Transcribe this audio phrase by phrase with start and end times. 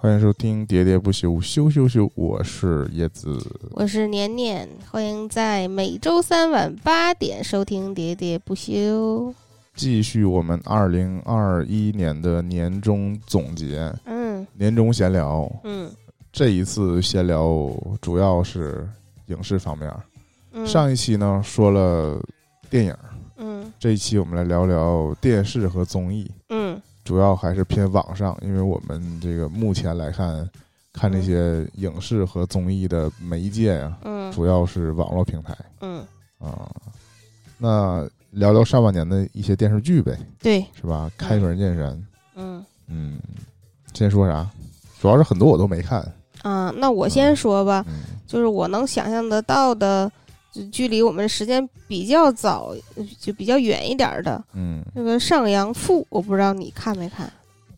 [0.00, 2.08] 欢迎收听《喋喋不休》，休休休！
[2.14, 3.36] 我是叶子。
[3.72, 8.72] 我是年年，欢迎在每周三晚八点收听《喋喋不休》。
[9.74, 15.50] 继续我们二零二一年的年终总结，嗯年终闲聊。
[15.64, 15.90] 嗯
[16.30, 17.68] 这一次闲聊
[18.00, 18.88] 主要是
[19.26, 19.92] 影视方面。
[20.52, 22.24] 嗯，上一期呢说了
[22.70, 22.94] 电影，
[23.36, 30.46] 嗯这一期我们来聊聊电视和综艺，嗯主要还是偏网上，因为我们这个目前来看，
[30.92, 34.30] 看那些影视和综艺的媒介呀、嗯。
[34.30, 35.56] 主要是网络平台。
[35.80, 36.04] 嗯，
[36.38, 36.70] 啊。
[37.56, 41.10] 那聊聊上半年的一些电视剧呗，对，是吧？
[41.16, 42.62] 开门见山，嗯。
[42.88, 43.18] 嗯，
[43.94, 44.46] 先说啥？
[45.00, 46.06] 主要是很多我都没看，
[46.42, 48.00] 啊，那我先说吧，嗯。
[48.26, 50.12] 就是我能想象得到的，
[50.52, 52.74] 就距离我们时间比较早，
[53.20, 57.30] 就比较远一点儿的嗯，那个《上阳赋》，我不知道你看没看？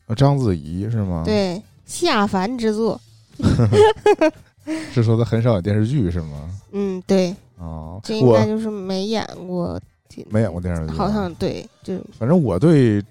[0.06, 3.00] 呃章子怡是吗？，对，下凡之作。
[4.92, 6.50] 是说他很少演电视剧是吗？
[6.72, 9.80] 嗯，对，啊，这应该就是没演过，
[10.28, 13.02] 没演过电视剧，好像对，就反正我对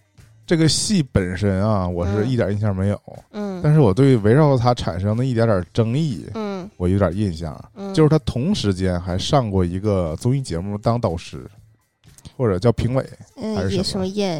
[0.50, 3.00] 这个戏本身啊，我是嗯一点印象没有，
[3.34, 7.56] 嗯但是我对围绕它产生的一点点争议，嗯我有点印象。
[7.76, 11.46] 嗯，就是他同时间还上过一个综艺节目当导师，
[12.36, 14.40] 或者叫评委，还嗯，是什么演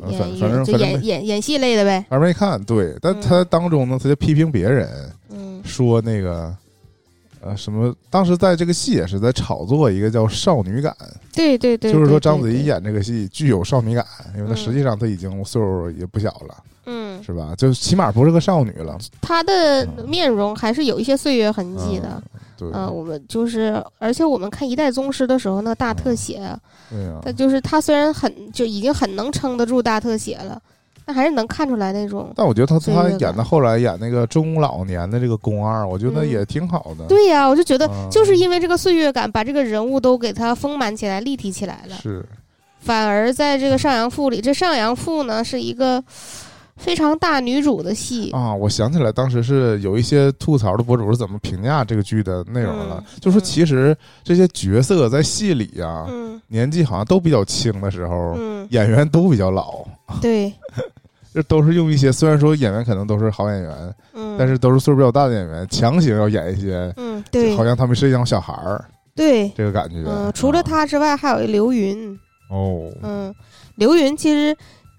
[0.00, 2.06] 呃演反反正演演演戏类的呗。
[2.08, 2.58] 还没看。
[2.64, 4.88] 对，但嗯他当中呢，他就批评别人
[5.28, 6.56] 嗯说那个。
[7.48, 7.94] 呃，什么？
[8.10, 10.94] 当时在这个戏也是在炒作一个叫少女感，
[11.32, 14.04] 对对对，就是说章子怡演这个戏具有少女感，
[14.36, 16.54] 因为她嗯实际上她已经岁数也不小了，
[16.86, 17.54] 嗯，是吧？
[17.56, 18.98] 就起码不是个少女了。
[19.20, 22.22] 她的嗯面容还是有一些岁月痕迹的。
[22.56, 26.40] 对，嗯，我们就是，而且我们看《一代宗师》的时候，那个大特写，
[26.90, 30.60] 对啊，他就是他虽然很就已经很能撑得住大特写了，
[31.08, 32.30] 但还是能看出来那种。
[32.36, 37.06] 但我觉得她她岁月感演的后来演那个中老年的这个宫二，我觉得嗯也挺好的。
[37.06, 41.96] 对呀、我就觉得啊就是因为这个岁月感，把这个人物都给他丰满起来、立体起来了。
[41.96, 42.22] 是，
[42.80, 46.04] 反而在这个《上阳赋》里，这《上阳赋》呢是一个
[46.76, 48.30] 非常大女主的戏。
[48.32, 59.84] 啊，我想起来，当时是有一些吐槽的博主是怎么评价这个剧的内容了，嗯就说嗯其实这些角色在戏里呀、嗯年纪好像都比较轻的时候，嗯，演员都比较老，
[60.22, 60.50] 对，
[61.34, 68.84] 这都是用一些虽然说演员可能都是好演员，嗯，但是都是岁数比较大的演员，强行要演一些，嗯对好像他们是一样小孩儿
[69.14, 69.96] 对，这个感觉。
[70.06, 72.18] 嗯，除了他之外，还有一刘云。
[72.50, 73.34] 哦，嗯，
[73.76, 74.56] 刘云其实。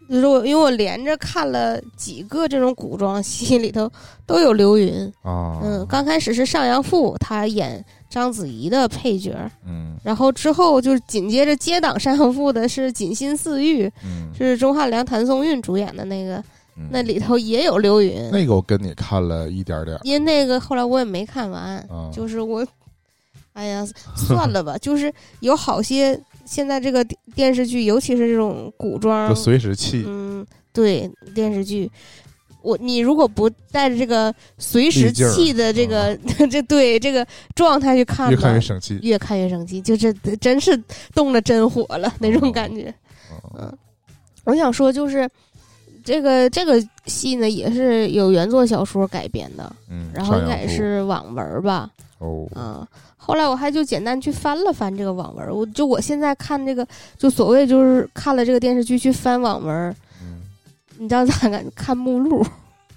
[0.10, 3.88] 就是我，因为我连着看了几个这种古装戏，里头
[4.26, 5.06] 都有刘云。
[5.22, 9.36] 啊，嗯，刚开始是上阳赋，他演章子怡的配角，
[9.68, 16.38] 嗯然后之后就是紧接着接档山河赋的是锦心似玉，嗯，是钟汉良、谭松韵主演的那个，
[16.76, 18.30] 嗯那里头也有刘云。
[18.32, 22.66] 那个我跟你看了一点点因为那个后来我也没看完，啊，就是我，
[23.54, 30.44] 哎呀，算了吧，就是有好些现在这个电电视剧，尤其是这种古装就，随时气，嗯，
[30.74, 31.92] 对电视剧。
[32.62, 36.18] 我你如果不带着这个随时气的这个、
[36.50, 37.26] 这对这个
[37.56, 39.00] 状态去看吧，越看越生气。
[39.02, 40.82] 越看越生气，就这真是
[41.14, 42.94] 动了真火了那种哦感觉。
[43.32, 43.78] 哦嗯，
[44.44, 45.30] 我想说就是
[46.04, 52.88] 这个这个戏呢，也是有原作小说改编的，嗯，然后应该是网文吧，哦，嗯。
[53.22, 59.96] 后来我还就简单去翻了翻这个网文，我就我现在看这个，就所谓就是看了这个电视剧去翻网文，嗯，
[61.00, 62.46] 你知道咋感看目录，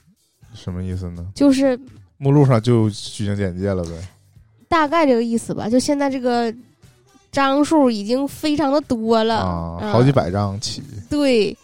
[0.54, 1.24] 什么意思呢？
[1.34, 1.78] 就是
[2.18, 3.90] 目录上就剧情简介了呗。
[4.68, 5.68] 大概这个意思吧。
[5.68, 6.52] 就现在这个
[7.30, 11.56] 章数已经非常的多了，啊，嗯好几百章起对，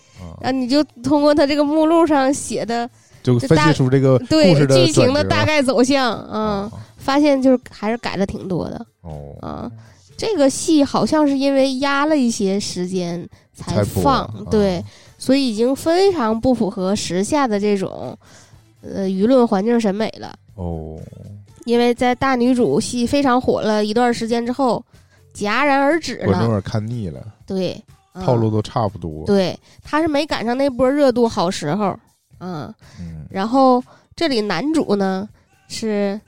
[0.43, 2.89] 啊，你就通过他这个目录上写的
[3.23, 8.87] 就分析出这个对故事的剧情的转折大概走向，嗯，啊发现就是还是改的挺多的。
[9.03, 9.71] 哦啊
[10.17, 14.85] 这个戏好像是因为压了一些时间才播放，啊对，
[15.19, 18.17] 所以已经非常不符合时下的这种
[18.81, 20.35] 呃舆论环境审美了。
[20.55, 20.99] 哦，
[21.67, 24.83] 因为在大女主戏非常火了一段时间之后，
[25.35, 26.27] 戛然而止了。
[26.27, 27.81] 观众有点看腻了，对，
[28.15, 29.27] 嗯套路都差不多。
[29.27, 31.95] 对，他是没赶上那波热度好时候，
[32.41, 32.73] 嗯。
[32.99, 33.83] 嗯，然后
[34.17, 35.29] 这里男主呢
[35.69, 36.21] 是，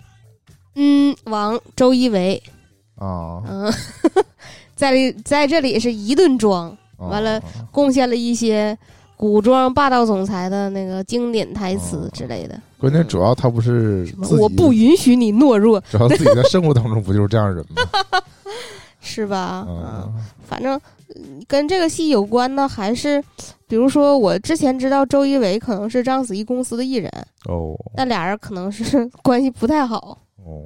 [0.75, 2.41] 嗯，王周一围，
[2.97, 3.73] 啊，嗯，
[4.77, 8.77] 在里在这里是一顿装，啊完了贡献了一些
[9.17, 12.61] 古装霸道总裁的那个经典台词之类的。
[12.79, 14.07] 关键主要他不是
[14.39, 17.83] 我不允许你懦弱， 主要自己在生活当中不就是这样人吗？
[19.01, 19.67] 是吧？
[20.47, 20.79] 反正
[21.17, 23.23] 嗯跟这个戏有关的，还是
[23.67, 27.11] 比如说我之前知道周一围可能是章子怡公司的艺人，
[27.49, 30.19] 哦那俩人可能是 关系不太好。
[30.45, 30.65] 哦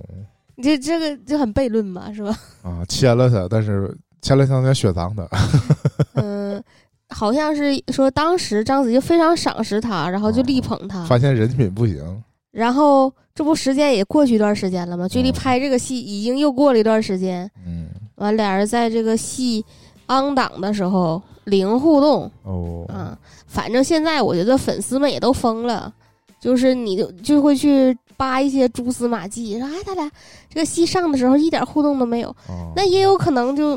[0.57, 2.31] 你这这个就很悖论嘛，是吧？
[2.63, 3.93] 啊，签了他，但是
[4.25, 5.29] 签了他要雪藏的，
[6.17, 6.63] 嗯，
[7.11, 11.05] 好像是说当时章子怡非常赏识他，然后就力捧他。
[11.05, 12.03] 发现人品不行，
[12.51, 15.07] 然后这不时间也过去一段时间了吗？
[15.07, 17.49] 距离嗯拍这个戏已经又过了一段时间。
[17.67, 19.63] 嗯完，俩人在这个戏
[20.07, 25.93] on 档的时候零互动，哦啊，反正现在我觉得粉丝们也都疯了，
[26.41, 30.11] 就是你就就会去扒一些蛛丝马迹，说哎，他俩
[30.49, 33.77] 这个戏上的时候一点互动都没有，哦那也有可能就，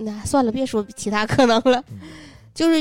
[0.00, 1.98] 那算了，别说其他可能了，嗯
[2.54, 2.76] 就是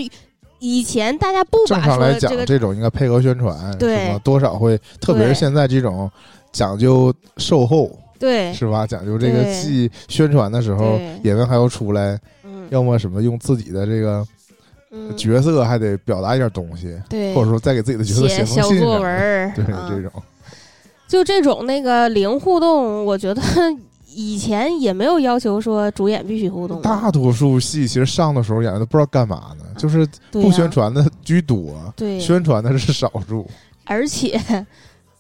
[0.60, 4.18] 以前大家不把正常来说这个讲，这种应该配合宣传，对？
[4.24, 6.10] 多少会，特别是对现在这种
[6.52, 7.90] 讲究售后，
[8.20, 8.86] 对，是吧？
[8.86, 14.26] 讲究这个对戏宣传的时候对，演员还要出来，嗯要么什么用自己的这个
[14.92, 20.12] 嗯，角色还得表达一点东西，对，或者说再给自己的角色写封信小作文么的，儿，对啊这种，
[21.08, 23.42] 就这种那个零互动，我觉得
[24.22, 33.50] 以前也没有要求说主演必须互动啊，大多数戏其实上的时候演员都不知道干嘛呢，就是不宣传的居多，对，宣传的是少数
[33.86, 34.38] 而且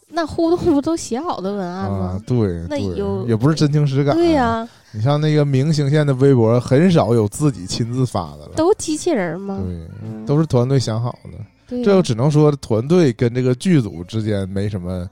[0.09, 2.23] 那互动不都写好的文案啊吗？。
[2.27, 4.13] 对，那对有也不是真情实感。
[4.15, 9.61] 对呀、你像那个明星线的微博，很少有自己亲自发的了，都机器人吗？
[9.63, 11.37] 对，嗯都是团队想好的。
[11.69, 15.07] 这就只能说团队跟这个剧组之间没什么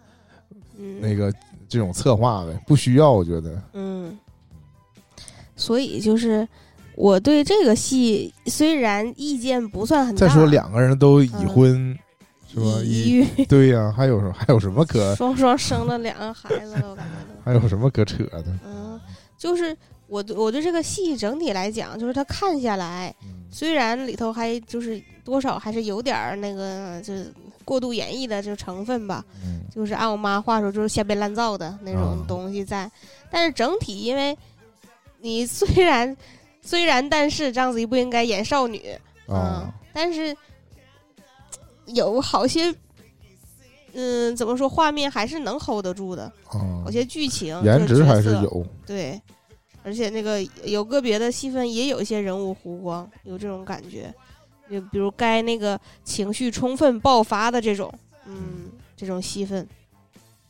[0.77, 1.31] 嗯那个
[1.67, 3.61] 这种策划呗，不需要，我觉得。
[3.73, 4.17] 嗯，
[5.55, 6.47] 所以就是
[6.95, 11.97] 我对这个戏虽然意见不算很大，再说两个人都已婚，
[12.51, 12.65] 是吧？
[12.83, 17.41] 已育对呀、还有什还有什么可双双生了两个孩子，我感觉。
[17.43, 18.45] 还有什么可扯的？
[18.65, 18.99] 嗯，
[19.37, 19.75] 就是
[20.07, 27.33] 我对我对这个戏整体来讲，就是它看下来，嗯虽然里头还就是多少还是有点儿那个就是
[27.63, 32.89] 过度演绎的这个成分吧，嗯就是按我妈话说就是瞎编乱造的那种啊东西在，
[33.29, 34.37] 但是整体因为
[35.19, 36.15] 你虽然
[36.61, 38.81] 虽然但是章子怡不应该演少女，
[39.27, 40.35] 嗯啊，，但是
[41.85, 42.73] 有好些。
[43.99, 44.69] 嗯，怎么说？
[44.69, 48.63] 画面还是能 hold 得住的，啊有些剧情、颜值还是有。
[48.85, 49.19] 对，
[49.87, 54.13] 而且那个有个别的戏份也有一些人物弧光，有这种感觉。
[54.69, 57.89] 就比如该那个情绪充分爆发的这种，
[58.25, 59.65] 嗯，这种戏份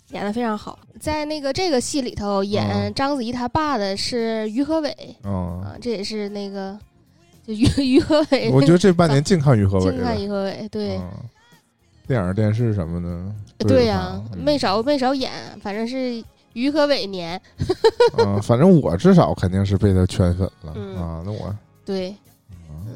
[0.10, 0.80] 演的非常好。
[1.00, 4.89] 在那个这个戏里头，演嗯章子怡她爸的是于和伟
[5.22, 6.75] 啊，啊，这也是那个
[7.45, 10.19] 就于 于和伟，我觉得这半年 净看于和伟净看。
[10.19, 11.12] 于和伟，对、啊
[12.07, 15.31] 电影、电视什么的，对呀、没少没少演，
[15.62, 16.24] 反正是
[16.57, 17.39] 于和伟年，
[18.18, 21.21] 啊，反正我至少肯定是被他圈粉了嗯啊。
[21.24, 21.56] 那我
[21.86, 22.09] 对，
[22.68, 22.95] 啊嗯，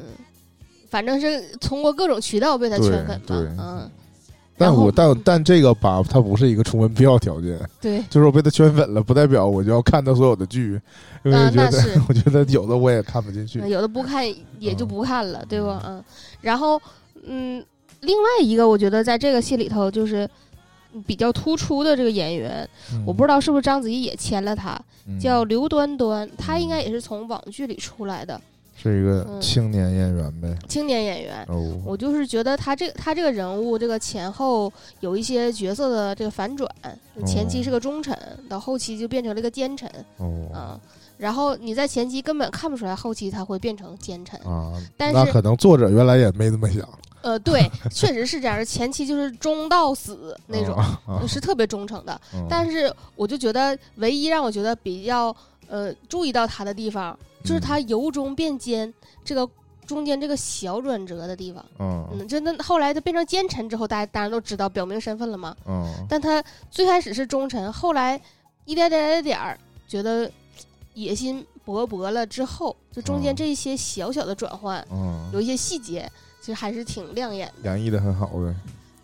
[0.90, 3.90] 反正是通过各种渠道被他圈粉对嘛，嗯，
[4.58, 10.80] 但我但但这个吧，它不是一个充分必要条件，对，就是我被他圈粉了，不代表我就要看他所有的剧，
[11.24, 13.60] 因为啊我觉得、那是我觉得有的我也看不进去。
[13.60, 14.26] 嗯有的不看
[14.58, 15.80] 也就嗯不看了，对吧？
[15.86, 16.04] 嗯，
[16.40, 16.82] 然后
[17.24, 17.64] 嗯，
[18.00, 20.28] 另外一个我觉得在这个戏里头就是
[21.06, 23.04] 比较突出的这个演员，嗯。
[23.06, 25.18] 我不知道是不是章子怡也签了他，嗯。
[25.18, 28.40] 叫刘端端，他应该也是从网剧里出来的。
[28.74, 29.40] 是一个嗯。
[29.40, 30.56] 青年演员呗。
[30.68, 31.44] 青年演员。
[31.48, 36.68] 哦，我就是觉得他这他这个人物，这个前后有一些角色的这个反转，
[37.26, 38.16] 前期是个忠臣，
[38.48, 39.88] 到后期就变成了一个奸臣。
[40.18, 40.48] 哦。
[40.52, 40.80] 啊。
[41.18, 46.80] 然后你在前期根本看不出来后期他会变成奸臣，啊，但是那可能作者原来也没这么想
[47.22, 48.64] 呃，对，确实是这样。
[48.64, 50.76] 前期就是忠到死那种，
[51.26, 52.20] 是特别忠诚的。
[52.34, 55.34] 嗯但是我就觉得，唯一让我觉得比较
[55.68, 58.92] 呃注意到他的地方，就是他由忠变奸
[59.24, 59.48] 这个
[59.86, 61.64] 中间这个小转折的地方。
[61.78, 65.56] 嗯嗯，真的后来他变成奸臣之后，大家当然都知道表明身份了嘛。
[65.66, 68.20] 嗯但他最开始是忠臣，后来
[68.64, 70.30] 一点点点点儿觉得
[70.94, 76.10] 野心勃勃了之后，就中间嗯这一些小小的转换，嗯，有一些细节，
[76.42, 77.70] 其实还是挺亮眼的。
[77.70, 78.54] 演绎的很好呗。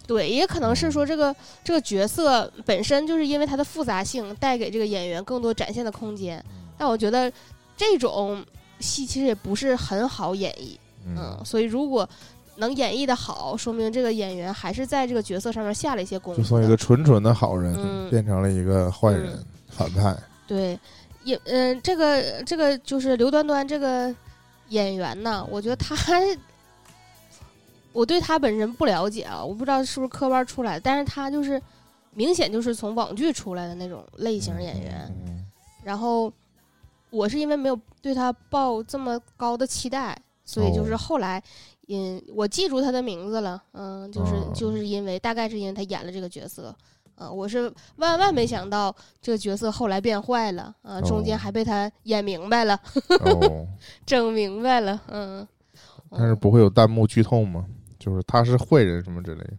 [0.09, 6.45] 对，也可能是嗯说这个这个角色本身就是因为它的复杂性，带给这个演员更多展现的空间。
[6.77, 7.31] 但我觉得
[7.77, 8.43] 这种
[8.81, 12.09] 戏其实也不是很好演绎，嗯，嗯，所以如果
[12.57, 16.41] 能演绎的好，说明这个演员还是在这个角色上面下了一些功夫。
[16.41, 20.17] 就从一个纯纯的好人嗯变成了一个坏人嗯反派。
[20.47, 20.79] 对，
[21.23, 24.15] 也嗯、这个这个就是刘端端这个
[24.71, 25.95] 演员呢，我觉得他。
[27.99, 31.61] 我对他本人不了解啊，我不知道是不是科班出来的，但是他就是
[32.13, 35.13] 明显就是从网剧出来的那种类型演员。
[35.27, 35.45] 嗯
[35.83, 36.31] 然后
[37.11, 41.43] 我是因为没有对他抱这么高的期待，所以就是哦后来
[41.89, 46.73] 嗯我记住他的名字了，嗯，就是、哦就是因为大概是因为他演了这个角色，
[47.17, 52.79] 啊，我是万万没想到这个角色后来变坏了，啊，中间哦还被他演明白了，
[53.21, 53.67] 哦，
[54.07, 55.49] 整明白了，嗯，
[56.11, 57.65] 但是不会有弹幕剧透吗？
[57.99, 59.53] 就是他是坏人什么之类的。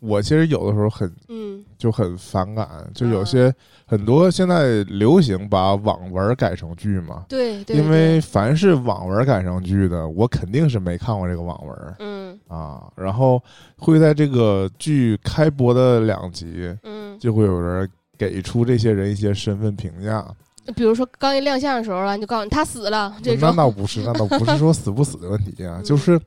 [0.00, 3.52] 我其实有的时候很嗯就很反感，就有啊些
[3.84, 12.88] 很多现在流行把网文改成剧嘛，对对，因为凡是网文改成剧的，我肯定是没看过这个网文嗯啊。
[12.94, 13.42] 然后
[13.76, 20.24] 会在这个剧开播的两集，嗯，就会有人给出这些人一些身份评价。
[20.76, 26.20] 比如说刚一亮相的时候啊，你就告诉你他死了这那，倒不是，那倒不是说死不死的问题啊，嗯 就是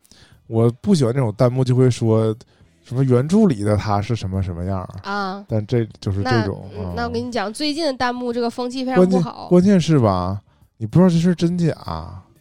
[0.51, 2.36] 我不喜欢这种弹幕就会说
[2.84, 5.46] 什么原著里的他是什么什么样儿，啊。
[5.48, 6.70] 但这就是这种。
[6.93, 9.48] 那我跟你讲，最近的弹幕这个风气非常不好。
[9.48, 10.41] 关键是吧，
[10.75, 11.74] 你不知道这是真假，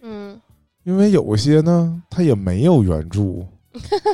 [0.02, 0.40] 嗯
[0.82, 3.46] 因为有些呢，他也没有原著，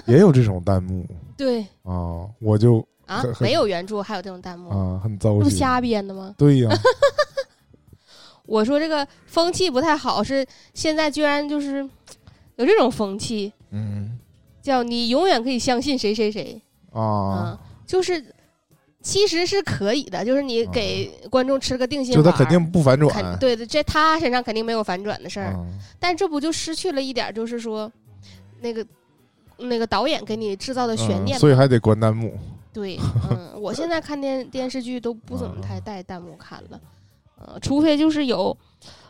[0.05, 1.07] 也有这种弹幕
[1.39, 5.41] 对啊，我就啊没有原著，还有这种弹幕，啊很糟心。
[5.41, 6.35] 不瞎编的吗？
[6.37, 6.71] 对呀、
[8.45, 11.89] 我说这个风气不太好，是现在居然就是
[12.57, 14.19] 有这种风气，嗯。
[14.63, 16.61] 叫你永远可以相信谁谁谁。
[16.93, 17.01] 啊。
[17.01, 18.25] 啊，就是
[19.03, 23.13] 其实是可以的，就是你给观众吃个定心丸，就他肯定不反转。
[23.13, 25.67] 肯，对的，这他身上肯定没有反转的事儿，啊。
[26.01, 27.91] 但这不就失去了一点，就是说
[28.61, 28.85] 那个
[29.59, 31.39] 那个导演给你制造的悬嗯念吗？
[31.39, 32.37] 所以还得关弹幕。
[32.73, 32.99] 对，
[33.31, 36.81] 嗯，我现在看电电视剧都不怎么嗯太带弹幕看了，
[37.39, 38.57] 呃，除非就是有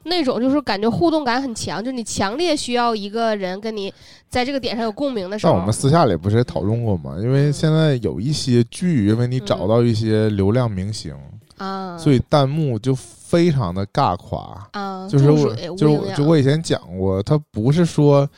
[0.04, 3.92] 那种就是感觉互动感很强，就是你强烈需要一个人跟你
[4.28, 7.16] 在这个点上有共鸣的时候，但我们私下里不是也讨论过吗？
[7.20, 11.14] 因为嗯现在有一些剧，因为你找到一些流量明星，
[11.58, 14.68] 啊，所以弹幕就非常的尬夸。
[14.72, 18.28] 啊，就是我就就我以前讲过，他不是说，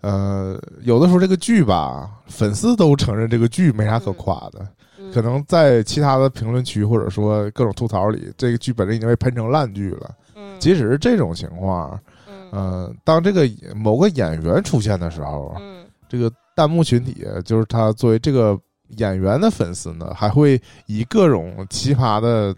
[0.00, 4.66] 呃，有的时候这个剧吧，粉丝都承认这个剧没啥可夸的，
[5.06, 5.12] 嗯。
[5.12, 10.10] 可能在其他的评论区或者说各种吐槽里，这个剧本身已经被喷成烂剧了。
[10.34, 10.58] 嗯。
[10.58, 11.98] 即使是这种情况，
[12.30, 12.50] 嗯。
[12.50, 15.84] 呃，当这个某个演员出现的时候，嗯。
[16.08, 18.58] 这个弹幕群体就是他作为这个
[18.98, 22.54] 演员的粉丝呢，还会以各种奇葩的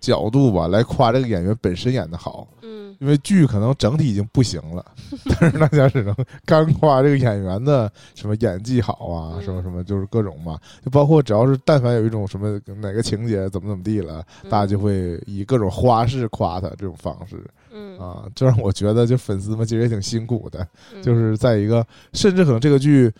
[0.00, 2.48] 角度吧来夸这个演员本身演的好。
[2.62, 2.80] 嗯。
[2.98, 4.84] 因为剧可能整体已经不行了，
[5.24, 6.14] 但是大家只能
[6.44, 9.42] 干夸这个演员的什么演技好啊，嗯。
[9.42, 17.42] 什么什么，就是各种嘛，就包括只要是但凡有一种什么哪个情节怎么怎么地了，大家就会以各种花式夸他这种方式。
[17.72, 17.98] 嗯。
[17.98, 21.02] 啊，这让我觉得就粉丝们其实也挺辛苦的，嗯。
[21.02, 23.10] 就是在一个甚至可能这个剧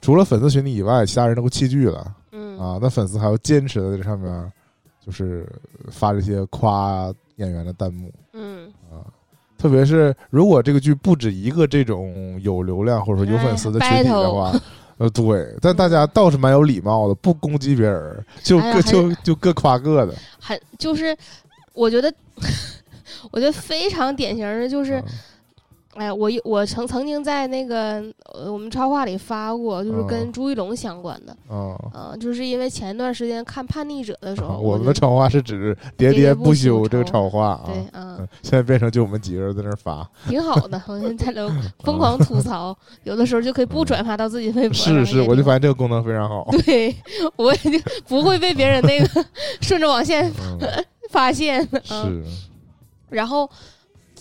[0.00, 2.12] 除了粉丝群体以外，其他人都弃剧了。
[2.32, 2.58] 嗯。
[2.58, 4.52] 啊，那粉丝还要坚持在这上面，
[5.08, 5.50] 就是
[5.90, 8.12] 发这些夸演员的弹幕。
[8.34, 9.00] 嗯啊，
[9.56, 14.52] 特别是如果这个剧不止一个这种有流量或者说有粉丝的群体的话，
[14.98, 21.16] 呃，对，但大家倒是蛮有礼貌的，不攻击别人，就各、哎就就各夸各的，很就是
[21.72, 22.12] 我觉得
[23.32, 24.96] 我觉得非常典型的就是。
[24.96, 25.04] 啊
[25.94, 28.02] 哎，我有我曾曾经在那个
[28.32, 31.74] 呃我们超话里发过，就是跟嗯朱一龙相关的，啊。
[31.92, 38.28] 啊、就是因为前一段时间看《叛逆者》的时候，我们的超话是指喋喋不休休这个超超话啊，对，嗯，嗯。
[38.42, 41.48] 现在变成就我们几个人在那儿发，挺好的，我现在都
[41.84, 42.38] 疯狂吐。
[42.40, 46.94] 槽，有的时候就可以不转发到自己微博，是是，我就发现这个功能非常好，对，
[47.34, 49.24] 我也就不会被别人那个
[49.60, 52.24] 顺着网线嗯， 发现，嗯，是，
[53.10, 53.50] 然后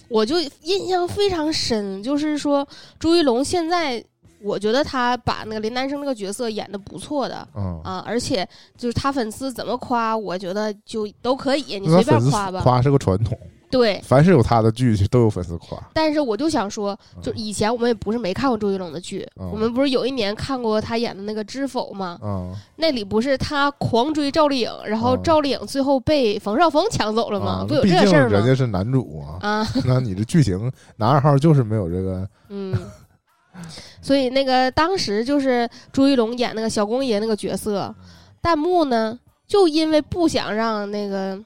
[0.09, 4.03] 我就印象非常深，就是说朱一龙现在，
[4.41, 8.47] 我觉得他把那个林丹生那个角色演的不错的嗯，啊，而且
[8.77, 12.61] 就是他粉丝怎么夸，我觉得就都可以，你随便夸吧。
[12.61, 13.37] 夸是个传统，
[13.69, 19.49] 对，凡是有他的剧都有粉丝夸，但是我就想说，就以前我们也不是没看过朱一龙的剧，嗯。
[19.51, 22.17] 我们不是有一年看过他演的那个《知否》吗？
[22.23, 25.23] 嗯，那里不是他狂追赵丽颖，然后嗯。
[25.23, 27.63] 赵丽颖最后被冯绍峰抢走了吗？
[27.63, 28.37] 啊不有这事儿吗？
[28.37, 32.73] 人家是男主啊，啊， 那你的剧情男二号就是没有这个，嗯，
[34.01, 37.93] 所以那个当时就是朱一龙演那个小公爷那个角色，
[38.41, 41.37] 弹幕呢就因为不想让那个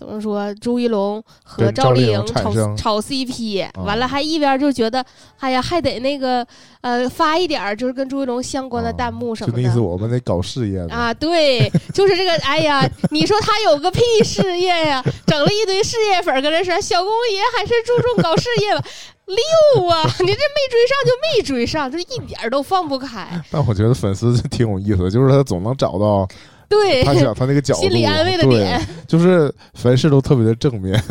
[0.00, 5.04] 怎么说朱一龙和赵丽颖炒炒 CP，、啊完了还一边就觉得，
[5.40, 6.44] 哎呀，还得那个
[6.80, 9.58] 呃发一点就是跟朱一龙相关的弹幕什么的。
[9.58, 12.34] 啊就那意思，我们得搞事业啊，对，就是这个。
[12.44, 15.04] 哎呀，你说他有个屁事业呀？
[15.26, 18.82] 整了一堆事业粉儿跟这说，小公爷还是注重搞事业吧。
[19.26, 20.02] 六啊！
[20.18, 23.28] 你这没追上就没追上，这一点都放不开。
[23.48, 26.26] 但我觉得粉丝挺有意思，就是他总能找到
[26.70, 28.80] 对，他想他那个角度，心理安慰的对点。
[29.08, 31.02] 就是凡事都特别的正面，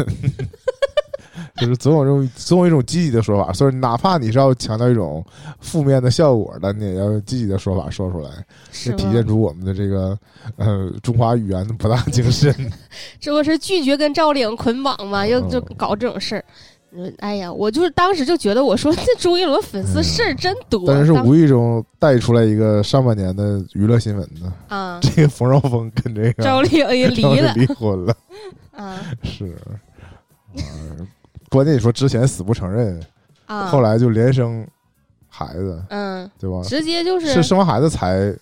[1.59, 5.23] 就是总有这种总有一种积极的说法，所以哪怕你是要强调一种
[5.59, 8.31] 负面的效果的，你也要用积极的说法说出来，
[8.71, 10.17] 是体现出我们的这个
[10.55, 12.55] 呃中华语言的博大精深。
[13.19, 15.27] 这不是拒绝跟赵岭捆绑吗？
[15.27, 16.45] 又就搞这种事儿。
[17.19, 20.83] 哎呀，我就是当时就觉得，我说这朱一伦粉丝事儿真多。
[20.87, 24.53] 但是无意中带出来一个上半年的娱乐新闻呢。
[24.67, 26.69] 啊，这个冯绍峰跟这个赵丽
[26.99, 28.15] 颖离了，离婚了。
[28.71, 29.55] 啊， 是。
[30.55, 30.63] 啊，
[31.49, 32.99] 关键你说之前死不承认，
[33.45, 34.67] 啊，后来就连生
[35.27, 36.61] 孩子，嗯，对吧？
[36.63, 38.35] 直接就是是生完孩子才，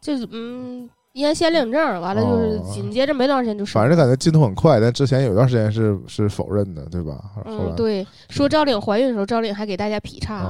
[0.00, 0.88] 就是嗯。
[1.20, 7.22] 验先领证，完了就是紧接着没多长时间就反正感觉进度很快，但之前有段时间是是否认的，对吧？
[7.44, 10.46] 嗯，对，说赵岭怀孕的时候，赵岭还给大家劈叉，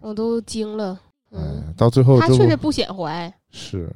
[0.00, 0.98] 我都惊了。
[1.30, 3.88] 嗯，到最后他确实不显怀，是，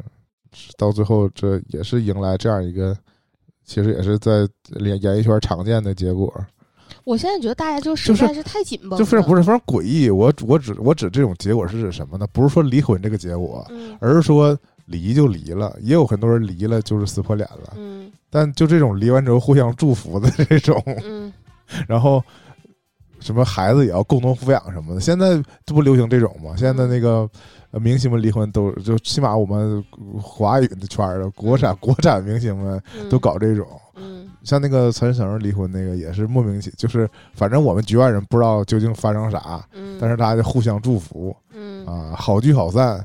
[0.76, 2.96] 到最后这也是迎来这样一个，
[3.64, 6.32] 其实也是在演演艺圈常见的结果。
[7.02, 10.10] 我现在觉得大家就实在是太紧绷，就非常不是非常诡异。
[10.10, 12.26] 我我指我指这种结果是指什么呢？
[12.32, 13.66] 不是说离婚这个结果，
[13.98, 14.56] 而是说。
[14.88, 17.74] 离就离了，也有很多人离了就是撕破脸了。
[17.76, 21.32] 嗯，但就这种离完之后互相祝福的这种，嗯，
[21.86, 22.22] 然后
[23.20, 26.54] 什么孩子也要共同抚养什么的，现在这不流行这种吗？
[26.56, 27.28] 现在那个
[27.72, 29.84] 明星们离婚都就起码我们
[30.22, 33.66] 华语的圈的国产国产明星们都搞这种。
[33.96, 43.04] 嗯，像那个陈升离婚那个也是莫名其就是反正我们局外人不知道究竟发生啥，嗯，但是大家就互相祝福，嗯啊，好聚好散。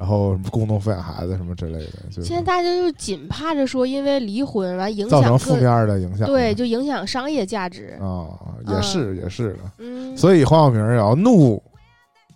[0.00, 7.98] 然后什么共同抚养孩子什么之类的，现在大家就紧怕着说，因为离婚完影响造成负面的影响，对，就影响商业价值。
[8.00, 8.26] 啊，
[8.66, 11.62] 也是也是的，嗯，所以黄晓明也要怒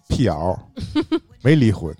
[0.08, 0.54] 辟谣，
[1.42, 1.90] 没离婚。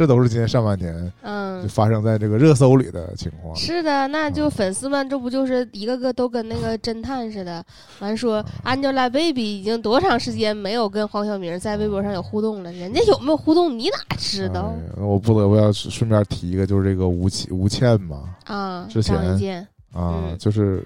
[0.00, 3.54] 这都是今年上半年，嗯，就发生在这个热搜里的情况。
[3.54, 7.62] 是的，那就粉丝们，这不就是一个个都跟那个侦探似的？
[7.98, 12.72] 完说，Angelababy 已经多长时间没有跟黄晓明在微博上有互动了？
[12.72, 14.72] 人家有没有互动，你哪知道？
[14.96, 20.82] 我不得不要顺便提一个，就是这个吴倩吴倩嘛，啊，之前啊，就是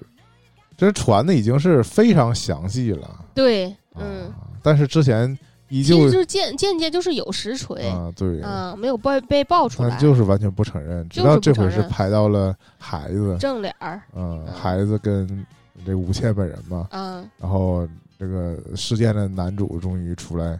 [0.75, 3.09] 这传的已经是非常详细了。
[3.33, 4.29] 对，嗯，
[4.61, 5.39] 但是之前。
[5.69, 11.07] 其实就是间间接就是有实锤啊，对啊，没有被被爆出来，就是完全不承认。
[11.09, 15.45] 直到这回是拍到了孩子正脸儿，嗯，孩子跟
[15.85, 17.87] 这吴倩本人嘛，嗯，然后
[18.19, 20.59] 这个事件的男主终于出来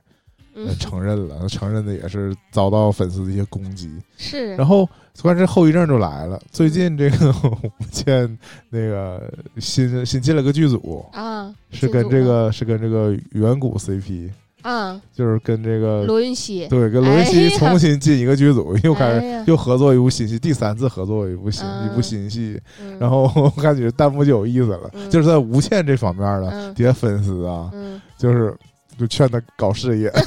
[0.79, 4.55] 承认了，承认的也是遭到粉丝的一些攻击，是。
[4.55, 4.89] 然后
[5.21, 7.29] 关键后遗症就来了，最近这个
[7.79, 8.37] 吴倩
[8.69, 14.31] 那个新新进了个剧组啊，是跟这个是跟这个远古 CP。
[14.65, 22.59] 啊，就是跟这个罗云熙，对，跟罗云熙重新进一个剧组，又开始又合作一部新戏，第三次合作一部新一部新戏，
[22.99, 27.71] 然后我感觉弹幕就有意思了，就是在吴倩这方面的底下粉丝啊，
[28.17, 28.57] 就是
[28.97, 30.11] 就劝他搞事业。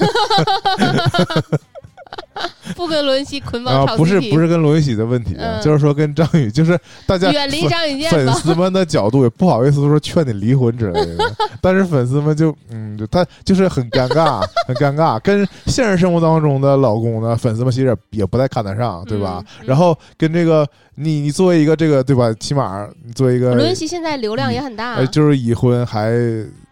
[2.77, 19.43] 不跟罗云熙捆绑啊，不是不是跟罗云熙的问题，就是说跟张宇，就是大家远离张宇健粉丝们的角度也不好意思说劝你离婚之类的， 但是粉丝们就嗯，他就是很尴尬， 很尴尬，跟现实生活当中的老公呢，粉丝们其实也不太看得上，对吧？
[19.65, 22.33] 然后跟这个你你作为一个这个对吧？
[22.41, 26.13] 起码你作为一个罗云熙现在流量也很大，就是已婚还。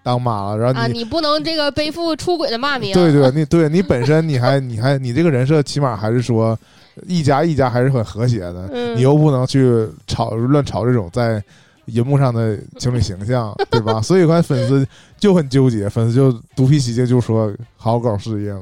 [0.07, 2.95] 当妈了，然后你不能这个背负出轨的骂名。
[2.95, 6.57] 对对，你对你本身你还你还你这个人设起码还是说
[7.09, 11.43] 一家一家还是很和谐的，你又不能去吵乱吵这种在
[11.87, 14.01] 荧幕上的情侣形象， 对吧？
[14.01, 14.87] 所以看粉丝
[15.19, 18.61] 就很纠结，粉丝就独辟蹊径，就说好好搞事业嘛，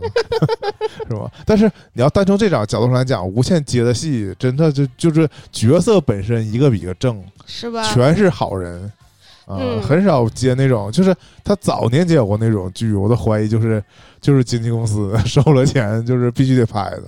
[1.09, 1.31] 是吧？
[1.45, 7.83] 但是你要单从这种角度上来讲，无限接的戏真的就就是角色本身一个比一个正，是吧？
[7.93, 8.91] 全是好人。
[9.47, 13.85] 啊，很少接那种，就是他早年接过那种剧，我都怀疑就是
[14.19, 17.03] 就是经纪公司 收了钱，就是必须得拍的，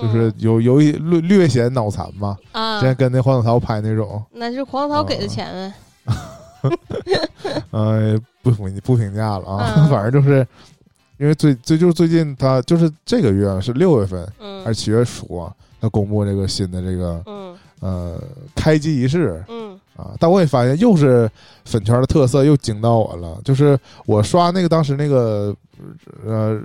[0.00, 2.36] 就是有有一略略显脑残嘛。
[2.52, 6.70] 啊，之前跟那黄子韬拍那种，那是黄子韬给的钱呗。
[7.70, 10.46] 呃，不评不评价了啊，反正就是
[11.18, 14.26] 因为最最就是最近他就是这个月是六月份
[14.64, 17.22] 还是七月初啊，他公布这个新的这个
[17.80, 18.22] 呃
[18.54, 19.44] 开机仪式。
[19.48, 19.78] 嗯。
[19.98, 20.14] 啊！
[20.20, 21.28] 但我也发现，又是
[21.64, 23.36] 粉圈的特色，又惊到我了。
[23.44, 25.52] 就是我刷那个当时那个
[26.24, 26.56] 呃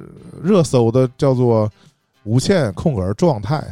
[0.43, 1.67] 热搜的叫做
[2.23, 3.63] “无限空格状态”，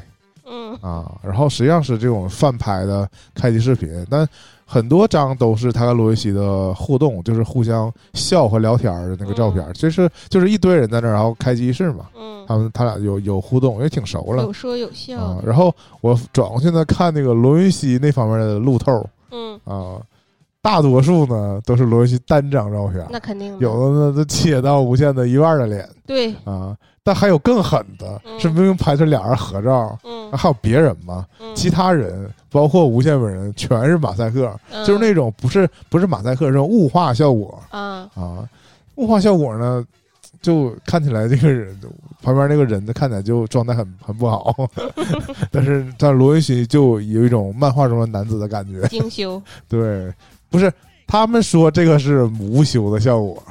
[0.45, 4.27] 嗯啊，然后实际上是这种翻拍的开机视频，但
[4.65, 15.41] 很多张都是他跟罗云熙的互动，就是互相笑和聊天的那个照片，就是就是一堆人在那儿，然后开机仪式嘛，嗯，他们他俩有有互动，也挺熟了，有说有笑。
[15.45, 19.05] 然后我转过去呢，看那个罗云熙那方面的路透。
[19.33, 19.95] 嗯啊，
[20.61, 28.39] 大多数呢都是罗云熙单张照片，那肯定有的呢都切到无限的一半的脸对，啊，但还有更狠的，嗯。
[28.39, 31.55] 是明明拍出俩人合照，嗯，还有别人嘛，嗯。
[31.55, 34.85] 其他人包括无限本人全是马赛克，嗯。
[34.85, 37.61] 就是那种不是不是马赛克，这种雾化效果。
[37.69, 38.47] 啊，啊，
[38.95, 39.83] 雾化效果呢，
[40.41, 41.75] 就看起来这个人
[42.21, 44.55] 旁边那个人的看起来就状态很很不好，
[45.51, 50.13] 但是但罗云熙就有一种漫画中的男子的感觉，精修，对，
[50.49, 50.71] 不是
[51.07, 53.41] 他们说这个是无修的效果，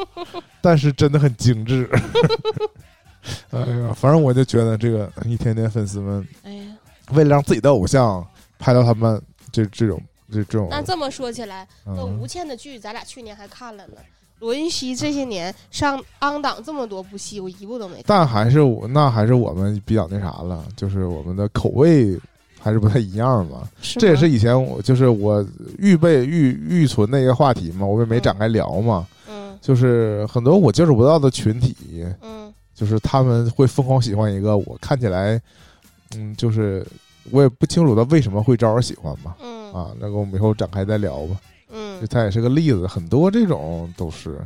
[0.60, 1.88] 但是真的很精致。
[3.50, 6.64] 哎呀，反正我就觉得这个一天天粉丝们哎呀，
[7.12, 8.26] 为了让自己的偶像
[8.58, 9.20] 拍到他们
[9.52, 10.00] 这这种
[10.32, 13.94] 这这种，那这么说起来，那嗯吴倩的剧咱俩去年还看了呢。
[14.38, 18.04] 罗云熙这些年上昂档这么多部戏，我一部都没看。
[18.06, 22.16] 但还是我那还是我们比较那啥了，就是我们的口味
[22.60, 23.68] 还是不太一样嘛。
[23.82, 25.44] 这也是以前我就是我
[25.76, 29.04] 预备预预存的一个话题嘛，我也没展开聊嘛。
[29.10, 29.17] 嗯
[29.60, 31.74] 就是很多我接触不到的群体，
[32.22, 32.52] 嗯。
[32.74, 35.40] 就是他们会疯狂喜欢一个我看起来，
[36.14, 36.86] 嗯，就是
[37.32, 39.36] 我也不清楚他为什么会招人喜欢吧。
[39.42, 39.72] 嗯。
[39.72, 41.36] 啊，那个我们以后展开再聊吧。
[41.70, 42.00] 嗯。
[42.00, 44.40] 就它也是个例子，很多这种都是，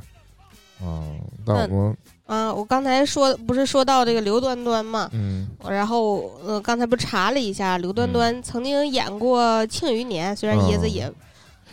[0.83, 1.05] 啊，
[1.45, 5.47] 那我们啊，我刚才说不是说到这个刘端端嘛，嗯。
[5.69, 11.13] 然后呃刚才不查了一下，刘端端曾经演过《庆余年》，虽然椰子嗯也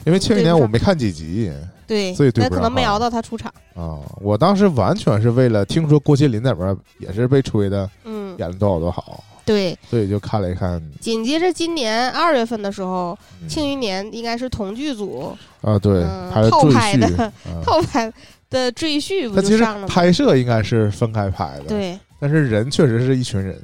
[0.06, 1.52] 因为前几对不上年我没看几集
[1.88, 3.52] 对，所以可能没熬到他出场。
[3.76, 9.76] 啊，我当时完全是为了听说郭麒麟在里边也是被吹的嗯，演的多好多好，对。
[9.90, 16.04] 所以就看了一看紧接着今年二月份的时候，嗯《庆余年》应该是同剧组啊，对，
[16.52, 17.32] 套拍的
[17.66, 18.12] 套拍
[18.50, 19.88] 的赘婿不他其实就上了吗？
[19.88, 23.60] 拍摄应该是分开拍的，，对，但是人确实是一群人，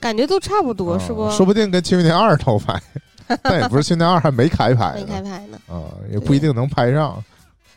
[0.00, 1.30] 感觉都差不多，啊是不？
[1.30, 2.80] 说不定跟《庆余年二》套拍，
[3.42, 5.58] 但也不是《庆余年二》还没开拍没，开拍呢。
[5.68, 7.22] 啊，也不一定能拍上。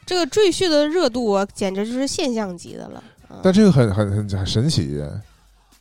[0.06, 3.04] 这个赘婿的热度啊，简直就是现象级的了。
[3.28, 5.04] 啊但这个很很很很神奇，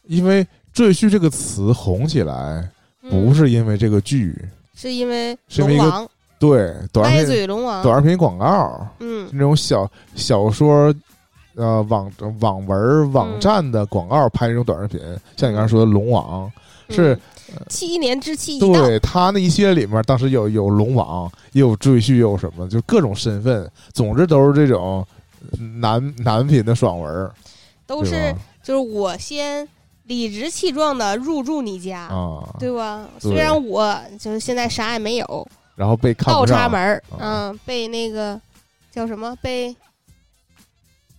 [0.04, 2.68] 因为“赘婿”这个词红起来，
[3.02, 4.36] 不嗯是因为这个剧，
[4.74, 7.46] 是因为是因为一个对短视频
[7.82, 10.94] 短视频广告嗯那种小小说。
[11.54, 15.00] 呃，网网文网站的广告拍那种短视频，
[15.36, 16.48] 像你刚才说的龙王，
[16.88, 17.20] 是嗯
[17.68, 25.06] 七年之期一到，对他那一系列里面，当时有有龙王，也有赘婿，又有什么，就各种身份，总之都是这种
[25.80, 27.30] 男男频的爽文，
[27.86, 29.66] 都是就是我先
[30.04, 33.06] 理直气壮的入住你家，啊，对吧？
[33.20, 33.30] 对。
[33.30, 37.18] 虽然我就是现在啥也没有，然后被看倒插门儿，啊。
[37.20, 38.40] 嗯，被那个
[38.90, 39.36] 叫什么？
[39.40, 39.74] 被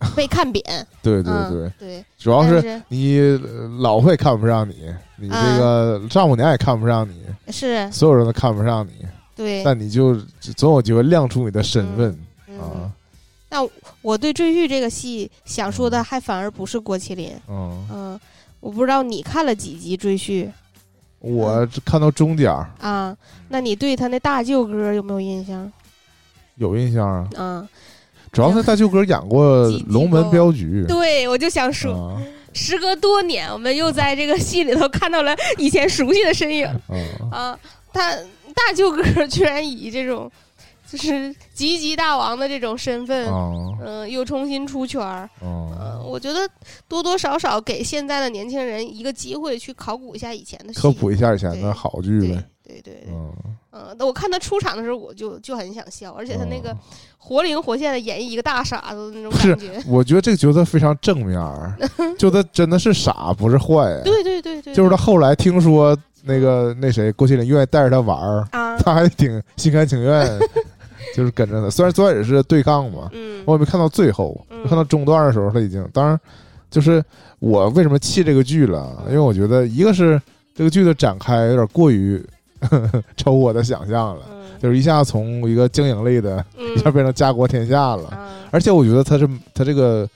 [0.16, 0.62] 被看扁，
[1.02, 4.74] 对对嗯对，对，主要是你呃老婆也看不上你，
[5.16, 5.58] 你这啊。
[5.58, 7.90] 个丈母娘也看不上你，是。
[7.92, 10.14] 所有人都看不上你，对，但你就
[10.56, 12.90] 总有机会亮出你的身份嗯，啊，
[13.50, 13.58] 那
[14.00, 18.20] 我对赘婿这个戏想说的还反而不是郭麒麟，嗯，嗯，
[18.60, 20.48] 我不知道你看了几集赘婿
[21.18, 22.70] 我看到中间儿。
[22.80, 23.14] 啊？
[23.50, 25.70] 那你对他那大舅哥有没有印象？
[26.56, 27.68] 有印象啊，啊，
[28.32, 32.22] 主要是大舅哥演过《龙门镖局》，对，我就想说，啊。
[32.52, 36.66] 时隔多年，我们又在这个戏里头看到了以前熟悉的身影。
[36.66, 37.30] 啊。
[37.30, 37.58] 啊！
[37.92, 38.12] 他
[38.54, 40.30] 大舅哥居然以这种
[40.88, 43.52] 就是吉吉大王的这种身份，啊。
[43.84, 45.30] 嗯、又重新出圈儿。
[46.04, 46.40] 我觉得
[46.88, 50.80] 多多少少给现在的年轻人一个机会去考古一下以前的戏。
[50.80, 53.32] 科普一下以前的好剧对呗，对对对，嗯，
[53.72, 56.76] 嗯，我看他出场的时候，我就就很想笑，而且他那个嗯
[57.18, 59.82] 活灵活现的演绎一个大傻子的那种感觉。
[59.86, 61.76] 我觉得这个角色非常正面儿，
[62.18, 64.00] 就他真的是傻，不是坏。
[64.04, 70.26] 对对对对，就是他后来听说那个那谁郭麒麟愿意带着他玩儿，啊，他还挺心甘情愿，
[71.14, 71.70] 就是跟着他。
[71.70, 76.18] 虽然最开始是对抗嘛，嗯我也没看到最后，嗯看到中段的时候他已经，当然
[76.70, 77.02] 就是
[77.38, 80.20] 我为什么弃这个剧了，因为我觉得一个是
[80.54, 82.22] 这个剧的展开有点过于
[83.16, 84.40] 超乎我的想象了，嗯。
[84.60, 86.44] 就是一下从一个经营类的，
[86.76, 88.08] 一下嗯变成家国天下了。
[88.08, 90.08] 啊，而且我觉得他是他这个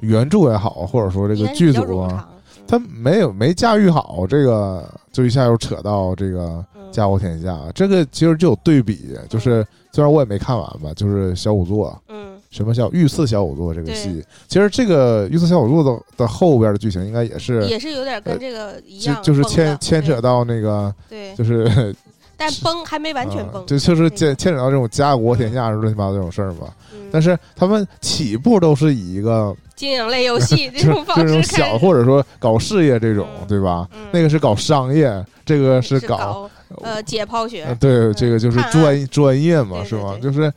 [0.00, 2.28] 原著也好，或者说这个剧组啊，
[2.66, 6.92] 他没有没驾驭好这个，就一下又扯到这个嗯。
[6.92, 12.00] 家国天下，这个其实就有对比，就是虽然我也没看完吧，就是小仵作。
[12.08, 14.24] 嗯什么叫御赐小仵作这个戏？
[14.46, 21.94] 其实这个御赐小仵作的的后边的剧情应该也是，也是有点跟这个一样，就就是牵牵扯到那个，对，就是
[22.36, 26.68] 但崩还没完全啊崩，就就是牵牵扯到这种家国天下乱七八糟这种事儿嘛。
[26.94, 27.08] 嗯。
[27.10, 30.86] 但是他们起步都是以一个经营类游戏 这
[31.26, 33.46] 种小或者说搞事业这种，嗯。
[33.48, 33.88] 对吧？
[33.92, 36.48] 嗯那个是搞商业，这个是搞
[36.82, 40.16] 呃解剖学，对，这个就是专专业嘛，是吗？
[40.22, 40.52] 就是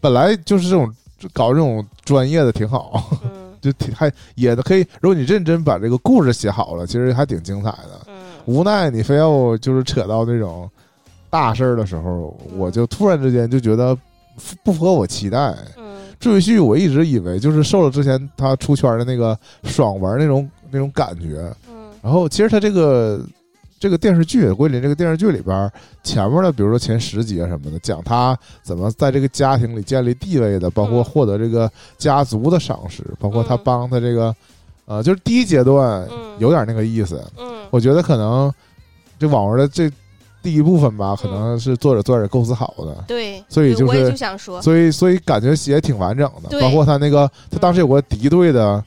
[0.00, 0.92] 本来就是这种
[1.32, 3.02] 搞这种专业的挺好，
[3.60, 4.86] 就挺还也可以。
[5.00, 8.06] 如果你认真把这个故事写好了，其实还挺精彩的。
[8.46, 10.68] 无奈你非要就是扯到那种
[11.30, 13.96] 大事儿的时候，我就突然之间就觉得
[14.64, 15.54] 不符合我期待。
[16.18, 21.52] 赘婿我一直以为就是受了之前他出圈的那个爽文那种那种感觉，
[22.00, 23.20] 然后其实他这个
[23.82, 25.68] 这个电视剧桂林这个电视剧里边
[26.04, 31.68] 前面的，比如说前十集啊什么的，讲他怎么在这个家庭里建立地位的，包括获得这个
[31.98, 34.32] 家族的赏识，包括他帮他这个
[34.84, 37.20] 呃，就是第一阶段有点那个意思。
[37.36, 38.52] 嗯，我觉得可能
[39.18, 39.90] 这网文的这。
[40.44, 44.12] 第一部分吧，可能是作者作者构思好的，对，所以就是，
[44.60, 48.84] 所以所以感觉写挺完整的，包括他那个，他当时有个敌对的。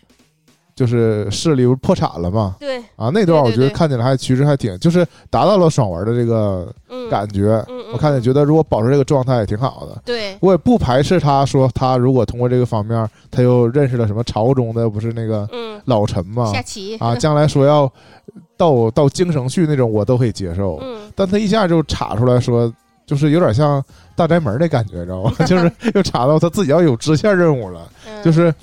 [0.75, 2.57] 就是势力不破产了嘛？
[2.59, 6.67] 对啊，那段我觉得看起来还其实还挺，就是达到了爽文的这个
[7.09, 7.63] 感觉。
[7.93, 10.01] 我看见觉得如果保持这个状态也挺好的。
[10.03, 15.47] 对，我也不排斥他说他如果通过这个方面，他又认识了什么朝中的不是那个
[15.85, 16.51] 老臣嘛？
[16.51, 17.89] 下棋啊，将来说要
[18.57, 20.77] 到到京城去那种，我都可以接受。
[20.81, 22.69] 嗯，但他一下就查出来说，
[23.05, 23.81] 就是有点像
[24.13, 25.31] 大宅门的感觉，知道吗？
[25.47, 27.87] 就是又查到他自己要有支线任务了，
[28.21, 28.53] 就是。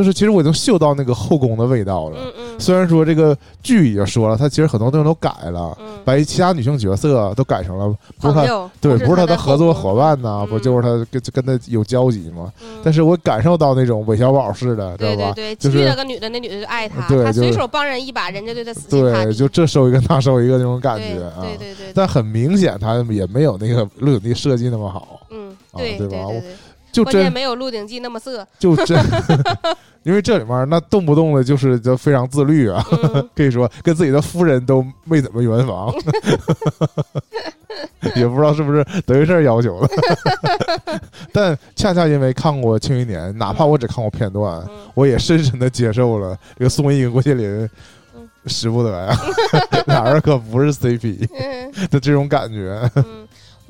[0.00, 2.16] 就是，其实我已经嗅到那个后宫的味道了。
[2.18, 2.60] 嗯嗯。
[2.60, 8.46] 虽然说这个剧已经说了，他其实很多东西都改了，把其他女性角色都改成了不是他
[8.80, 12.50] 对，不是他的合作伙伴呐，不就是他跟跟他有交集吗？
[12.82, 15.32] 但是我感受到那种韦小宝似的，知道吧？
[15.34, 19.24] 对对对，遇了个女的，那女的就爱他，他随手帮人一把，人家对他死心塌地。
[19.26, 21.42] 对，就这收一个那收一个那种感觉啊。
[21.42, 21.92] 对对对。
[21.94, 25.20] 但很明显，他也没有那个陆景帝设计那么好。
[25.30, 26.16] 嗯，对对吧？
[26.92, 28.98] 就真没有《鹿鼎记》那么色，就真，
[30.02, 32.84] 因为这里面那动不动的就是就非常自律啊，
[33.34, 35.92] 可以说跟自己的夫人都没怎么圆房，
[38.16, 39.88] 也不知道是不是德云社要求的，
[41.32, 44.62] 但恰恰因为看过《庆余年》，哪怕我只看过片段，
[44.94, 47.68] 我也深深的接受了这个宋轶跟郭麒麟
[48.46, 49.16] 使不得呀，
[49.86, 51.28] 俩人可不是 CP
[51.90, 52.90] 的这种感觉。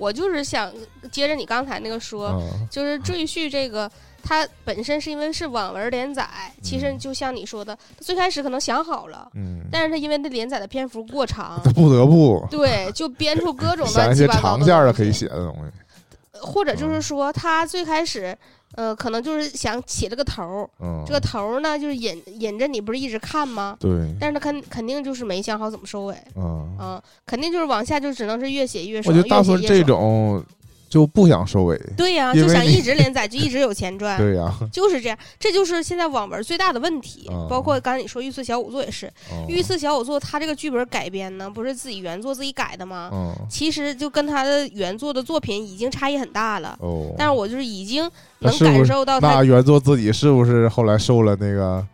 [0.00, 0.72] 我就是想
[1.12, 3.88] 接着你刚才那个说，就是赘婿这个，
[4.22, 6.26] 它本身是因为是网文连载，
[6.62, 18.36] 其实就像你说的，最开始可能想好了，嗯，但是他因为那连载的篇幅过长，他不得不对，就编出各种 乱七八糟的长件的可以写的东西，或者就是说他最开始。
[18.76, 20.70] 呃，可能就是想起了个头儿，
[21.06, 23.76] 这个头儿呢，就是引引着你，不是一直看吗？
[23.80, 23.90] 对。
[24.20, 29.10] 但是他肯肯定就是没想好怎么收尾，嗯，肯定就是往下就只能是越写越少。
[29.10, 30.44] 我觉得大部分这种。
[30.90, 37.30] 就不想收尾，对呀，就想一直连载，就一直有钱赚， 对呀，就是这样，这就是现在网文最大的问题。
[37.48, 39.06] 包括刚才你说《御赐小仵作》也是，
[39.48, 43.08] 《御赐小仵作》他这个剧本改编呢，不是自己原作自己改的吗？
[43.48, 46.76] 其实就跟他的原作的作品已经差异很大了。
[46.80, 51.86] 哦，但是我就是已经能感受到他原作自己是不是后来受了那个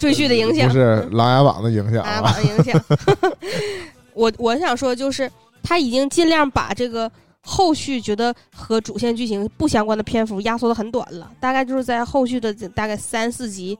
[0.00, 2.84] 赘婿的影响，不是《琅琊榜》的影响，《琅琊榜》的影响。
[4.14, 5.30] 我我想说，就是
[5.62, 7.08] 他已经尽量把这个。
[7.44, 13.78] 后续觉得和主线剧情不相关的篇幅压缩的很短了，大概就是在后续的大概三四集，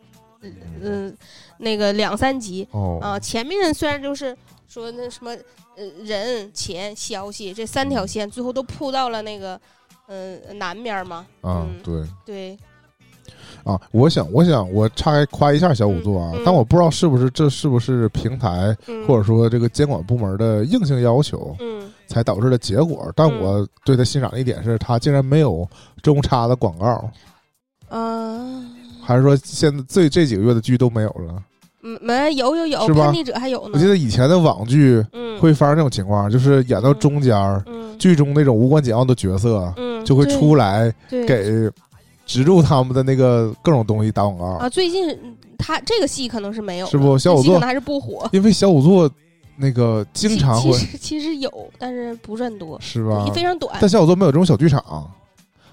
[0.81, 1.17] 嗯，
[1.59, 2.69] 那个两三集
[3.01, 3.19] 啊。
[3.19, 4.37] 前面虽然就是
[4.69, 5.31] 说那什么
[5.77, 9.59] 呃人钱消息这三条线，最后都铺到了那个
[10.09, 11.27] 嗯南边嘛。
[11.41, 12.59] 啊，对对。
[13.65, 18.77] 啊，我想，我想，我岔开夸一下小五座啊，但我不知道是不是这是不是平台
[19.09, 23.13] 或者说这个监管部门的硬性要求，嗯，才导致的结果。
[23.15, 25.69] 但我对他欣赏的一点是，他竟然没有
[26.03, 27.11] 中插的广告，
[27.91, 28.71] 嗯，
[29.03, 31.43] 还是说现在这这几个月的剧都没有了？
[31.83, 33.71] 嗯，没有有有，叛逆者还有呢。
[33.75, 35.05] 我记得以前的网剧
[35.41, 37.65] 会发生这种情况，就是演到中间，
[37.99, 39.73] 剧中那种无关紧要的角色，
[40.05, 41.71] 就会出来给。
[42.27, 44.67] 植入他们的那个各种东西打广告啊！
[44.67, 45.15] 最近
[45.59, 47.19] 他这个戏可能是没有，是不？
[47.19, 49.07] 小五座可能还是不火，因为小五座
[49.57, 53.25] 那个经常会，其实其实有，但是不是很多，是吧？
[53.35, 53.77] 非常短。
[53.81, 55.11] 但小五座没有这种小剧场，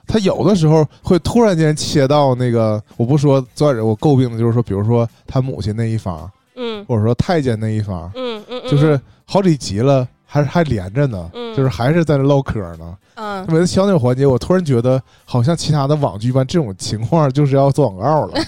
[0.08, 12.98] 他有的时候会突然间切到那个，我不说作者我诟病的就是说，比如说他母亲那一方，嗯，或者说太监那一方，嗯嗯，就是好几集了，还还连着呢，就是还是在那唠嗑呢。
[13.16, 18.42] 嗯，每次消那个环节，我突然觉得好像其他的网剧般这种情况就是要做广告了。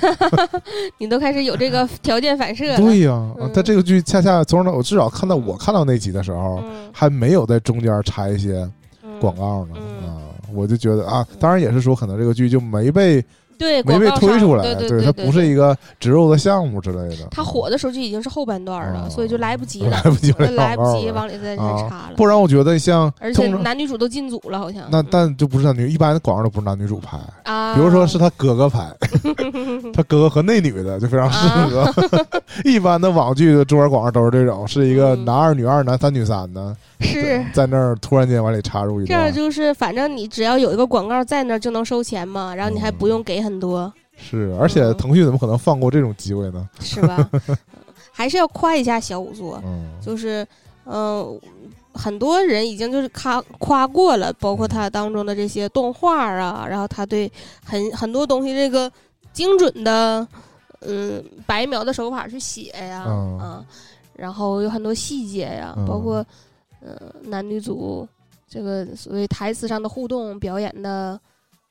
[0.98, 2.78] 你都开始有这个条件反射。
[2.78, 8.66] 对呀，但这个剧恰恰从我至少看到我看到那集的时候，还没有在中间插一些
[9.20, 9.76] 广告呢。
[10.08, 13.22] 啊，我就觉得啊，当然也是说可能这个剧就没被
[13.58, 17.28] 对，没被推出来，对对，它不是一个植入的项目之类的。
[17.32, 22.14] 它火的时候就已经是后半段了，所以就来不及 了，来不及了，来不及往里再再插了。
[22.16, 24.84] 不然我觉得像，而且男女主都进组了，好像。
[24.92, 27.76] 那但就不是男女，一般的广告都不是男女主拍啊。
[27.76, 28.86] 比如说是他哥哥拍，
[29.94, 31.94] 他哥哥和那女的就非常适合。
[32.66, 39.08] 一般的网剧的中文广告都是这种，是一个男二、女二、男三、女三的，是在那儿突然间往里插入一段。
[39.08, 43.92] 这样就是，反正你只要有一个广告在那儿就能收钱嘛，然后你还不用给很多。
[44.16, 46.70] 是，而且腾讯怎么可能放过这种机会呢？
[46.80, 47.30] 是吧？
[48.16, 49.62] 还是要夸一下小五座，
[50.00, 50.46] 就是，
[50.86, 51.40] 嗯，
[51.94, 57.30] 很多人已经就是夸夸过了，包括他当中的这些动画啊，然后他对
[57.66, 58.90] 很很多东西这个
[59.34, 60.26] 精准的，
[60.82, 63.02] 嗯，白描的手法去写呀，
[63.42, 63.66] 啊，
[64.16, 66.24] 然后有很多细节呀，包括，
[66.84, 68.08] 呃，男女组
[68.48, 71.20] 这个所谓台词上的互动表演的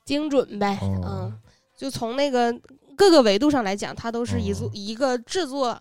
[0.05, 1.31] 精准呗，嗯。
[1.75, 2.53] 就从那个
[2.95, 5.77] 各个维度上来讲，它都是一组一个制作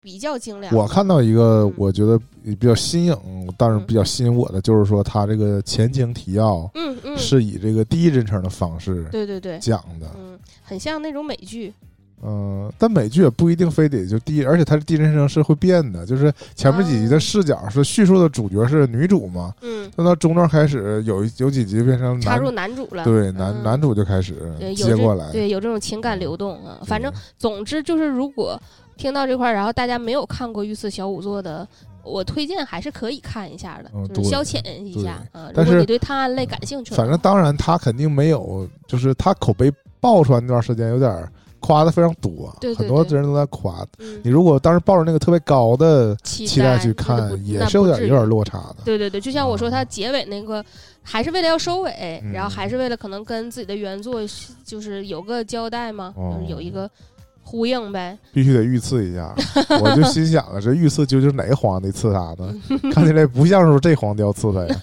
[0.00, 0.74] 比较精良。
[0.74, 11.74] 我看到一个我觉得比较新颖，但是比较吸引我的，就是说它这个前情提要，嗯嗯，是以这个第一人称的方式，对对对，讲的，嗯，很像那种美剧。
[12.22, 24.34] 嗯，但美剧也不一定非得就第一，而且它的第一人称是会变的，就是前面几集的视角是叙述的主角是女主嘛，嗯，等到中段开始有有几集变成插入男主了，对，男男主就开始
[24.74, 26.80] 接过来，对，有这种情感流动啊。
[26.86, 28.58] 反正总之就是，如果
[28.96, 31.68] 听到这块儿，然后大家没有看过《御赐小仵作》的，
[32.02, 35.50] 我推荐还是可以看一下的，就是消遣一下啊。
[35.54, 41.28] 如果你对探案类感兴趣，反正当然他肯定没有，就是他口碑爆出来那段时间有点。
[41.60, 43.84] 夸的非常多，对很多人都在夸。
[44.22, 48.76] 你如果当时抱着那个特别高的期待去看，也是有点有点落差的。
[48.84, 50.64] 对对对，就像我说，它结尾那个
[51.02, 54.20] 还是为了要收尾，然后还是为了可能跟自己的原作
[54.64, 56.14] 就是有个交代嘛，
[56.46, 56.88] 有一个
[57.42, 58.16] 呼应呗。
[58.32, 59.34] 必须得御赐一下，
[59.80, 62.54] 我就心想了，这御赐究竟哪个皇帝刺他的？
[62.92, 64.76] 看起来不像是这皇帝要赐他呀，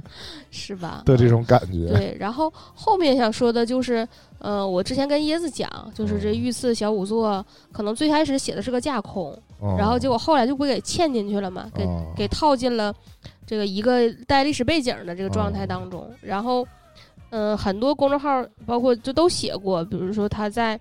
[0.50, 1.02] 是吧？
[1.04, 1.88] 的这种感觉。
[1.88, 4.06] 对，然后后面想说的就是。
[4.44, 9.40] 嗯，我之前跟椰子讲，就是这御赐小仵作，可能最开始写的是个架空，
[9.78, 12.92] 然后结果后来就不给嵌进去了嘛，给给套进了
[13.46, 16.12] 这个一个带历史背景的这个状态当中。
[16.20, 16.66] 然后，
[17.30, 20.76] 嗯，很多公众号包括就都写过，比如说他在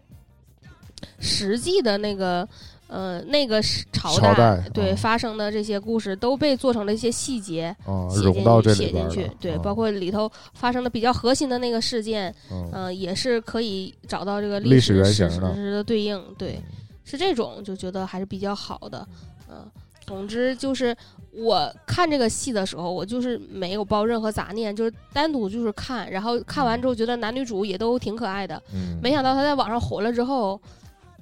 [1.19, 2.49] 实际的那个。
[2.91, 3.61] 呃，那个
[3.93, 7.73] 朝代对发生的这些故事都被做成了一些细节，
[8.09, 12.35] 写进去，写进去，对，包括里头发生的比较核心的那个事件，
[12.73, 15.39] 嗯，也是可以找到这个历史史实
[15.71, 16.61] 的对应，对，
[17.05, 19.07] 是这种就觉得还是比较好的，
[19.49, 19.65] 嗯，
[20.05, 20.93] 总之就是
[21.31, 28.61] 我看这个戏的时候，我就是没有抱任何杂念，就是单独就是看，然后看完之后觉得男女主也都挺可爱的，
[29.01, 30.59] 没想到他在网上火了之后。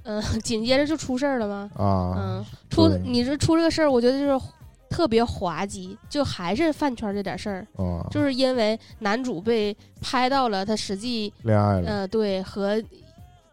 [0.04, 1.70] 嗯，紧接着就出事儿了吗？
[1.76, 4.46] 啊，嗯，出你这出这个事儿，我觉得就是
[4.90, 7.68] 特别滑稽，就还是饭圈这点事儿。
[8.10, 12.82] 就是因为男主被拍到了他实际恋爱了，嗯，对，和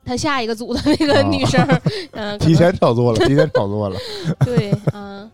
[0.05, 1.67] 他下一个组的那个女生，
[2.13, 3.99] 嗯， 提前炒作了，提前炒作了。
[4.47, 5.31] 对，嗯，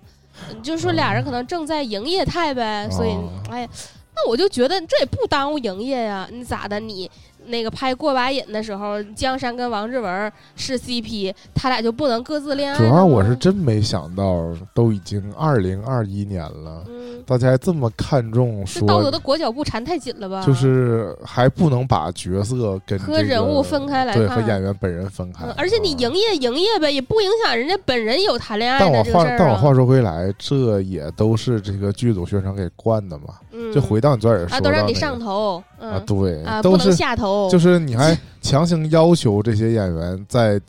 [0.62, 3.10] 就是说俩人可能正在营业态呗，所以，
[3.50, 3.68] 哎，
[4.14, 7.10] 那我就觉得这也不耽误营业呀，你咋的你？
[7.46, 12.78] 那个拍过把瘾的时候，江山跟王志文是 CP，他俩就不能各自恋爱？
[12.78, 16.84] 主要我是真没想到，都已经二零二一年了，
[17.26, 20.42] 大家还这么看重，说道德的裹脚布缠太紧了吧？
[20.44, 25.46] 就是还不能把角色跟和人物分开来看，对，和演员本人分开。
[25.56, 29.36] 而且你营业营业呗，也不影响人家本人有谈恋爱的这个事儿。
[29.38, 33.34] 但我话说回来，这也都是这个剧组宣传给惯的嘛。
[33.72, 40.60] 就回到你这儿说，啊，都让你上头啊，对，啊，不能下头，就是你还强行要求这些演员在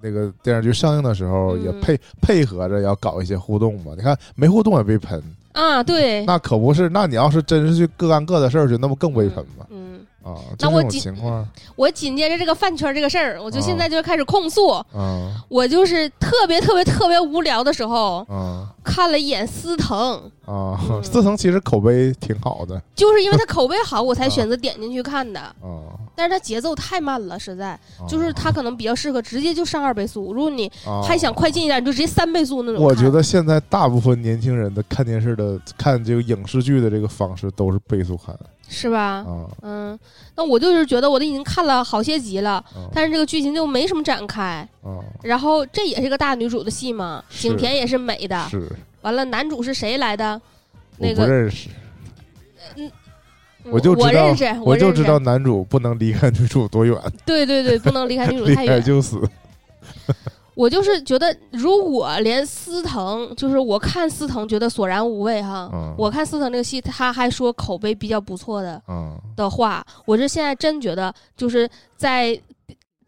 [0.00, 3.92] 那个电视剧上映的时候也配配合着要搞一些互动嘛？
[3.96, 9.66] 你看没互动也被喷啊，对，那可不是，那你要是真是去各干各的事儿去，那不更被喷吗？
[9.70, 9.77] 嗯。
[10.28, 11.14] 啊，那我紧
[11.74, 14.84] 我紧接着这个饭圈这个事儿，我就现在就开始控诉。
[15.48, 18.26] 我就是特别特别特别无聊的时候，
[18.84, 20.20] 看了一眼司藤。
[20.44, 25.40] 啊，司藤其实口碑挺好的，就是因为他口碑好， 我才选择点进去看的。
[25.40, 25.54] 啊
[26.18, 30.32] 但是他节奏太慢了，实在就是他可能比较适合直接就上二倍速。
[30.32, 30.68] 如果你
[31.06, 32.82] 还想快进一点，你就直接三倍速那种。
[32.82, 38.36] 我觉得现在大部分年轻人的看电视的、看这个影视剧的这个方式都是倍速看。
[38.68, 39.24] 是吧？
[39.62, 39.98] 嗯，
[40.36, 42.62] 那我就是觉得我都已经看了好些集了，
[42.92, 44.68] 但是这个剧情就没什么展开。
[45.22, 48.46] 然后这也是个大女主的戏嘛，景甜也是美的。
[48.50, 48.70] 是。
[49.00, 50.40] 完了，男主是谁来的？
[50.98, 51.68] 那个不认识。
[52.76, 52.90] 嗯，
[53.64, 56.94] 我就我认识，我就知道男主不能离开女主多远，
[57.24, 58.74] 对对对，不能离开女主离太远。
[58.80, 59.20] 开就死。
[60.58, 65.94] 我就是觉得，如果连司藤，就是我看司藤觉得索然无味哈，嗯。
[65.96, 69.16] 我看司藤这个戏，他还说口碑比较不错的嗯。
[69.36, 72.36] 的话，我是现在真觉得就是在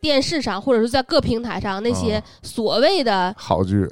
[0.01, 2.23] 电视上或者是在各平台上那些嗯。
[2.43, 3.85] 所谓的好剧。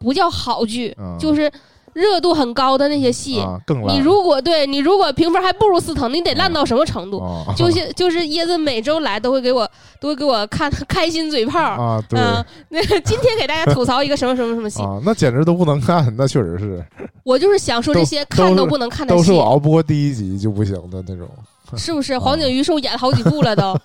[0.00, 1.16] 不叫好剧，嗯。
[1.16, 1.48] 就是
[1.94, 3.94] 热度很高的那些戏，啊，更烂。
[3.96, 7.18] 你如果对你如果评分还不如司藤，你得烂到什么程度？
[7.18, 9.68] 哦就是就是椰子每周来都会给我
[10.00, 11.60] 都会给我看 开心嘴炮。
[11.60, 16.84] 啊，对嗯，那个今天给大家吐槽一个什么什么什么戏，啊，那简直都不能看，那确实是
[17.22, 21.28] 我就是想说这些看都不能看的戏都是我，熬不过第一集就不行的那种。
[21.76, 22.18] 是不是？
[22.18, 23.76] 黄景瑜是演了好几部了都？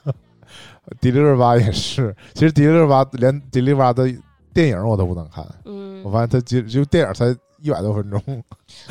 [0.99, 4.11] 迪丽热巴也是，其实迪丽热巴连迪丽热巴的
[4.53, 8.21] 电影我都不能看，嗯我，发现她就就电影才一百多分钟。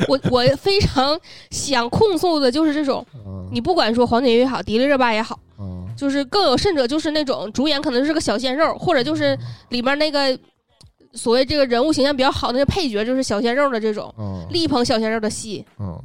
[0.07, 1.19] 我我非常
[1.51, 9.37] 想控诉的就是这种，嗯，你不管说黄景瑜也好，迪丽热巴也好，嗯就是更有甚者就是那种主演可能是个小鲜肉，或者就是
[9.69, 10.37] 里面那个
[11.13, 15.99] 所谓这个人物形象比较好的那个配角就是小鲜肉的这种嗯力捧小鲜肉的戏，嗯，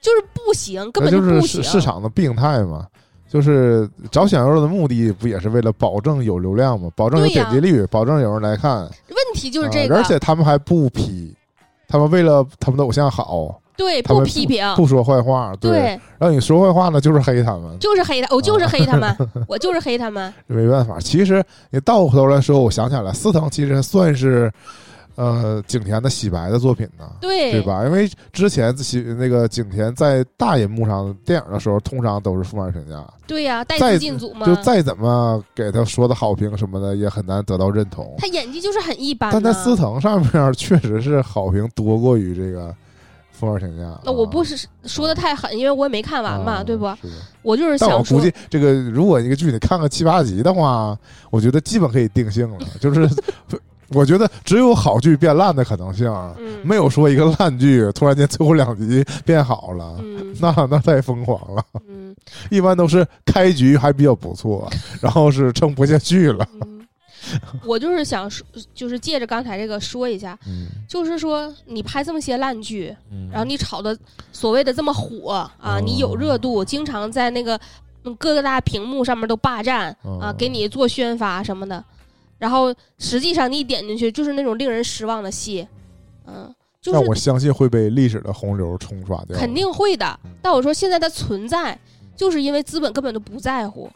[0.00, 1.40] 就是不行，根本就不行。
[1.40, 2.86] 就是市市场的病态嘛。
[3.28, 6.90] 就是找小鲜肉的目的不也是为了保证有流量吗？
[6.96, 8.80] 保证有点击率，保证有人来看。
[8.80, 11.32] 问题就是这个，啊而且他们还不批，
[11.90, 15.52] 他们为了他们的偶像好，对不批评，不说坏话。
[15.60, 15.80] 对，对，
[16.18, 17.76] 然后你说坏话呢，就是黑他们。
[17.80, 19.16] 就是黑他，我就是黑他们，
[19.48, 20.32] 我就是黑他们。
[20.46, 24.52] 没办法，其实你倒过头来说，我想起来了，司藤其实算是
[25.20, 27.60] 呃景甜的洗白的作品呢，对对？
[27.62, 27.84] 吧？
[27.84, 38.14] 因为之前喜那个景甜在大银幕上电影的时候，通常都是负面评价，对呀，带再资进组嘛，就再怎么给他说的好评什么的，也很难得到认同。
[38.16, 39.54] 他演技就是很一般但在呢。
[39.62, 42.74] 司藤上面 确实是好评多过于这个
[43.30, 44.00] 负面评价。
[44.02, 46.90] 那我不啊是说的太狠，因为我也没看完嘛，啊对不？
[47.42, 50.96] 我就是但我想说估计，这个如果一个剧你看个七八集的话，
[51.30, 52.66] 我觉得基本可以定性了。
[52.80, 53.08] 就是
[53.90, 56.06] 我觉得只有好剧变烂的可能性，
[56.38, 59.96] 嗯，没有说一个烂剧突然间最后两集变好了。
[59.98, 60.34] 嗯。
[60.40, 62.14] 那那太疯狂了，嗯。
[62.50, 64.70] 一般都是开局还比较不错，
[65.00, 66.46] 然后是撑不下去了。
[66.62, 66.86] 嗯，
[67.64, 73.28] 我就是想说，就是借着刚才这个说一下，嗯，就是说你拍这么些烂剧，嗯。
[73.30, 73.96] 然后你炒的
[74.32, 75.80] 所谓的这么火啊，哦。
[75.84, 77.58] 你有热度，经常在那个
[78.04, 81.82] 嗯各个大屏幕上面都霸占啊哦，给你做宣发什么的，
[82.40, 85.68] 然后实际上你一点进去就是那种令人失望的戏，
[86.26, 89.38] 嗯，就是那我相信会被历史的洪流冲刷掉。
[89.38, 90.30] 肯定会的嗯。
[90.40, 91.78] 但我说现在的存在，
[92.16, 93.90] 就是因为资本根本都不在乎，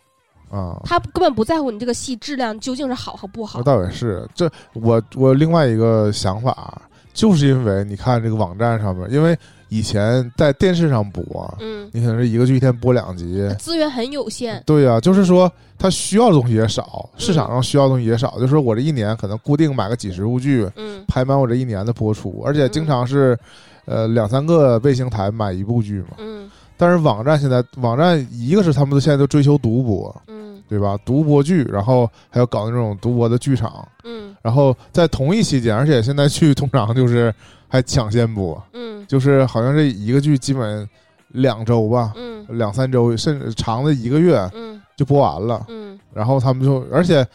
[0.50, 3.64] 啊，他根本不在乎你这个戏质量究竟是好和不好那。
[3.64, 6.82] 倒也是，这我我另外一个想法，
[7.14, 9.34] 就是因为你看这个网站上面，因为
[9.74, 11.22] 以前在电视上播，
[11.58, 14.62] 嗯，你可能是一个剧一天播两集，资源很有限。
[14.64, 21.04] 对呀、就是说他需要的东西也少，嗯市场上需要的东西也少，就是说我这一年可能固定买个几十部剧，嗯。
[21.08, 23.36] 排满我这一年的播出，而且经常是，
[23.84, 26.16] 呃两三个卫星台买一部剧嘛。
[26.18, 26.48] 嗯。
[26.76, 30.98] 但是网站现在网站一个是他们都现在都追求独播，嗯对吧？
[31.04, 33.86] 独播剧，然后还要搞那种独播的剧场。
[34.04, 34.34] 嗯。
[34.42, 37.32] 然后在同一期间，而且现在去通常就是
[37.68, 39.04] 还抢先播，嗯。
[39.06, 40.88] 就是好像这一个剧基本
[41.28, 42.44] 两周吧，嗯。
[42.50, 44.80] 两三周，甚至长的一个月嗯。
[44.96, 45.64] 就播完了。
[45.68, 45.98] 嗯。
[46.12, 47.26] 然后他们就，而且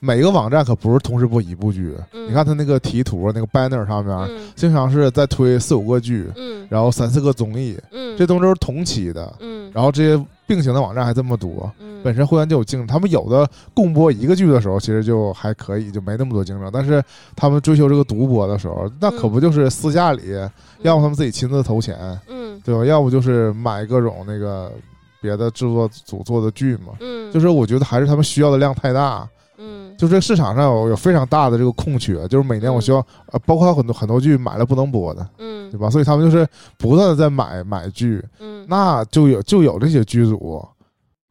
[0.00, 2.28] 每个网站可不是同时播一部剧，嗯。
[2.28, 4.52] 你看他那个题图那个 banner 上面，嗯。
[4.54, 6.66] 经常是在推四五个剧，嗯。
[6.70, 9.34] 然后三四个综艺，嗯，这东西都是同期的。
[9.40, 9.70] 嗯。
[9.72, 16.70] 然后这些并行的网站还这么多，嗯本身会员就有竞争，他们有的共播一个剧的时候，其实就还可以，就没那么多竞争。
[16.72, 17.02] 但是
[17.36, 20.32] 他们追求这个独播的时候，那可不就是私下里，
[20.82, 21.96] 要么他们自己亲自投钱，
[22.28, 22.84] 嗯对吧？
[22.84, 24.72] 要不就是买各种那个
[25.20, 26.94] 别的制作组做的剧嘛。
[27.00, 29.28] 嗯就是我觉得还是他们需要的量太大，
[29.58, 29.94] 嗯。
[29.98, 35.70] 就这个市场上有有非常大的这个空缺，就是每年我需要呃，包括很多很多剧买了不能播的，嗯。
[35.70, 35.90] 对吧？
[35.90, 36.48] 所以他们就是
[36.78, 38.64] 不断的在买买剧，嗯。
[38.68, 40.66] 那就有就有这些剧组，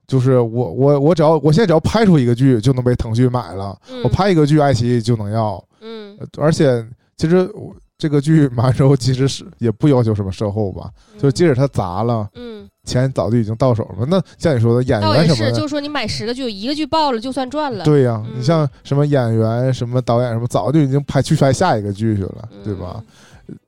[0.05, 4.03] 就是我我我只要我现在只要拍出一个剧就能被腾讯买了，嗯。
[4.03, 6.15] 我拍一个剧爱奇艺就能要，嗯。
[6.19, 14.05] 呃而且其实我这个剧买完之后其实是也不要求什么售后吧，就即使它砸了，嗯，钱早就已经到手了。
[14.07, 15.63] 那像你说的演员什么的就。
[15.63, 17.83] 是说你买十个剧，一个剧爆了就算赚了。
[17.83, 23.03] 对呀、嗯你像什么演员、什么导演、什么，早就已经拍去拍下一个剧去了，嗯对吧？？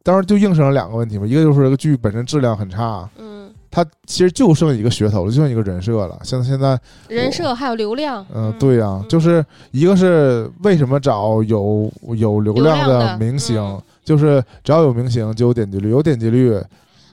[0.03, 6.19] 当然就应声了两个问题嘛，一个就是这个剧本身质量很差，嗯，它其实就剩一个噱头了，就剩一个人设了。
[6.23, 6.77] 像现在，
[7.07, 8.25] 人设还有流量。
[8.34, 16.60] 嗯、对呀、嗯就是一个是为什么找有有流量的明星，嗯就是只要有明星就有点击率，有点击率，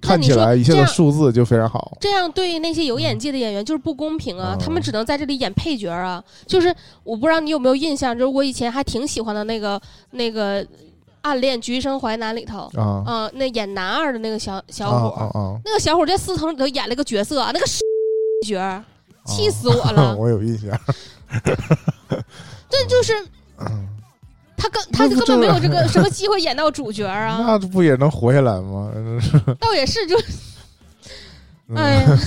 [0.01, 1.95] 看起来一切的数字就非常好。
[2.01, 4.57] 这样对那些有演技的演员就是不公平啊！
[4.57, 6.25] 嗯他们只能在这里演配角啊。
[6.47, 6.75] 就是
[7.05, 9.79] 我不知道你有没有印象，就是我以前还挺喜欢的那个
[10.13, 10.65] 那个
[11.21, 15.61] 《暗恋橘生淮南》里头，啊嗯、那演男二的那个小小啊伙！
[15.67, 17.67] 那个小伙在四层里头演了个角色啊，那个
[18.49, 18.83] 角儿，
[19.27, 20.17] 气死我了！
[20.19, 20.71] 我有印象。
[22.71, 23.13] 这就是
[23.61, 23.87] 嗯
[24.57, 28.91] 他根他就根本没有这个什么机会演到主角啊， 那不也能活下来吗？
[29.61, 30.17] 倒也是就
[31.69, 32.19] 嗯哎呀，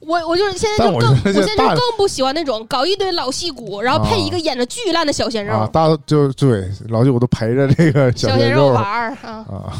[0.00, 9.30] 我我就是现在就更，我我现在就更不喜欢那种搞一堆老戏骨，然后配一个演的巨烂的小鲜肉，啊，大家就对老九都陪着这个小鲜肉鲜玩儿啊。
[9.50, 9.72] 啊，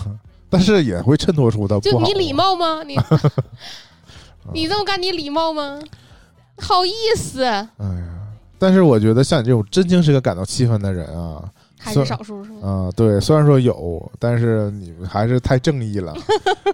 [0.51, 1.79] 但是也会衬托出他。
[1.79, 2.83] 就你礼貌吗？
[2.85, 2.99] 你
[4.53, 5.79] 你这么干，你礼貌吗？
[6.59, 8.09] 好意思，哎呀，
[8.59, 11.41] 但是我觉得像你这种真情实感感到气愤的人啊，
[11.83, 12.69] 还是少数是吗？
[12.69, 16.15] 啊，对，虽然说有，但是你们还是太正义了。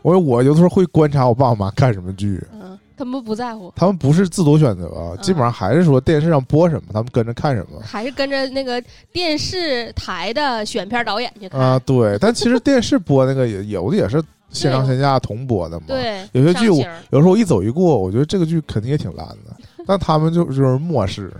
[0.02, 7.80] 我我有的时候会观察我爸我妈看什么剧，嗯，他们不在乎，他们不是自主选择，嗯基本上还是说电视上播什么，他们跟着看什么。
[7.82, 8.82] 还是跟着那个
[9.12, 11.60] 电视台的选片导演去看。
[11.60, 16.78] 啊，对，但其实电视播那个也有的也是线上线下同播的嘛。，对，有些剧我
[17.10, 21.32] 有时候我一走一过，我觉得这个剧肯定也挺烂的，但他们就就是漠视，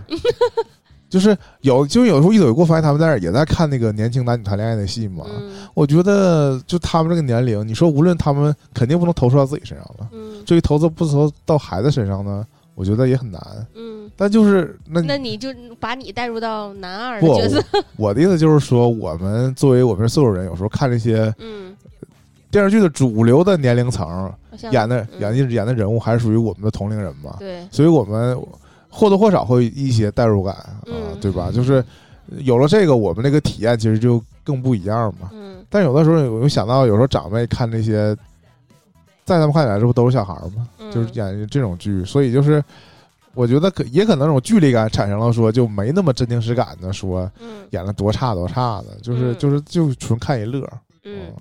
[1.09, 5.25] 就是有就有时候一走一过，发现他们在那也在看那个年轻男女谈恋爱的戏嘛。
[5.29, 12.43] 嗯我觉得就他们这个年龄，你说无论他们肯定不能投射到自己身上了，嗯至于投资不投到孩子身上呢，
[12.73, 13.39] 我觉得也很难。
[13.75, 15.49] 嗯，但就是那那你就
[15.79, 17.63] 把你带入到男二的不角色，
[17.95, 21.75] 我的意思就是说，我们作为我们所有人，有时候看这些嗯，
[22.49, 28.35] 电视剧的主流的年龄层像演的嗯演的演的人物，还是属于我们的同龄人嘛，对，所以我们
[28.97, 31.51] 或多或少会有一些代入感啊，嗯对吧？
[31.53, 31.83] 就是
[32.39, 35.29] 有了这个，我们这个体验其实就更不一样嘛。
[35.33, 38.15] 嗯但有的时候，我又想到，有时候长辈看那些，
[39.25, 40.67] 在他们看起来，这不都是小孩儿吗？
[40.79, 42.63] 嗯，就是演这种剧，所以就是
[43.33, 50.65] 我觉得可也可能这种距离感产生了，说就没那么真情实感的说嗯演的多差多差的，就是、嗯就是就纯看一乐，
[51.03, 51.33] 嗯，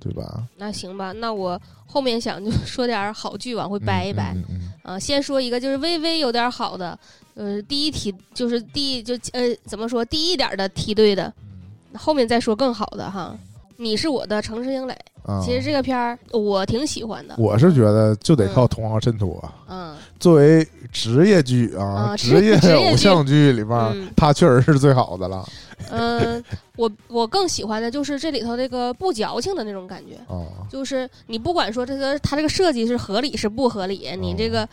[0.00, 0.42] 对吧？
[0.56, 4.98] 那行吧，那我后面想就 说点儿好剧往回掰一掰嗯嗯啊。
[4.98, 6.98] 先说一个就是微微有点好的，
[7.34, 11.32] 呃，第一梯就是第就呃怎么说第一点儿的梯队的，
[11.94, 13.36] 后面再说更好的哈。
[13.76, 14.94] 你是我的城市英磊，
[15.42, 19.42] 其实这个片儿我挺喜欢的，我是觉得就得靠同行衬托。
[19.68, 22.56] 嗯作为职业剧啊，啊职业
[22.90, 24.08] 偶像剧里面，嗯。
[24.14, 25.44] 它确实是最好的了。
[25.90, 26.44] 嗯，
[26.76, 30.16] 我我更喜欢的就是这里头这个不矫情的那种感觉。
[30.28, 30.46] 哦。
[30.70, 34.52] 就是你不管说这个它这个设计是合理是不合理，你这哦。
[34.52, 34.68] 个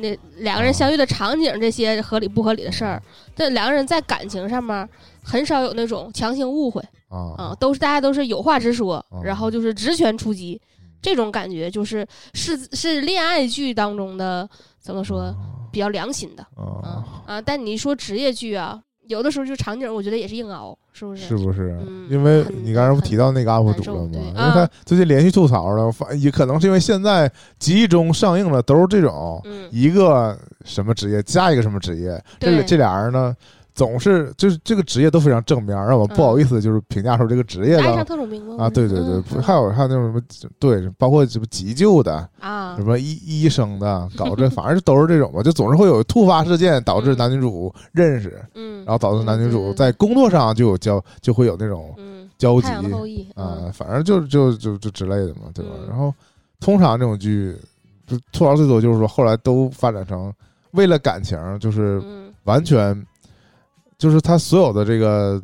[0.00, 3.02] 那两个人相遇的场景这些合理不合理的事儿，
[3.34, 4.88] 这两个人在感情上面
[5.22, 10.58] 很少有那种强行误会啊啊，都是大家都是有话直说哦，然后就是直拳出击，
[11.02, 14.48] 这种感觉就是是是恋爱剧当中的
[14.82, 15.34] 怎么说
[15.70, 21.22] 比较良心的啊啊，啊，但你说职业剧啊，有的时候就场景我觉得也是硬熬，是不是？
[21.28, 21.78] 是不是？
[21.86, 24.10] 嗯因为你刚才不提到那个 UP 主了吗？
[24.12, 33.34] 因为他啊最近连续吐槽了，反也可能是因为现在集中上映了都是这种嗯，一个什么职业加一个什么职业，这这俩人呢，
[33.74, 38.64] 总是就是这个职业都非常正面，让我不好意思就是评价说这个职业了爱上特种兵吗？
[38.64, 40.20] 啊，对对对，嗯还有还有那种什么
[40.58, 55.70] 对，包括什么急救的，啊什，么医医生的，搞这 反正都是这种吧，就总是会有突发事件导致嗯男女主认识，嗯，然后导致男女主嗯在工作上就有交就会有那种嗯，交集太阳的后裔啊，，反正就就就就之类的嘛，对吧？
[55.80, 55.88] 嗯。
[55.88, 56.12] 然后
[56.60, 57.56] 通常这种剧，
[58.06, 60.30] 就吐槽最多就是说后来都发展成
[60.72, 62.28] 为了感情，就是嗯。
[62.44, 63.00] 完全
[64.02, 65.40] 就是他所有的这个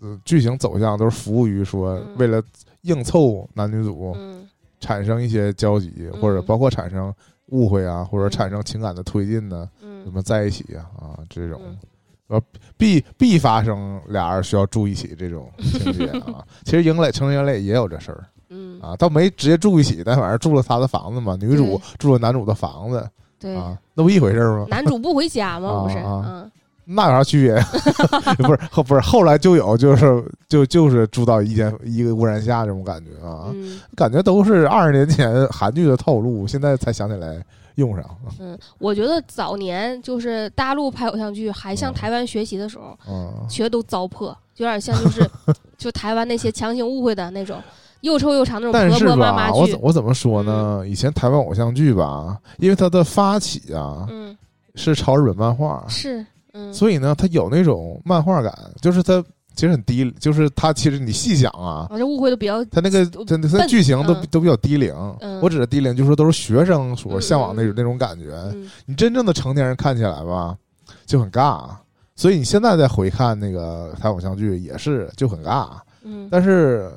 [0.00, 2.42] 呃剧情走向都是服务于说嗯为了
[2.82, 4.48] 硬凑男女主嗯
[4.80, 7.12] 产生一些交集，嗯或者包括产生
[7.48, 11.60] 误会啊，或者嗯产生情感的推进呢，嗯什么在一起啊啊这种。
[11.62, 11.76] 嗯
[12.28, 12.40] 呃，
[12.78, 16.42] 必必发生俩人需要住一起这种 情节啊。
[16.64, 21.36] 其实英磊、成英磊也有这事儿嗯，啊，倒没直接住一起，但反正住了他的房子嘛。
[21.38, 23.06] 女主住了男主的房子
[23.38, 24.66] 对，啊，那不一回事儿吗？
[24.70, 25.82] 男主不回家吗？
[25.82, 26.52] 不是，啊啊嗯
[26.84, 27.54] 那有啥区别？
[28.44, 33.80] 不是后 不是后来就有，就是就就是住到一间一个屋檐下这种感觉啊，嗯。
[33.94, 37.42] 感觉都是二十年前韩剧的套路，现在才想起来
[37.76, 38.04] 用上。
[38.40, 41.94] 嗯，我觉得早年就是大陆拍偶像剧还向嗯。
[41.94, 43.32] 台湾学习的时候，嗯。
[43.48, 45.30] 学都糟粕，有点像就是
[45.78, 47.60] 就台湾那些强行误会的那种
[48.00, 50.82] 又臭又长那种婆婆妈，妈剧我怎，我怎么说呢？
[50.86, 54.36] 以前台湾偶像剧吧，因为它的发起啊，嗯，
[54.74, 59.22] 是朝日本漫画，是，嗯，所以呢，它有那种漫画感，就是它
[59.54, 64.94] 其实很低，就是它其实你细想啊，这误会都比较他那个他他剧情都都比较低龄。
[65.40, 68.32] 我指的低龄，就是说都是学生所向往那种那种感觉。
[68.86, 70.56] 你真正的成年人看起来吧，
[71.06, 71.68] 就很尬。
[72.14, 75.68] 所以你现在再回看那个台偶像剧，也是就很尬。
[76.02, 76.90] 嗯，但是。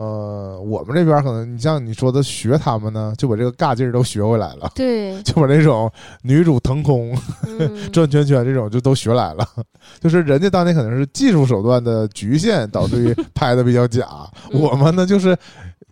[0.00, 4.72] 呃，我们这边可能你像你说的学他们呢，就把这个尬劲儿都学回来了。
[4.74, 5.92] 对， 就把那种
[6.22, 7.14] 女主腾空
[7.92, 9.46] 转圈圈这种就都学来了。
[10.00, 14.08] 就是人家当年可能是技术手段的局限，导致于拍的比较假。
[14.52, 15.36] 我们呢，就是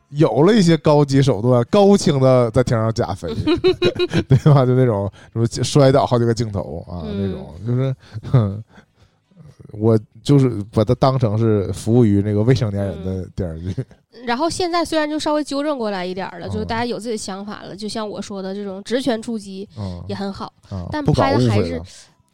[0.08, 3.28] 有了一些高级手段，高清的在天上假飞，
[4.26, 4.64] 对吧？
[4.64, 7.94] 就那种什么摔倒好几个镜头啊，那种就是。
[9.72, 13.84] 我就是把它当成是服务于那个未成年人的电视剧。
[14.24, 19.68] 然后现在虽然就稍微纠正过来一点了，就是大家有自己的想法了，就像我说的这种职权出击
[20.08, 20.52] 也很好，
[20.90, 21.80] 但拍的还是。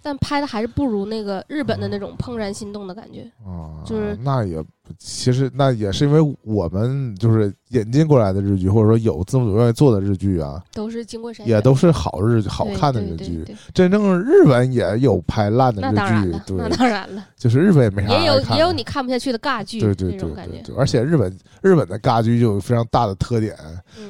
[0.07, 3.22] 但拍的还是不如那个日本的那种怦然心动的感觉。
[3.43, 4.62] 啊，就是那也
[4.99, 13.45] 其实那也是因为我们就是引进过来的日剧，或者说有字幕组愿意做的日剧啊，都是经过筛选，也都是好日好看的日剧。
[13.72, 23.57] 真正日本也有拍烂的日剧，对，那当然了，就是日本也没啥也有也有你看不下去的尬剧，对对对对对，而且日本日本的尬剧就有非常大的特点，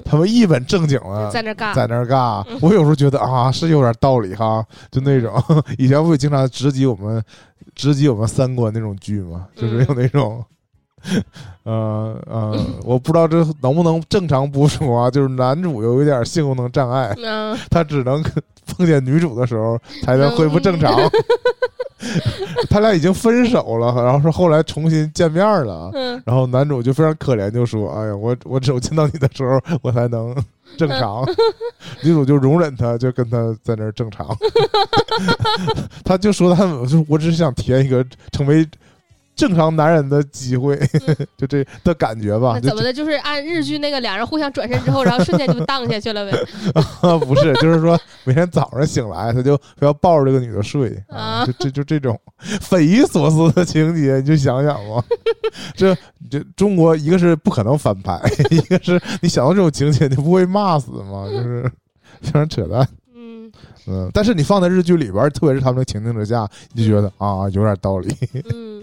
[0.05, 2.45] 他们一本正经的在那尬，在那尬。
[2.61, 5.33] 我有时候觉得啊，是有点道理哈，就那种。
[5.79, 7.23] 以前不会经常直击我们，
[7.75, 9.47] 直击我们三观那种剧嘛？
[9.57, 10.45] 就是有那种，
[11.65, 15.11] 呃呃，我不知道这能不能正常播出啊？
[15.11, 17.15] 就是男主有一点性功能障碍，
[17.71, 18.23] 他只能
[18.67, 20.93] 碰见女主的时候才能恢复正常。
[22.69, 25.91] 他俩已经分手了，然后是后来重新见面了，
[26.25, 30.35] 然后男主就非常可怜，就说：“哎呀，我我只有见到你的时候，我才能。”
[30.77, 31.25] 正常，
[32.03, 34.27] 女主就容忍他，就跟他在那儿正常。
[36.03, 38.67] 他就说他，就我只是想体验一个成为。
[39.37, 40.77] 正常男人的机会，
[41.37, 42.59] 就这的感觉吧。
[42.61, 42.93] 怎么的？
[42.93, 46.39] 就是按日剧那个俩人互相转身之后， 然后瞬间就荡下去了呗？
[47.27, 52.19] 不是，就是说每天早上醒来，他就非要抱着这个女的睡啊，就这就这种
[52.61, 55.05] 匪夷所思的情节，你就想想吧。
[55.75, 55.97] 这
[56.31, 58.21] 这中国一个是不可能翻拍，
[58.51, 61.29] 一个是你想到这种情节，你不会骂死吗？
[61.29, 61.71] 就是
[62.21, 62.87] 非常扯淡。
[63.87, 68.15] 嗯，但是你放在日剧里边，特别是他们的情境之下，你就觉得啊，有点道理。
[68.53, 68.83] 嗯。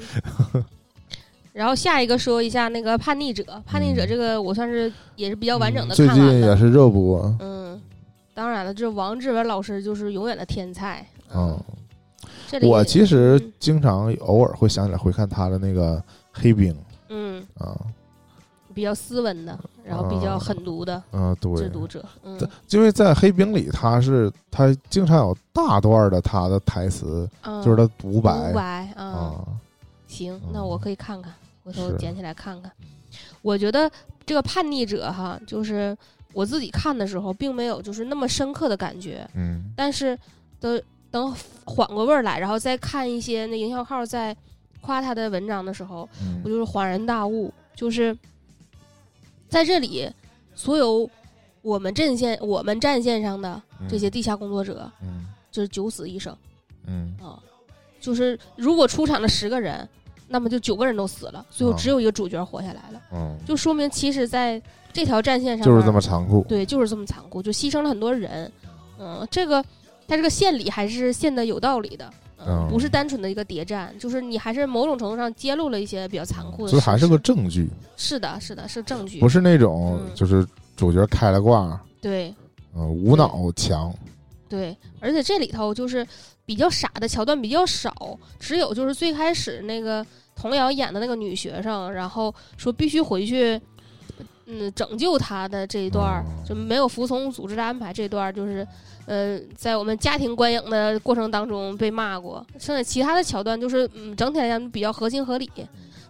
[1.54, 5.94] 然后下一个说一下那个《叛逆者》，《叛逆者》这个我算是也是比较完整的。
[5.94, 7.36] 最近也是热播。
[7.40, 7.80] 嗯，
[8.34, 11.06] 当然了，这王志文老师就是永远的天才。
[11.36, 11.60] 嗯。
[12.62, 15.98] 我其实经常偶尔会想起来回看他的那个
[16.32, 16.74] 《黑冰》。
[17.10, 17.46] 嗯。
[17.58, 17.78] 啊。
[18.82, 22.36] 比较斯文的，然后比较狠毒的，嗯，对，制毒者，嗯，
[22.72, 27.30] 因为在黑冰里，他是他经常有大段的他的台词，
[27.64, 29.46] 就是他独白，独白啊，
[30.08, 31.32] 行，那我可以看看，
[31.64, 32.72] 回头捡起来看看。
[33.44, 33.88] 我觉得
[34.26, 35.96] 这个叛逆者哈，就是
[36.34, 40.18] 我自己看的时候，并没有就是那么深刻的感觉，嗯，但是
[40.60, 41.32] 等等
[41.66, 44.36] 缓过味儿来，然后再看一些那营销号在
[44.82, 46.10] 夸他的文章的时候，
[46.44, 48.18] 我就是恍然大悟，就是。
[49.52, 50.10] 在这里，
[50.56, 51.08] 所有
[51.62, 56.36] 我们阵线、我们战线上的这些地下工作者，嗯，就是九死一生，
[56.88, 57.14] 嗯。
[57.22, 57.38] 啊，
[58.00, 59.88] 就是如果出场的十个人，
[60.30, 64.60] 那么就九个人都死了，最后只有一个主角活下来了，嗯，就说明其实在
[64.94, 68.50] 这条战线上就是这么残酷，对，就是这么残酷，就牺牲了很多人，
[68.98, 69.62] 嗯，这个
[70.08, 72.10] 他这个献礼还是献的有道理的。
[72.70, 77.70] 不是单纯的一个谍战，就是你还是某种程度上揭露了一些比较残酷的，所以还是个证据。
[77.98, 81.80] 是的，是的，是证据，不是那种就是主角开了挂。
[82.02, 82.34] 对，
[82.76, 83.94] 嗯，无脑强。
[84.50, 86.06] 对，而且这里头就是
[86.46, 93.60] 比较傻的桥段比较少，只有就是最开始那个童瑶演的那个女学生，然后说必须回去，
[94.52, 98.68] 嗯，拯救他的这一段就没有服从组织的安排，这段就是。
[99.08, 105.50] 呃，在我们家庭观影的过程当中被骂过，剩下其他的桥段就是，嗯，整体来讲比较合情合理，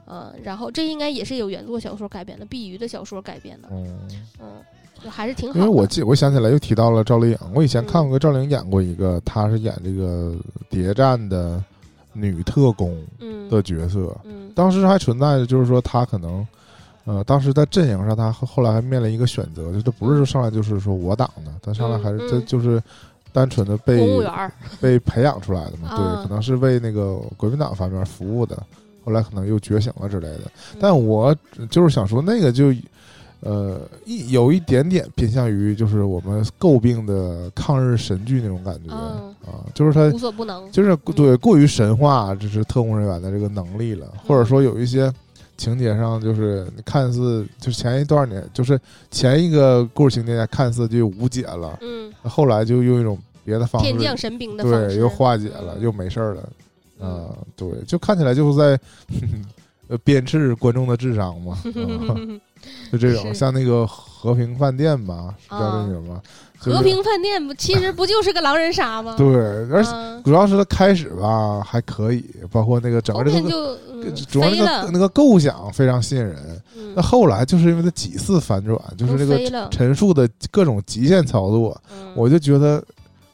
[0.06, 3.98] 嗯，然后这应该也是有原作小说改编的，碧鱼的小说改编的，嗯
[4.42, 5.58] 嗯，还是挺好。
[5.58, 10.36] 因为我记，我想起来又提到了赵丽颖，我以前看过赵丽颖演过一个，她是演这个
[10.70, 11.64] 谍战的
[12.12, 13.02] 女特工
[13.50, 16.46] 的角色，嗯，当时还存在着就是说她可能。
[17.06, 22.82] 呃，当时在阵营上，他后来还面临一个选择，就他不是说上来就是说我党的，他上来还是这就是
[23.34, 24.20] 单纯的被
[24.80, 28.62] 被培养出来的嘛， 对，可能是为那个国民党方面服务的，
[29.04, 30.42] 后来可能又觉醒了之类的。
[30.80, 31.36] 但我
[31.70, 32.74] 就是想说，那个就
[33.40, 40.72] 呃，一有一点点偏向于就是我们诟病的抗日神剧那种感觉嗯啊，就是他无所不能。
[40.72, 45.12] 就是对过于神话，就是特工人员的这个能力了，或者说有一些
[45.62, 48.80] 情节上，就是你看似就是前一段年，就是
[49.12, 56.50] 前一个故事情节看似就无解了，嗯，后来就用一种别的方式天降神兵的方式对又化解了，嗯又没事儿了，
[57.00, 58.80] 嗯啊，对，就看起来就是在
[59.88, 61.54] 呃鞭笞观众的智商嘛，
[62.10, 62.18] 啊
[62.92, 66.22] 就这种像那个和平饭店吧，是叫这啊个吗？
[66.24, 69.16] 就是和平饭店不其实不就是个狼人杀吗？
[69.18, 69.28] 对，
[69.72, 73.80] 而且嗯，主要是它开始吧还可以，包括那个整个这个
[74.30, 76.62] 主要那个，那个构想非常吸引人。
[76.78, 76.94] 嗯。
[76.96, 82.12] 那后来就是因为它几次反转，就是这个陈述的各种极限操作，嗯。
[82.16, 82.84] 我就觉得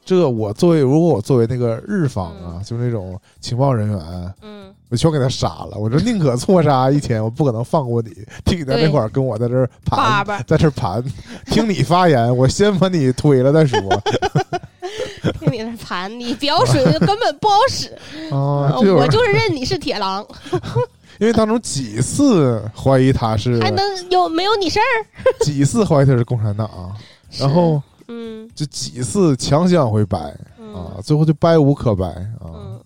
[0.05, 2.63] 这我作为如果我作为那个日方啊，嗯。
[2.63, 5.77] 就是那种情报人员，嗯，我全给他杀了。
[5.77, 8.09] 我说宁可错杀一千，我不可能放过你。
[8.45, 11.03] 听你在那块儿跟我在这儿盘，在这儿盘，
[11.47, 13.79] 听你发言，我先把你推了再说。
[15.39, 17.87] 听你那盘，你表水根本不好使。
[18.31, 20.25] 啊，我就是认你是铁狼，
[21.19, 24.85] 因为当中几次怀疑他是，还能有没有你事儿？
[25.43, 26.69] 几次怀疑他是共产党，
[27.37, 32.47] 然后嗯就几次强行往回掰嗯啊，最后就掰无可掰啊。
[32.55, 32.76] 嗯。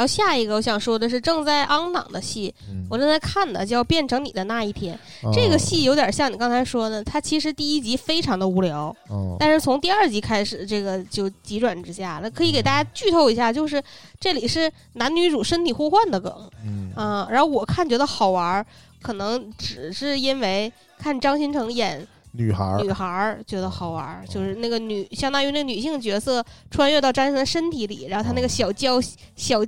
[0.00, 4.98] 然后下一个我想说的是正在 on 档的戏，嗯我正在看的叫《变成你的那一天》。
[5.28, 12.30] 啊这个戏有点像你刚才说的，它其实第一集非常的无聊，哦但是从第二集开始，这个就急转直下了。
[12.30, 13.82] 可以给大家剧透一下，就是
[14.18, 18.66] 这里是男女主身体互换的梗嗯啊、然后我看觉得好玩儿，
[19.02, 22.80] 可能只是因为看张新成演女孩儿。
[22.82, 29.00] 女孩儿觉得好玩儿，就是那个女相当于那女性角色穿越到张新成的身体里，然后她那个小娇
[29.34, 29.62] 小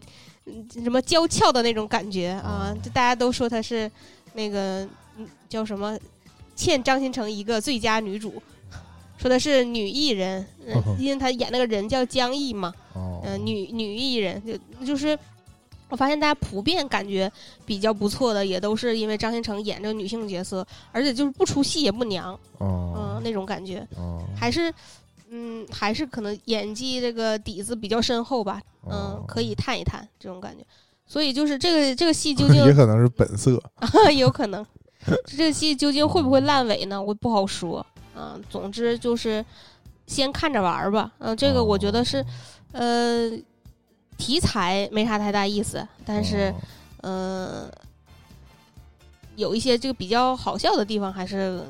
[0.47, 3.91] 嗯什么娇俏的那种感觉啊哦，就大家都说她是
[4.35, 4.83] 那个
[5.17, 5.99] 嗯叫什么？
[6.55, 8.41] 欠张新成一个最佳女主。
[9.17, 13.23] 说的是女艺人，呃呵呵因为她演那个人叫江毅嘛，哦。
[13.25, 15.19] 嗯、女女艺人就就是，
[15.93, 17.31] 我发现大家普遍感觉
[17.67, 24.73] 比较不错的，也都是因为张新成演这个女性角色，而且就是不出戏也不娘，嗯、哦那种感觉，哦还是
[25.29, 30.65] 嗯还是可能演技这个底子比较深厚吧，嗯、哦可以探一探这种感觉。
[31.07, 33.63] 所以就是这个这个戏 究竟也可能是本色
[34.17, 34.65] 有可能，
[35.29, 37.03] 这个戏究竟会不会烂尾呢？
[37.03, 37.85] 我不好说。
[38.15, 39.45] 嗯、总之就是
[40.07, 41.13] 先看着玩儿吧。
[41.19, 42.25] 嗯、这个我觉得是，哦
[42.73, 43.31] 呃，
[44.19, 46.53] 题材没啥太大意思，但是
[47.03, 47.71] 哦呃，
[49.37, 51.61] 有一些这个比较好笑的地方，还是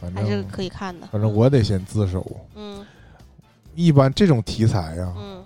[0.00, 1.06] 反还是可以看的。
[1.10, 2.24] 反正我得先自首。
[2.54, 2.84] 嗯
[3.74, 5.42] 一般这种题材啊，嗯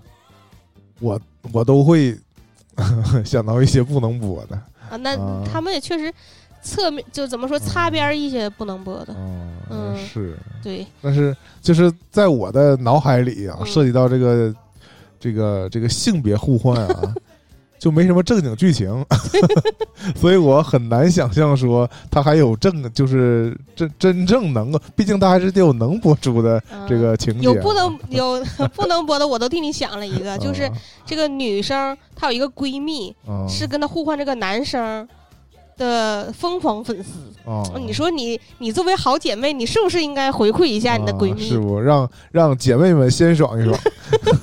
[0.99, 1.21] 我
[1.53, 2.19] 我都会
[3.25, 4.57] 想到一些不能播的。
[4.91, 6.13] 啊，那啊他们也确实
[6.61, 9.15] 侧面就怎么说擦边儿一些不能播的。
[9.17, 14.53] 嗯，嗯是，对，但是就是在我的脑海里啊，嗯涉及到这个
[15.19, 17.15] 这个这个性别互换啊，
[17.79, 19.05] 就没什么正经剧情，
[20.17, 26.87] 所以我很难想象说他还有正就是真真正能够，毕竟他还是得有能播出的嗯。
[26.89, 28.45] 这个情节啊、有不能有
[28.75, 30.73] 不能播的，我都替你想了一个， 就是啊
[31.05, 35.07] 这个女生她有一个闺蜜，嗯是跟她互换这个男生
[35.77, 37.11] 的疯狂粉丝。
[37.49, 41.45] 啊，你说你你作为好姐妹，你是不是应该回馈一下你的闺蜜？
[41.45, 43.79] 啊是不让让姐妹们先爽一爽，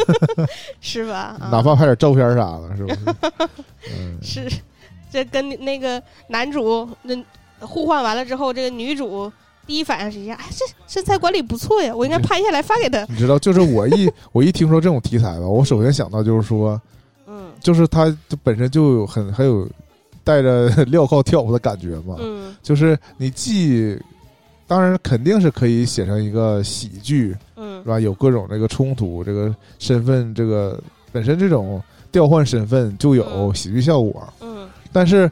[0.80, 1.36] 是吧？
[1.40, 3.00] 啊、哪怕拍点照片啥的，是不是？
[3.92, 4.48] 嗯，是，
[5.12, 7.16] 这跟那个男主那
[7.60, 9.30] 互换完了之后，这个女主
[9.68, 13.04] 第一反应是一下，哎，这身材管理不错呀，我应该拍下来发给他。
[13.10, 16.80] 你知道，就是我一 我一听说这种题材吧，我首先想到就是说，
[17.28, 19.68] 嗯就是它本身就有很很有
[20.24, 22.56] 带着镣铐跳舞的感觉嘛，嗯。
[22.62, 24.00] 就是你既
[24.66, 27.84] 当然肯定是可以写成一个喜剧，嗯。
[27.84, 28.00] 是吧？
[28.00, 33.54] 有各种这个冲突，这个身份，这个本身这种调换身份就有嗯。
[33.54, 34.68] 喜剧效果，嗯。
[34.92, 35.30] 但是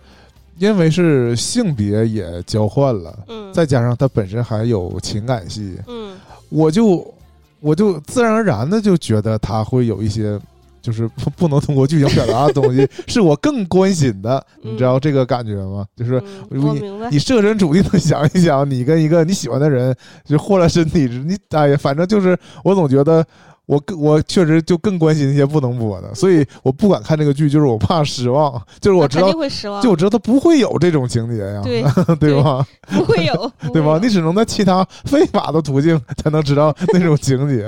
[0.58, 6.18] 因为是性别也交换了，嗯，再加上它本身还有情感戏，嗯。
[6.50, 7.14] 我就
[7.62, 10.40] 我就自然而然的就觉得它会有一些。
[10.82, 15.86] 就是不不能通过剧情表达的东西， 是我更关心的，你知道这个感觉吗？
[15.96, 17.10] 就是嗯如果我明白。
[17.10, 23.26] 你设身处地的想一想，你跟一个你喜欢的人就换了身体，你哎呀，反正就是我总觉得
[23.72, 31.82] 我更我确实就更关心那些不能播的，所以我不敢看这个剧，就是我怕失望，就是我知道会失望，就我知道他不会有这种情节呀， 对
[32.20, 32.68] 对吧？
[32.88, 33.98] 不会有，不对吧？
[34.04, 37.64] 你只能在其他非法的途径才能知道那种情节，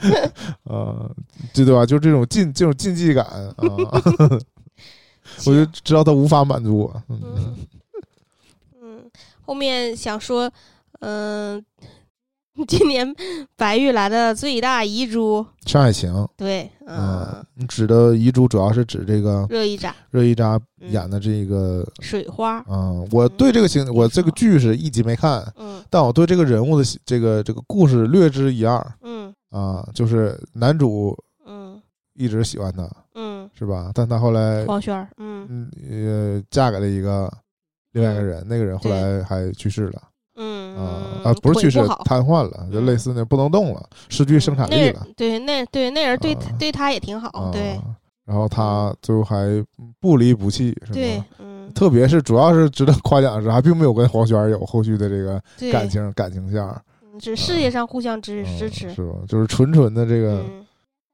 [0.64, 0.96] 啊，
[1.52, 1.84] 对对吧？
[1.84, 3.52] 就是这种禁这种禁忌感啊，
[5.44, 7.02] 我就知道他无法满足我。
[7.10, 7.56] 嗯嗯
[8.80, 9.10] 嗯，
[9.44, 10.50] 后面想说，
[11.00, 11.62] 嗯、
[12.66, 13.14] 今年
[13.56, 19.94] 白玉兰的最大遗珠，上海情，对，嗯，嗯，你指的遗珠主要是指这个热依扎。
[20.10, 20.90] 热依扎嗯。
[20.90, 25.82] 演的这个，水花，嗯，我对这个情，我这个剧是一集没看，嗯。
[25.88, 28.84] 但我对这个人物的这个这个故事略知一二。
[29.02, 29.32] 嗯。
[29.50, 31.80] 啊，就是男主嗯。
[32.14, 33.92] 一直喜欢她，嗯，是吧？
[33.94, 35.46] 但他后来黄轩，嗯。
[35.48, 37.32] 嗯呃嫁给了一个
[37.92, 40.02] 另外一个人，那个人后来还去世了
[40.38, 45.06] 嗯啊啊，不是去世瘫痪了，就嗯类似那不能动了，失去生产力了。
[45.16, 47.78] 对，那对那人对对他也挺好，啊，对
[48.24, 49.64] 然后他最后还
[50.00, 59.14] 不离不弃，是吧对吧？，嗯，特别是主要是值得夸奖的是，还并没有跟黄轩有后续的这个感情感情线儿，嗯只事业上互相支嗯支持，是吧？
[59.26, 60.44] 就是纯纯的这个，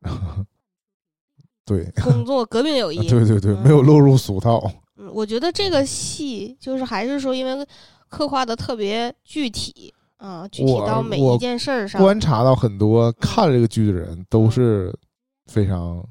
[0.02, 0.44] 嗯，
[1.64, 4.70] 对，工作革命友 谊，对对对，嗯没有落入俗套。
[4.96, 7.66] 嗯，我觉得这个戏就是还是说，因为
[8.14, 12.00] 刻画的特别具体嗯，具体到每一件事儿上。
[12.00, 14.94] 观察到很多看这个剧的人都是
[15.46, 16.02] 非常，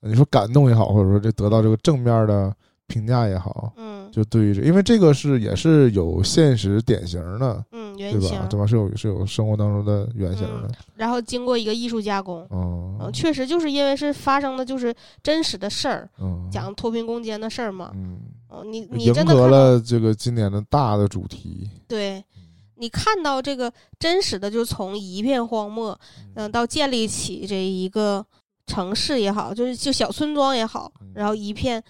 [0.00, 2.54] 你说感动也好，或者说这得到这个正面的
[2.88, 8.66] 评价也好，嗯就对于这，因为这个是也是有现实典型的，嗯，对原型吧？，对吧？
[8.66, 12.46] 是有是有生活当中的原型的，然后经过一个艺术加工。
[12.50, 17.90] 嗯嗯，确实就是因为是发生的就是真实的事儿，嗯，讲脱贫攻坚的事儿嘛。
[17.94, 18.20] 嗯，
[18.54, 22.24] 嗯，你你真的看到了这个今年的大的主题，对，
[22.76, 25.98] 你看到这个真实的，就是从一片荒漠，
[26.34, 28.24] 嗯、到建立起这一个
[28.66, 31.82] 城市也好，就是就小村庄也好，然后一片。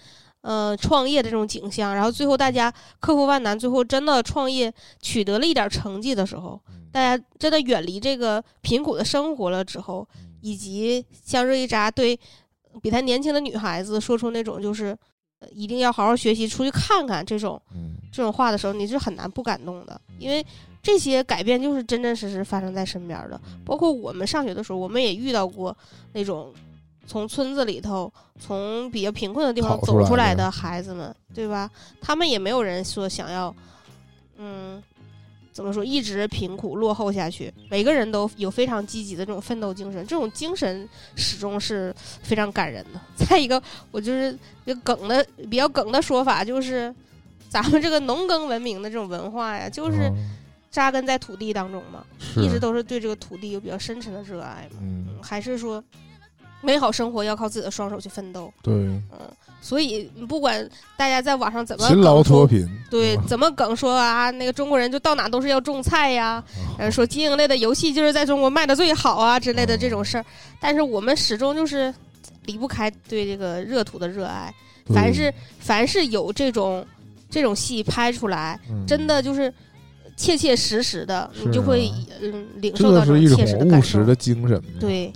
[0.47, 6.61] 呃，创业的这种景象，然后最后大家克服万难，最后真的创业取得了一点成绩的时候，
[6.91, 10.07] 大家真的远离这个贫苦的生活了之后，
[10.41, 12.15] 以及像热依扎对
[12.79, 14.95] 比她年轻的女孩子说出那种就是
[15.39, 20.45] 呃一定要好好学习，出去看看这种嗯这种话的时候，你是很难不感动的，因为
[20.81, 23.39] 这些改变就是真真实实发生在身边的。
[23.65, 25.75] 包括我们上学的时候，我们也遇到过
[26.13, 26.53] 那种
[27.07, 31.69] 从村子里头、从比较贫困的地方走出来的孩子们，对吧？
[32.01, 33.55] 他们也没有人说想要，
[34.37, 34.81] 嗯。
[35.55, 35.85] 怎么说？
[35.85, 42.99] 一直贫苦落后下去，每个人都有非常积极的这种奋斗精神，这种精神始终是非常感人的。
[43.15, 46.93] 再一个，我就是一个梗的比较梗的说法，就是
[47.47, 50.35] 咱们这个农耕文明的这种文化呀，就是嗯
[50.69, 54.81] 扎根在土地当中嘛，是一直都是对这个土地有比较深沉的热爱嘛。
[55.23, 55.81] 还是说
[56.59, 58.53] 美好生活要靠自己的双手去奋斗。
[58.61, 59.01] 对嗯，
[59.65, 64.29] 所以不管大家在网上怎么勤劳脱贫，对，嗯怎么梗说啊？
[64.29, 66.43] 那个中国人就到哪都是要种菜呀，
[66.77, 70.25] 呃，说经营类的游戏就是在中国卖的最好啊之类的这种事儿。
[70.61, 71.91] 但是我们始终就是
[72.45, 74.53] 离不开对这个热土的热爱。
[74.93, 76.85] 凡是凡是有这种
[77.27, 79.51] 这种戏拍出来，嗯真的就是
[80.15, 84.05] 切切实实的，你就会啊嗯领受到切实的感受务实。
[84.05, 85.11] 的精神，对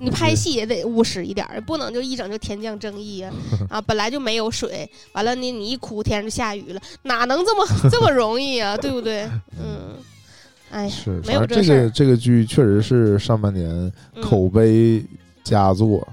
[0.00, 3.32] 你拍戏也得务实一点儿，不能就一整就天降正义啊！
[3.68, 8.76] 啊，本来就没有水，完了你你一哭天就下雨了，哪能这么这么容易啊？
[8.78, 9.24] 对不对？
[9.60, 9.94] 嗯，
[10.70, 13.68] 哎呀，是，没有这这个这个剧确实是上半年
[14.14, 15.04] 嗯口碑
[15.44, 16.06] 佳作，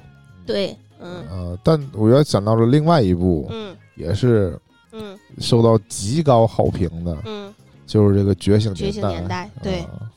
[0.46, 4.60] 对，嗯呃，但我要想到了另外一部，嗯也是
[4.92, 7.54] 嗯受到极高好评的，嗯，
[7.88, 10.12] 就是这个《觉醒觉醒年代，对，啊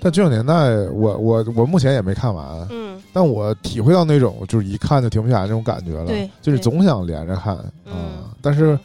[0.00, 0.54] 但《这种年代》
[0.92, 8.78] 我，我我目前也没看完，嗯但我体会到那种就是一看就停不下来那种感觉了，对就是总想连着看啊、嗯但是，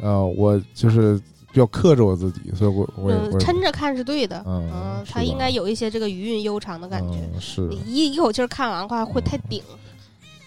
[0.00, 1.16] 呃，我就是
[1.52, 7.18] 比较克制我自己，所以我我也我嗯，抻着看是对的，嗯它应该有一些这个余韵悠长的感觉。
[7.34, 9.62] 嗯、是一一口气儿看完的话会太顶，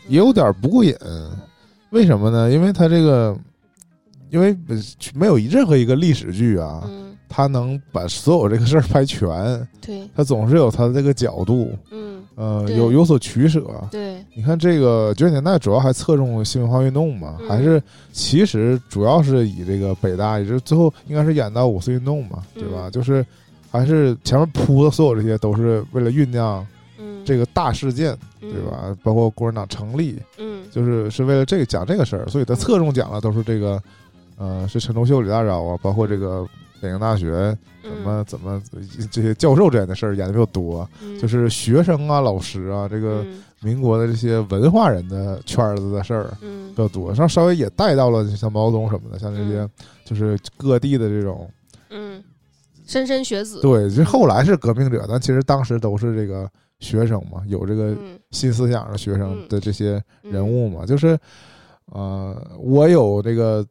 [0.08, 0.94] 也有点不过瘾，
[1.92, 2.52] 为什么呢？
[2.52, 3.38] 因为它这个，
[4.30, 4.58] 因为
[5.14, 6.84] 没有任何一个历史剧啊，
[7.30, 9.30] 嗯，它能把所有这个事儿拍全，
[9.80, 13.64] 对，他总是有他的这个角度，嗯呃，有有所取舍。
[13.92, 22.88] 对，你看这个九十年代主要还侧重新文化运动嘛，嗯还是其实主要是以这个北大，也就是最后应该是演到五四运动嘛，对吧？
[22.88, 23.26] 嗯就是
[23.72, 26.66] 还是前面铺的所有这些都是为了酝酿
[26.98, 28.62] 嗯，这个大事件，嗯对？
[28.64, 28.98] 吧？
[29.04, 33.82] 包括共产党成立，嗯，就是是为了这个讲这个事儿，所以他侧重讲的都是这个，
[34.38, 36.46] 呃，是陈独秀、李大钊啊，包括这个
[36.82, 38.62] 北京大学怎么怎么
[39.12, 41.18] 这些教授之间的事儿演的比较多，嗯。
[41.20, 43.26] 就是学生啊、老师啊，这个
[43.62, 46.70] 民国的这些文化人的圈子的事儿嗯。
[46.70, 49.70] 比较多，然后稍微也带到了像毛泽东什么的，像这些嗯。
[50.06, 51.50] 就是各地的这种，
[51.90, 52.24] 嗯，
[52.88, 56.50] 莘莘学子，对，其实后来是革命者，但其实当时都是这个
[56.80, 58.20] 学生嘛，有这个嗯。
[58.32, 60.02] 新思想的学生的这些。
[60.24, 60.32] 嗯。
[60.32, 61.18] 人物嘛，就是，
[61.86, 63.66] 呃，我有这个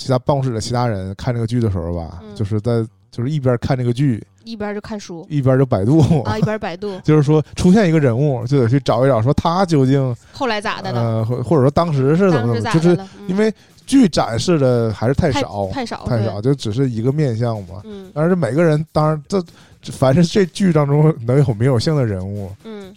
[0.00, 6.98] 其他办公室的其他人看这个剧的时候吧，嗯就是在就是一边看这个剧，一边就看书一边就百度啊，一边百度。
[7.04, 11.00] 就是说出现一个人物，就得去找一找，说他究竟后来咋的了？
[11.02, 12.98] 呃，或或者说当时是怎么怎么，就是
[13.28, 13.52] 因为
[13.84, 17.82] 剧展示的还是太少，太少，太少，就只是一个面相嘛。
[17.84, 19.44] 嗯，但是每个人，当然这
[19.92, 22.94] 凡是这剧当中能有名有姓的人物，嗯。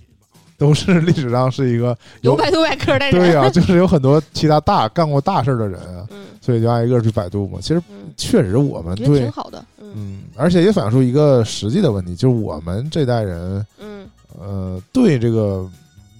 [0.63, 6.07] 都是历史上是一个有百度百科的人，对呀，就是有很多其他大干过大事的人啊，
[6.39, 7.59] 所以就挨个去百度嘛。
[7.61, 7.81] 其实
[8.15, 14.07] 确实我们对挺好的，嗯，而且也反映出一个实际的问题，就是我们这代人，嗯，
[14.39, 15.69] 呃，对这个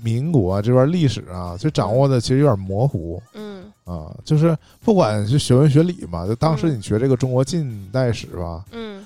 [0.04, 9.06] 民国这段历史啊，就掌握的其实有点模糊，嗯，啊，就是不管是学文学理嘛，就当时你学这个中国近代史吧，嗯，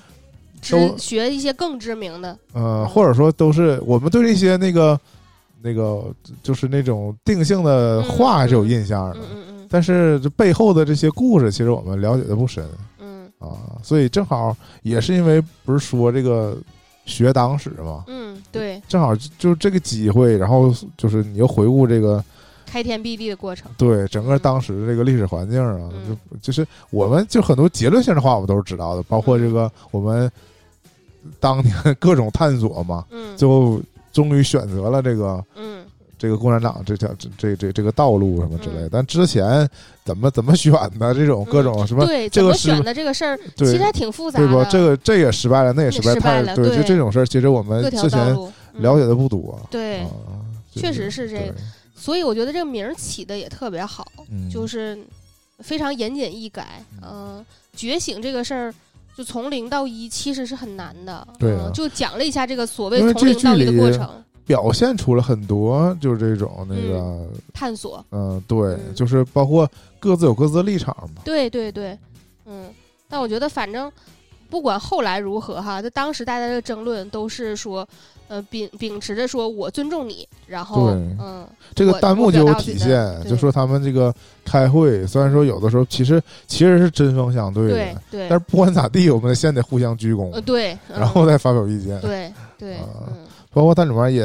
[0.68, 4.98] 都学一些更知名的，呃，或者说都是我们对这些那个。
[5.62, 6.04] 那个
[6.42, 12.64] 就是那种定性的话是有印象的，嗯嗯但是这背后的这些故事，其实我们了解的不深，
[12.98, 13.30] 嗯。
[13.38, 16.58] 啊，所以正好也是因为不是说这个
[17.04, 22.24] 学党史嘛，嗯，对，正好就这个机会，然后就是你又回顾这个
[22.66, 30.28] 开天辟地的过程，对整个当时的这个历史环境啊，就就是我们就很多结论性的话，我们都是知道的，包括这个我们
[31.38, 33.80] 当年各种探索嘛，嗯，就。
[34.18, 35.86] 终于选择了这个，嗯，
[36.18, 38.88] 这个共产党这条这这这这个道路什么之类的。
[38.90, 39.68] 但之前
[40.04, 44.70] 怎么怎么选的这种各种什么，对，这个选的这个事儿，其实还挺复杂的，对不？
[44.72, 48.36] 这个这也失败了，那也失败，太对，就这种事儿，其实我们之前
[48.72, 49.56] 了解的不多。
[49.70, 50.04] 对，
[50.74, 51.54] 确实是这个。
[51.94, 54.04] 所以我觉得这个名儿起的也特别好，
[54.52, 54.98] 就是
[55.60, 56.64] 非常言简意赅。
[57.02, 57.44] 嗯，
[57.76, 58.74] 觉醒这个事儿。
[59.18, 64.08] 就从零到一其实是很难的，对，就讲了一下这个所谓从零到一的过程，
[64.46, 71.98] 表现出了很多就是这种那个探索，嗯，对，就是包括各自有各自的立场嘛，对对对，
[72.46, 72.72] 嗯，
[73.08, 73.90] 但我觉得反正
[74.48, 77.84] 不管后来如何哈，就当时大家的争论都是说。
[78.28, 84.14] 呃，秉秉持着说，我尊重你，然后，嗯，这个弹幕就有体现，就说他们这个
[84.44, 92.76] 开会，虽然说有的时候其实其实是针锋相对的，对，但是不管咋地，我们先得互相鞠躬，对，然后再发表意见，对对，
[93.50, 94.22] 包括它里面也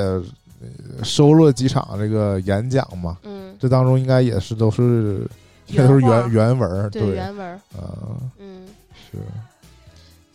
[1.01, 5.25] 收录了几场这个演讲嘛，嗯，这当中应该也是都是
[5.67, 7.47] 应该都是原原文，对原文，
[7.77, 8.67] 啊，嗯，
[9.09, 9.17] 是，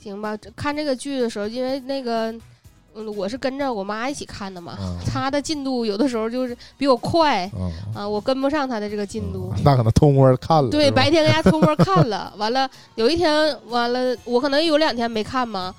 [0.03, 2.35] 行吧，看这个剧的时候，因为那个。
[2.99, 4.77] 嗯，我是跟着我妈一起看的嘛，
[5.07, 7.49] 她的进度有的时候就是比我快，
[7.95, 9.55] 啊，我跟不上她的这个进度。
[9.65, 10.69] 那可能偷摸看了。
[10.69, 15.73] 对，白天跟家偷摸看了，完了有一天完了，我可能有两天没看嘛。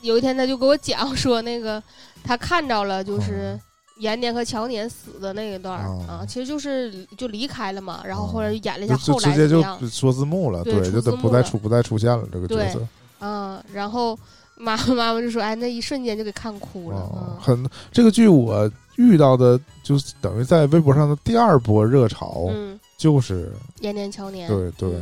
[0.00, 1.82] 有一天他就给我讲说，那个
[2.24, 3.58] 他看着了，就是
[3.98, 12.80] 延年和乔年死的那一段啊，其实就是就离开了嘛，然后后来就演了一下后来直接就说字幕了，对，就不再出不再出现了这个角色。
[13.20, 14.18] 嗯，然后。
[14.56, 24.48] 妈妈妈妈就说：“哎，那一瞬间就给看哭了。”很这个剧我遇到的，就等于在微博上的第二波热潮，嗯就是延年乔年。
[24.48, 24.92] 对对，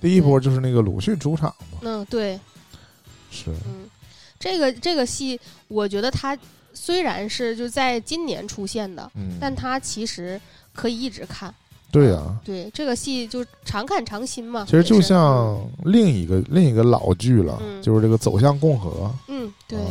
[0.00, 1.78] 第一波就是那个鲁迅出场嘛。
[1.82, 2.38] 嗯，对，
[3.30, 3.50] 是。
[3.66, 3.88] 嗯，
[4.38, 5.38] 这个这个戏，
[5.68, 6.38] 我觉得它
[6.72, 10.40] 虽然是就在今年出现的，但它其实
[10.72, 11.52] 可以一直看。
[11.92, 14.64] 对呀，对这个戏就常看常新嘛。
[14.64, 19.06] 其实就像另一个另一个老剧了，就是这个《走向共和》。
[19.28, 19.78] 嗯，对，《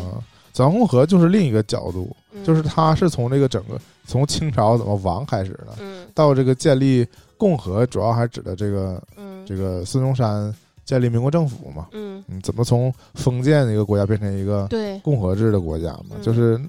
[0.51, 5.77] 走向共和》就是另一个角度，就是它是从这个整个从清朝怎么亡开始的，
[6.15, 8.99] 到这个建立共和，主要还指的这个
[9.45, 10.51] 这个孙中山
[10.83, 11.85] 建立民国政府嘛。
[11.91, 14.67] 嗯，怎么从封建的一个国家变成一个
[15.03, 16.15] 共和制的国家嘛？
[16.23, 16.59] 就是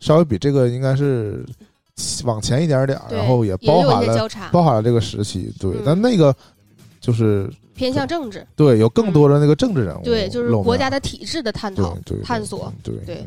[0.00, 1.46] 稍微比这个应该是。
[2.24, 6.34] 往前一点点，然后也包含了包含了这个时期，对，但那个
[7.00, 13.26] 就是偏向政治，对，有更多的那个政治人物，对，就是国家的体制的探讨、探索，对对，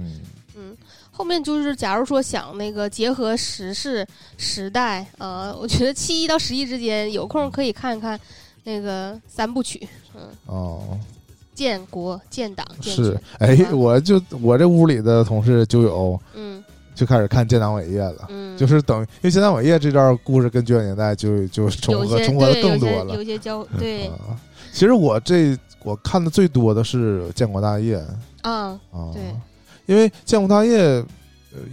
[0.55, 0.75] 嗯，
[1.11, 4.05] 后面就是假如说想那个结合时事
[4.37, 8.19] 时代，呃，我觉得七一到十一之间有空可以看一看
[8.63, 10.97] 那个三部曲，嗯哦，
[11.53, 16.63] 建国建党是，哎，我就我这屋里的同事就有，嗯。
[16.95, 18.27] 就开始看建党伟业了，
[18.57, 24.09] 就是等，因为建党伟业这段故事跟九十年代就就重合重合的更多了，有些交对。
[24.71, 28.01] 其实我这我看的最多的是建国大业。
[28.41, 29.21] 啊啊，对，
[29.87, 31.03] 因为建国大业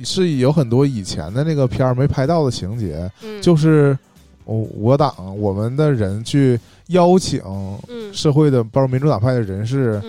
[0.02, 3.10] 是有很多以前的那个片儿没拍到的情节，
[3.40, 3.96] 就是
[4.44, 6.58] 我我党我们的人去
[6.88, 7.40] 邀请
[8.12, 10.02] 社会的包括民主党派的人士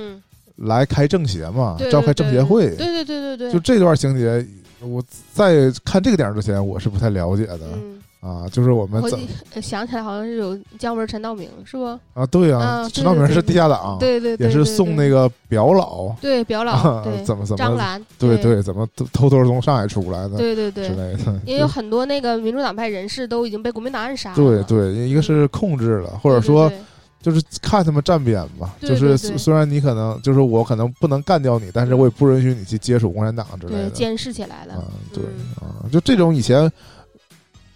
[0.56, 4.44] 来开政协嘛，召开政协会，对对对对对，就这段情节。
[4.86, 5.04] 我
[5.34, 7.60] 在看这个电影之前，我是不太了解的
[8.20, 11.84] 啊，就是我们怎我记呃想起来好像是有姜文、陈道明，是不？
[12.14, 12.26] 啊？
[12.32, 21.40] 对啊，啊陈道明是地下党，对对对，也是送那个表老，对表老， 怎么怎么张兰，对对对，怎么偷偷偷从上海出来的对对对，之类的。
[21.46, 26.78] 也有很多那个民主党派人士都已经被国民党暗杀了，对对，一个是控制了，或者说对
[27.24, 28.76] 就是看他们站边吧。
[28.80, 33.90] 对就是虽虽然你可能就是我可能不能干掉你，但是我也不允许你去接触共产党之类的。
[33.90, 36.72] 对监视起来了啊，，对嗯啊，就这种以前，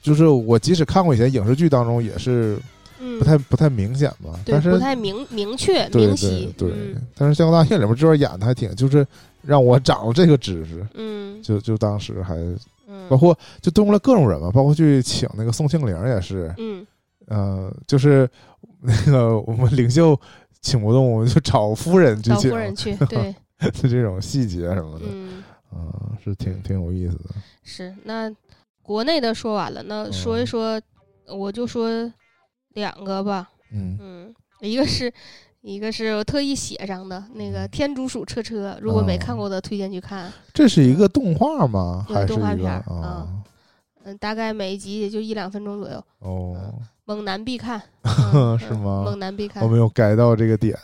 [0.04, 2.60] 就是我即使看过以前影视剧当中也是
[3.00, 9.06] 嗯，不太不太明显吧，但是不太明明确明晰，对嗯，但是《香港大业》里面这段演的还挺，就是
[9.42, 12.36] 让我长了这个知识，嗯就就当时还
[12.90, 16.86] 嗯，包括就动用了各种人嘛，包括去请那个宋庆龄也是，嗯
[17.28, 18.30] 呃，就是
[18.82, 20.20] 那个我们领袖
[20.62, 23.36] 请不动，我们就找夫人去请找夫，人去，对，
[23.72, 27.30] 就这种细节什么的，嗯，啊，是挺挺有意思的。
[27.64, 28.30] 是那
[28.82, 30.82] 国内的说完了，那说一嗯说，
[31.28, 31.90] 我就说
[32.74, 35.14] 两个吧，嗯嗯，一个是。
[35.62, 40.32] 一个是我特意写上的那个《天竺鼠车车》，如果没看哦过的，推荐去看。
[40.54, 42.06] 这是一个动画吗？
[42.08, 43.28] 对还是动画片儿啊？
[44.06, 46.74] 嗯，大概每一集也就一两分钟左右，哦，
[47.10, 47.82] 猛男必看，
[48.34, 49.68] 嗯是吗猛男必看我。
[49.70, 50.78] 没有 get 到这个点，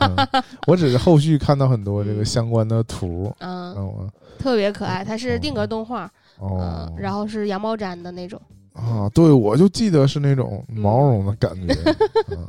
[0.00, 3.32] 嗯我只是后续看到很多这个相关的图。
[3.38, 4.10] 嗯，嗯，
[4.40, 8.40] 特别可爱，它是定格动画，哦嗯，，然后是羊毛毡的那种。
[8.72, 11.72] 啊，对，我就记得是那种毛绒的感觉。
[12.32, 12.46] 嗯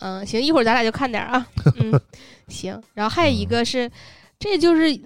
[0.00, 1.46] 嗯，行，一会儿咱俩就看点儿啊。
[1.78, 1.92] 嗯，
[2.48, 2.80] 行。
[2.94, 3.90] 然后还有一个是，
[4.38, 4.98] 这就是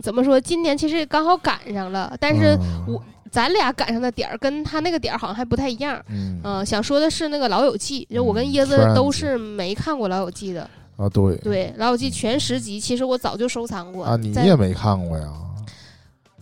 [0.00, 0.40] 怎么说？
[0.40, 6.02] 今年其实刚好赶上了，但是嗯我咱俩赶上的点儿跟他那个点儿好像还不太一样。
[6.10, 10.68] 嗯嗯、想说的是那个《老友记》，就我跟嗯椰子都是没看过《老友记》的。
[10.96, 14.04] 啊，对对，《老友记》全十集，其实我早就收藏过。
[14.04, 15.32] 啊，你也没看过呀？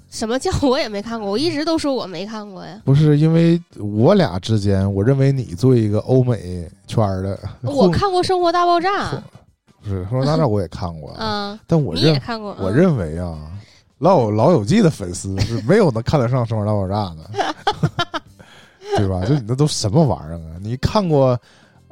[0.09, 1.31] 什么叫我也没看过？
[1.31, 2.81] 我一直都说我没看过呀。
[2.85, 9.11] 不是因为我俩之间，我认为你作为一个欧美圈儿的，我看过《生活大爆炸》
[9.83, 12.57] 不是《生活大爆炸》，我也看过，嗯，但我你也认看过。
[12.59, 13.37] 我嗯认为啊，
[13.99, 18.21] 老有老友记的粉丝 是没有能看得上《生活大爆炸》的，
[18.99, 19.25] 对吧？
[19.27, 20.57] 就你那都什么玩意儿啊？
[20.61, 21.37] 你看过《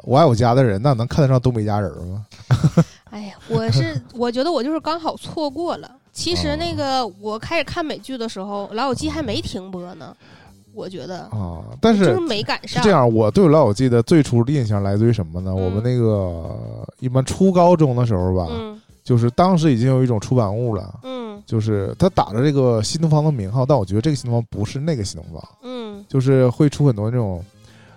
[0.03, 2.27] 我爱我家的人》，那能看得上《东北一家人》吗？
[3.11, 5.91] 哎呀，我是我觉得我就是刚好错过了。
[6.13, 10.15] 其实那哦个我开始看美剧的时候，《老友记》还没停播呢，
[10.73, 12.83] 我觉得啊，但是就是是没赶上。
[12.83, 15.51] 是这样，我对老友记的最初的印象来自于什么呢？
[15.53, 20.99] 嗯我们那个一般初高中的时候吧，嗯就是当时已经有一种出版物了。
[21.05, 21.25] 嗯。
[21.47, 26.03] 就是他打着这个新东方的名号，但我觉得这个新东方不是那个新东方，嗯。
[26.09, 27.45] 就是会出很多那种，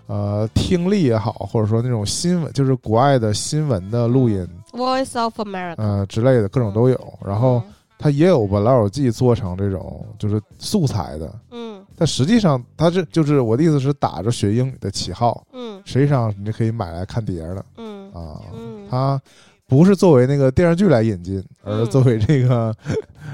[0.08, 7.14] 呃，听力也好，或者说那种新闻，就是国外的新闻的录音，，Voice of America，呃之类的各种都有。
[7.26, 7.62] 然后
[7.98, 11.86] 他也有把老友记做成这种就是素材的，嗯。
[11.96, 15.82] 但实际上他这就是我的意思是打着学英语的旗号，嗯。
[15.86, 17.66] 实际上你就可以买来看碟儿了。
[17.78, 18.12] 嗯。
[18.12, 18.42] 啊。
[18.54, 19.22] 嗯，它
[19.68, 22.74] 不是作为那个电视剧来引进，而是嗯作为这个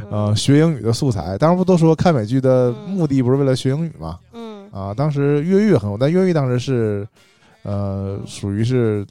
[0.10, 1.38] 呃学英语的素材。
[1.38, 4.20] 当然不都说看美剧的目的不是为了学英语嘛？
[4.34, 7.08] 嗯啊，当时越狱很火，但越狱当时是
[7.62, 9.06] 呃属于是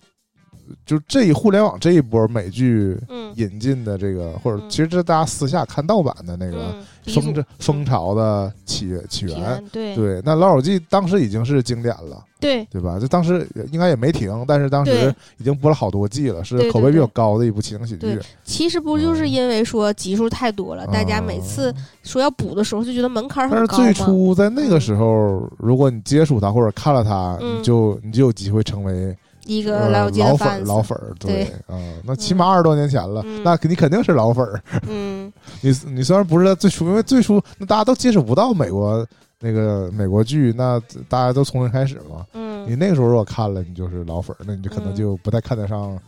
[0.84, 6.74] 就这一互联网这一波美剧嗯引进的这个，或者嗯其实这是大家私下看盗版的那个
[7.06, 9.64] 风这风潮的起起起源。
[9.72, 12.98] 对对，那《老友记》当时已经是经典了，对对吧？
[12.98, 18.18] 就当时应该也没停，但是当时已经播了好多季了，是口碑比较高的一部情景喜剧对。
[18.44, 23.94] 其实不就是因为说集数太多了，大家每次说要补的时候就觉得门槛很高但是。
[23.94, 31.14] 最初在那个时候，如果你接触它或者看了它，嗯你就你就有机会成为一个呃老友记的老粉儿老粉儿。
[31.18, 34.62] 对对，啊，那起码二十多年前了，嗯那你肯定是老粉儿。
[34.88, 39.06] 嗯你你虽然不是在最初，因为最初那大家都接触不到美国
[39.40, 42.24] 那个美国剧，那大家都从零开始嘛。
[42.34, 45.98] 嗯你嗯，那个时候如果看了，你就是老粉儿，那你就可能嗯就不太看得上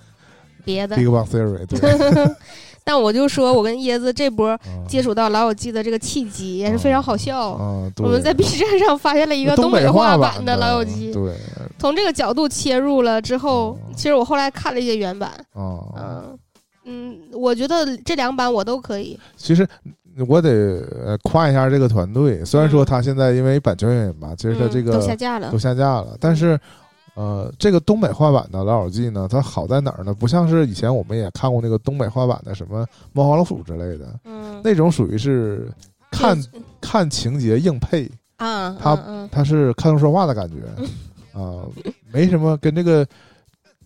[0.64, 1.06] 别的 Big。
[1.06, 1.66] Bang Theory。
[1.66, 1.80] 对
[2.86, 7.52] 但我就说我跟椰子这波啊接触到老友记的这个契机也是非常好笑。
[7.96, 11.34] 我们在 B 站上发现了一个东北话版的老友记，对
[11.78, 16.38] 从这个角度切入了之后哦，其实我后来看了一些原版，啊，嗯
[16.84, 19.18] 嗯，我觉得这两版我都可以。
[19.34, 19.66] 其实
[20.28, 26.60] 我得呃夸一下这个团队，虽然说嗯他现在因为版权原因吧，其实他这嗯个都下架了都，下架了，但是。
[27.14, 30.12] 呃，这个东北话版的《老友记》呢，它好在哪儿呢？
[30.12, 35.70] 不像是以前我们也看过那个东北话版的什么《猫和老鼠》之类的，嗯，那种属于是
[36.10, 36.36] 看
[36.80, 40.56] 看情节硬配，啊，他嗯它是看图说话的感觉，
[41.38, 41.62] 啊，
[42.12, 43.06] 没什么跟这个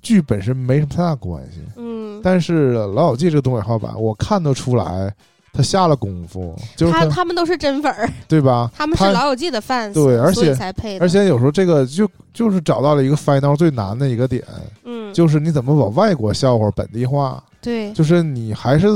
[0.01, 1.61] 剧本身没什么太大关系。
[1.77, 5.15] 嗯但是《老友记》这个东北话版，我看得出来，
[5.53, 8.70] 他下了功夫，就是他他们都是真粉儿， 对吧？
[8.75, 11.05] 他们是老友记的 fans，对，而且才配的。
[11.05, 14.43] 而且有时候这个就就是找到了一个 final 最难的一个点，
[14.85, 17.43] 嗯，就是你怎么把外国笑话本地化？
[17.61, 18.87] 对，就是你还是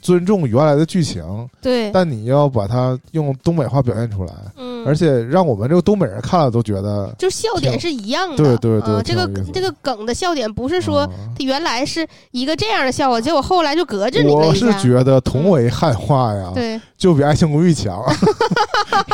[0.00, 1.22] 尊重原来的剧情，
[1.60, 4.32] 对，但你要把它用东北话表现出来。
[4.56, 8.36] 嗯，而且让我们这个东北人看了都觉得，就笑点是一样的。
[8.36, 11.06] 对对对，这个这个梗的笑点不是说
[11.38, 18.02] 它原来是一个这样的笑话，结果后来就隔着你我是觉得同为汉化呀，对，就比 《爱情公寓》强，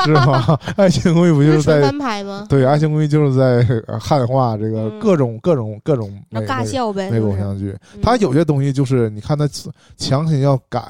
[0.05, 0.45] 是吗？
[0.77, 2.47] 《爱情公寓》不就是在翻拍吗？
[2.49, 3.67] 对，《爱情公寓》就是在
[3.99, 7.77] 汉化这个各种各种各种尬笑呗，美偶像剧。
[8.03, 9.49] 它有些东西就是你看它
[9.97, 10.81] 强行要改，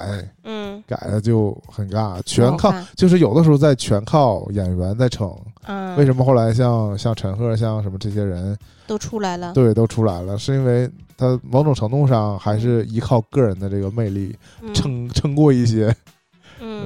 [0.44, 5.34] 嗯，改了就很尬，全靠就是有的时候在全靠演员在撑。
[5.66, 8.56] 嗯，为什么后来像像陈赫像什么这些人
[8.86, 9.52] 都出来了？
[9.52, 14.36] 对，都出来了，是因为他某种程度上还是依靠个人的这个魅力
[14.74, 15.88] 撑撑过一些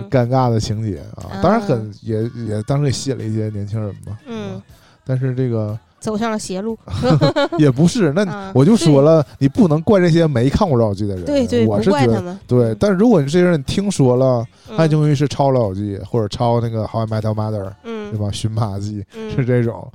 [0.09, 1.41] 尴尬的情节啊。
[1.43, 4.19] 当然很也也当时也吸引了一些年轻人嘛。
[4.27, 4.63] 嗯，
[5.05, 5.79] 但是这个。
[6.01, 6.79] 走上了邪路，
[7.59, 8.13] 也不是。
[8.13, 11.25] 那我就说了，你不能怪这些没看过老友记的人。
[11.25, 12.75] 对对，我是觉得对。
[12.79, 14.47] 但如果你这些人听说了
[14.77, 18.31] 《爱情公寓》是抄老友记，或者抄那个《How I Met Your Mother》，嗯，对吧？
[18.33, 19.05] 寻马记
[19.35, 19.91] 是这种，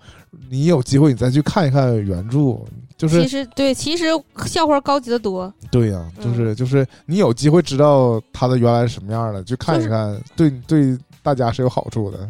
[0.49, 2.57] 你有机会你再去看一看原著，
[2.97, 4.05] 就是其实对，其实
[4.45, 5.51] 笑话高级的多。
[5.71, 12.29] 对呀，就是就是你有机会知道他的原来是什么样的，去看一看，对对大家是有好处的。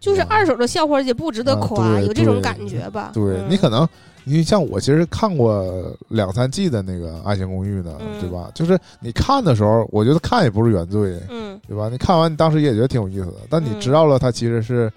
[0.00, 3.10] 就是二手的笑话也不值得夸，有这种感觉吧？
[3.12, 3.86] 对你可能，
[4.24, 8.50] 你像我其实看过两三季的那个《爱情公寓》的，对吧？
[8.54, 11.88] 就是你看的时候，我觉得看也不是原罪，嗯，对吧？
[11.90, 14.90] 你看完你当时也觉得挺有意思的，但你知道了它其实是，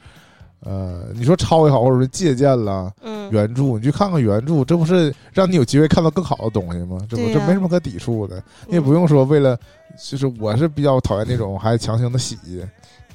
[0.61, 2.89] 呃，你说抄也好，或者是借鉴了
[3.29, 6.97] 原著，你去看看原著，这不是让你有机会看到更好的东西吗？
[7.09, 9.57] 这不这没什么可抵触的，你也不用说为了，
[10.09, 12.37] 就是我是比较讨厌那种还强行的洗，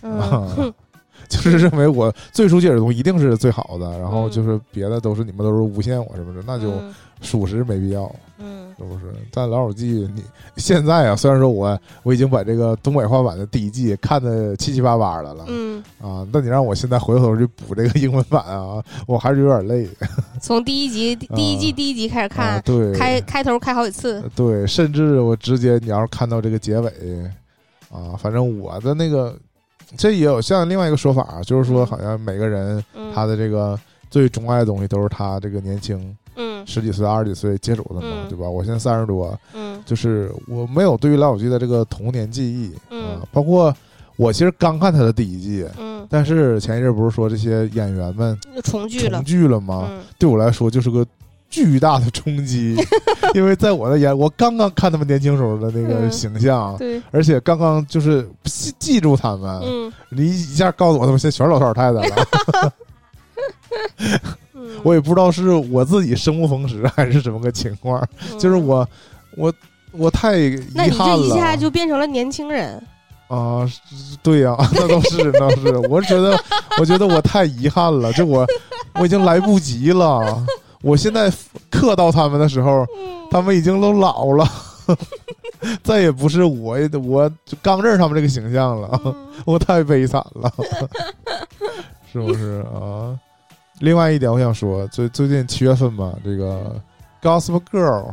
[0.02, 0.72] 嗯。
[1.30, 6.72] 就是认为我最初接的东西一定是最好的，然后就是别的都是你们都是诬陷我什么的，那就
[7.20, 9.12] 属实没必要，嗯，是不是？
[9.30, 10.22] 但老友记，你
[10.56, 19.86] 现在啊，虽然说我我已经把这个东北话版的第一季看的七七八八的了，嗯啊，那你让我现在回头去补这个英文版啊，我还是有点累。
[20.40, 26.90] 从第一集第一季第一集开始看，对，开开头开好几次，对，甚至我直接你要是看到这个结尾，
[27.90, 29.36] 啊，反正我的那个。
[29.96, 32.82] 这也有像另外一个说法，就是说好像每个人
[33.14, 33.78] 他的这个
[34.10, 38.48] 最钟爱的东西都是他这个年轻，嗯，十几岁、二十几岁接触的嘛，对吧？
[38.48, 43.74] 我现在三十多，嗯，就是我没有对于老友记的这个童年记忆，嗯，包括
[44.16, 49.90] 我其实刚看他的第一季，嗯，但是前一阵不是说这些演员们重聚重聚了吗？
[50.18, 51.06] 对我来说就是个。
[51.50, 52.76] 巨大的冲击，
[53.34, 62.72] 因为在我的眼，我刚刚看他们年轻时候的那个形象，对，而且刚刚就是记记住他们，嗯，你一下告诉我他们现在全是老头老太太了，
[64.82, 68.06] 我也不知道是我自己生不逢时还是什么个情况，
[68.38, 68.86] 就是我
[69.36, 69.52] 我
[69.92, 72.80] 我太遗憾了，一下就变成了年轻人。
[73.28, 73.66] 啊，
[74.22, 76.38] 对呀， 那倒是那是，我觉得
[76.78, 78.46] 我觉得我太遗憾了，就我
[78.94, 80.42] 我已经来不及了。
[80.82, 81.32] 我现在
[81.70, 82.86] 克到他们的时候，
[83.30, 84.46] 他们已经都老了，
[85.82, 87.30] 再也不是我我
[87.62, 90.52] 刚认识他们这个形象了， 我太悲惨了，
[92.12, 92.64] 是不是？
[92.72, 93.18] 啊？
[93.80, 96.80] 另外一点，我想说，最最近七月份吧，这个
[97.26, 98.04] 《Gospel Girl》。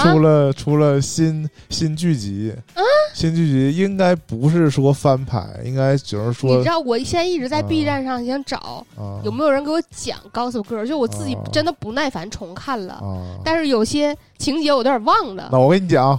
[0.00, 2.54] 出了出了新新剧集，
[3.12, 6.56] 新剧集应该不是说翻拍，应该只是说。
[6.56, 8.86] 你知道我现在一直在 B 站上想找
[9.24, 13.02] 有没有人给我讲《高手歌》，就我自己真的不耐烦重看了，
[13.44, 15.48] 但是有些情节我有点忘了。
[15.52, 16.18] 那我跟你讲，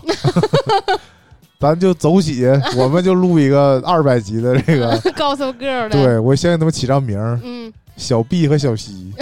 [1.60, 2.46] 咱就走起，
[2.78, 5.90] 我们就录一个 二百集的这个 《高手歌》的。
[5.90, 9.14] 对我先给他们起张名儿，嗯，小 B 和小西，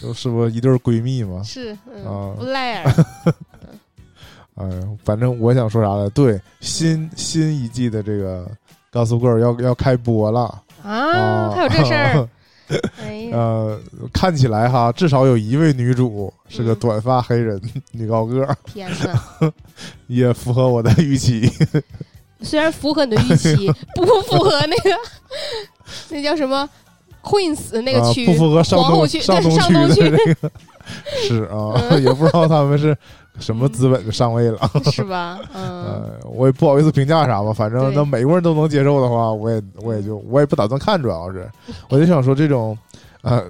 [0.00, 1.42] 都是不一对闺蜜吗？
[1.44, 1.72] 是
[2.06, 2.82] 啊，布莱
[4.58, 4.68] 尔。
[4.68, 4.70] 哎，
[5.04, 6.10] 反正我想说啥呢？
[6.10, 8.44] 对，新新一季的这个
[8.90, 11.50] 《高速棍》要要开播了啊！
[11.50, 12.28] 还有这事儿？
[13.32, 13.80] 呃，
[14.12, 17.58] 看起来哈，至少有一位女主是个短发黑人
[17.92, 18.56] 女高个儿。
[18.64, 19.52] 天哪，
[20.06, 21.50] 也符合我的预期。
[22.42, 24.96] 虽然符合你的预期，不符合那个
[26.10, 26.68] 那叫什么
[27.22, 30.50] Queens 那个区，不符合上东区上东区的这个。
[31.26, 32.96] 是啊，也不知道他们是。
[33.38, 34.58] 什么资本就上位了，
[34.92, 35.38] 是吧？
[35.54, 37.52] 嗯， 我也不好意思评价啥吧。
[37.52, 41.00] 反正那美国人都能接受的话，我也我也就我也不打算看。
[41.00, 41.48] 主要是，
[41.90, 42.76] 我就想说这种，
[43.22, 43.44] 呃，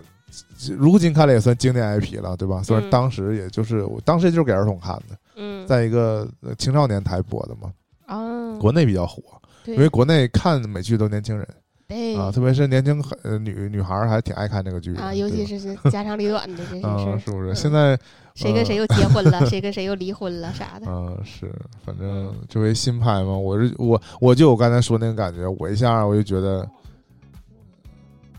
[0.76, 2.62] 如今看来也算经典 IP 了，对吧？
[2.62, 6.28] 虽然当时也就是我当时就是给儿童看的，嗯，在一个
[6.58, 7.72] 青少年台播的嘛，
[8.06, 9.22] 啊，国内比较火。
[9.64, 11.46] 因为国内看美剧都年轻人
[11.88, 17.50] 对啊，特别是年轻呃女女孩儿还挺爱看这个剧啊，尤其是是家长里短的这 些事是不是？
[17.52, 17.98] 嗯现在
[18.34, 20.84] 谁跟谁又结婚了，谁跟谁又离婚了啥的。
[20.92, 21.50] 嗯，是，
[21.84, 26.68] 反正这回新拍嘛，我是我我就我刚才说那个感觉，我一下我就觉得，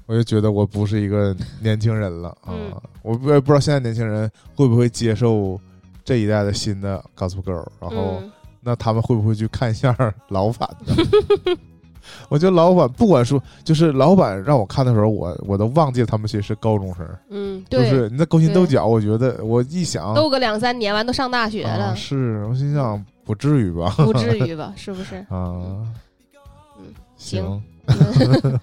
[0.05, 2.53] 我就觉得我不是一个年轻人了啊！
[2.53, 2.71] 嗯
[3.01, 5.59] 我不也不知道现在年轻人会不会接受
[6.03, 8.31] 这一代的新的 Gossip Girl，然后、嗯
[8.61, 9.95] 那他们会不会去看一下
[10.27, 10.93] 老版的？
[12.29, 23.93] 我觉得老板不管说，就是老板让我看的时候，我我都忘记他们其实是高中生，嗯，对就，是你那勾心斗角，我觉得我一想斗个两三年，完都上大学啊，了，是我心想不至于吧？
[23.97, 24.73] 不至 于吧？
[24.75, 25.15] 是不是？
[25.29, 25.87] 啊，嗯，
[27.17, 28.59] 行行，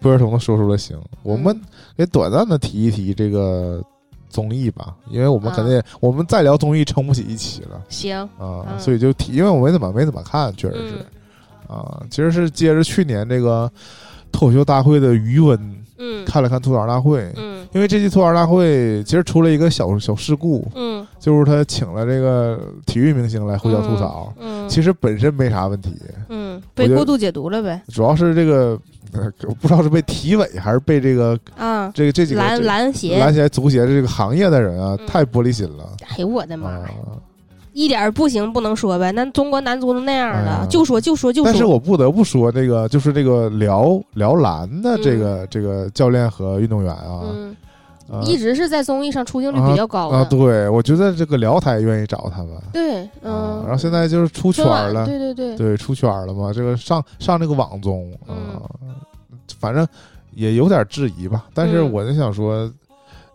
[0.00, 0.98] 不约而同的说出了行。
[1.22, 1.62] 我们嗯
[1.96, 3.82] 给短暂的提一提这个
[4.28, 11.06] 综艺吧，因为我们啊肯定也我们再聊综艺撑不起一期了行，啊，嗯所以就提，因为我没怎么没怎么看，确实是嗯
[11.68, 13.70] 啊，其实是接着去年这个
[14.32, 15.58] 脱口秀大会的余温
[15.98, 16.24] 嗯。
[16.24, 17.66] 看了看吐槽大会，嗯。
[17.72, 25.94] 因为这期吐槽大会其实出了一个小小事故，嗯，就是他请了这个体育明星来互相吐槽，嗯，其实本身没啥问题，
[26.28, 27.82] 嗯，被过度解读了呗。
[27.88, 28.78] 主要是这个。
[29.12, 29.30] 呃
[29.60, 35.06] 不知道是被体委还是被这个啊，这个这几个篮这篮协，篮协、足协这个行业的人啊，嗯。
[35.06, 35.88] 太玻璃心了。
[36.08, 36.80] 哎呦我的妈！
[37.76, 41.52] 一点儿不行不能说呗，那中国男足都那样了，哎就说就说就说。
[41.52, 50.16] 但是我不得不说，这个就是这个辽辽篮的这个、这个教练和运动员啊，一直是在综艺上出镜率比较高的。
[50.16, 58.32] 啊，对，我觉得这个辽台愿意找他们，对，啊嗯，然后现在就是出圈了，对对对，对，出圈了嘛，这个上上这个网综啊，
[58.80, 58.94] 嗯
[59.60, 59.86] 反正
[60.32, 61.44] 也有点质疑吧。
[61.52, 61.92] 但是嗯。
[61.92, 62.72] 我就想说，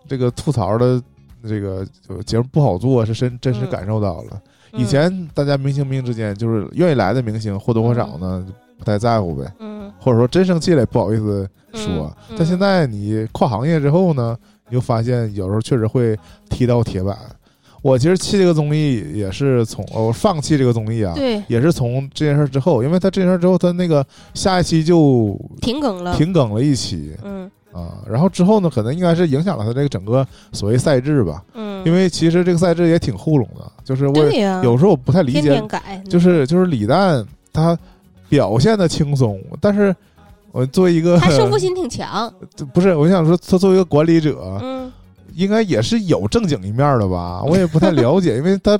[0.07, 0.99] 这个吐槽的
[1.47, 4.30] 这个就节目不好做，是真真实嗯感受到了。
[4.34, 8.45] 嗯以前大家明星明星之间，就是愿意来的明星或多或少呢，
[8.77, 12.15] 不太在乎呗，嗯或者说真生气了也不好意思说。
[12.30, 14.38] 嗯但现在你跨行业之后呢，
[14.69, 16.18] 你就发现有时候确实会
[16.49, 17.18] 踢到铁板。
[17.81, 24.05] 我其实弃这个综艺也是从我放弃这个综艺啊，对也是从这件事之后，因为他这件事之后，他那个
[24.35, 26.15] 下一期就停更了。
[26.15, 34.18] 停更了一期嗯啊，然后之后呢，可能应该是影响了他这个整个所谓赛制吧，嗯，因为其实这个赛制也挺糊弄的，就是我
[34.64, 37.77] 有时候我不太理解天天，改，就是就是李诞他
[38.30, 39.95] 表现的轻松，但是
[40.52, 42.34] 我作为一个他胜负心挺强。
[42.73, 44.91] 不是，我想说他作为一个管理者，嗯。
[45.34, 47.41] 应该也是有正经一面的吧？
[47.43, 48.77] 我也不太了解，因为他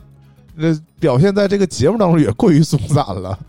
[0.58, 3.40] 呃表现在这个节目当中也过于松散了，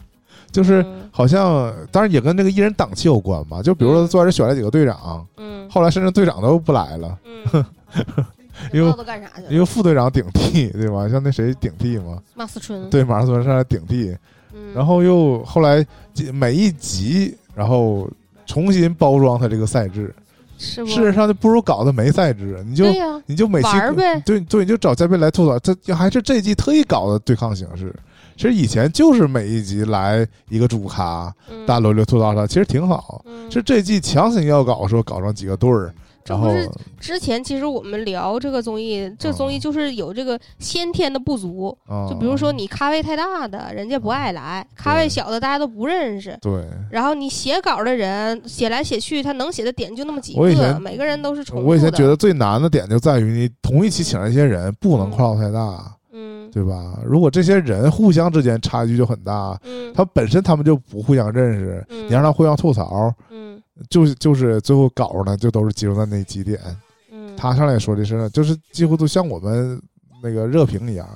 [0.52, 1.08] 就是嗯。
[1.10, 3.60] 好像当然也跟那个艺人档期有关吧。
[3.62, 4.08] 就比如说嗯。
[4.08, 5.68] 最开始选了几个队长，嗯。
[5.70, 7.64] 后来甚至队长都不来了，嗯，
[8.72, 8.94] 因为？
[9.48, 11.08] 因为副队长顶替，对吧？
[11.08, 14.14] 像那谁顶替嘛，马思纯，对，马思纯上来顶替，
[14.52, 15.84] 嗯，然后又后来
[16.32, 18.06] 每一集，然后
[18.44, 20.14] 重新包装他这个赛制，
[20.58, 20.90] 是不？
[20.90, 22.84] 事实上就不如搞的没赛制，你就
[23.24, 24.20] 你就每期玩呗。
[24.26, 27.94] 对对，你就找嘉宾来吐槽，这还是这季特意搞的对抗形式。
[28.43, 31.64] 其实以前就是每一集来一个主咖，嗯。
[31.64, 33.23] 大家轮流吐槽他，其实挺好。
[33.24, 33.48] 嗯。
[33.48, 35.94] 是这季强行要搞，说搞上几个队儿，
[36.27, 46.36] 然后这不是之前其实我们聊这个综艺，这综艺就是有这个先天的不足，啊，就比如说你咖位太大的，人家不爱来；咖位小的，大家都不认识。
[46.43, 51.69] 对，然后你写稿的人写来写去，他能写的点就那么几个，每个人都是重复的。
[51.69, 55.93] 我以前觉得最难的点就在于你同一期请这些人不能跨度太大，嗯
[56.52, 57.00] 对吧？
[57.04, 66.60] 如果这些人互相之间差距就很大，嗯，他本身他们就不互相认识，嗯你让他互相吐槽，嗯就是就是最后搞呢就都是集中在那几点。
[67.10, 69.80] 嗯，他上来说这事儿，就是几乎都像我们
[70.22, 71.08] 那个热评一样，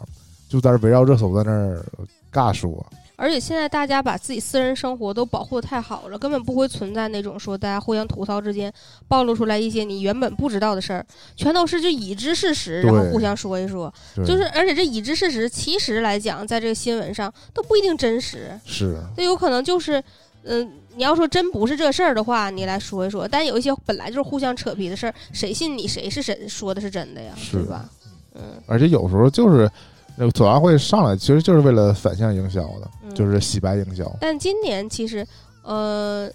[0.48, 1.84] 就在这围绕热搜在那儿
[2.32, 2.84] 尬说。
[3.16, 8.72] 而且现在大家把自己私人生活都保护的太好了，根本不会存在那种说大家互相吐槽之间
[9.08, 13.92] 暴露出来一些你原本不知道的事儿，全都是就已知事实，然后互相说一说。
[14.26, 20.02] 就是而且这已知事实其实来讲，在这个新闻上都不一定真实，是那有可能就是，
[20.44, 23.26] 嗯、你要说真不是这事儿的话，你来说一说。
[23.26, 27.32] 但有一些本来就是互相扯皮的事儿，谁信你谁是谁说的是真的呀？
[27.36, 27.88] 是对吧？
[28.34, 29.70] 嗯，而且有时候就是
[30.16, 34.10] 那个组委会上来，其实就是为了反向营销的，嗯就是洗白营销。
[34.20, 35.26] 但今年其实，
[35.62, 36.30] 呃，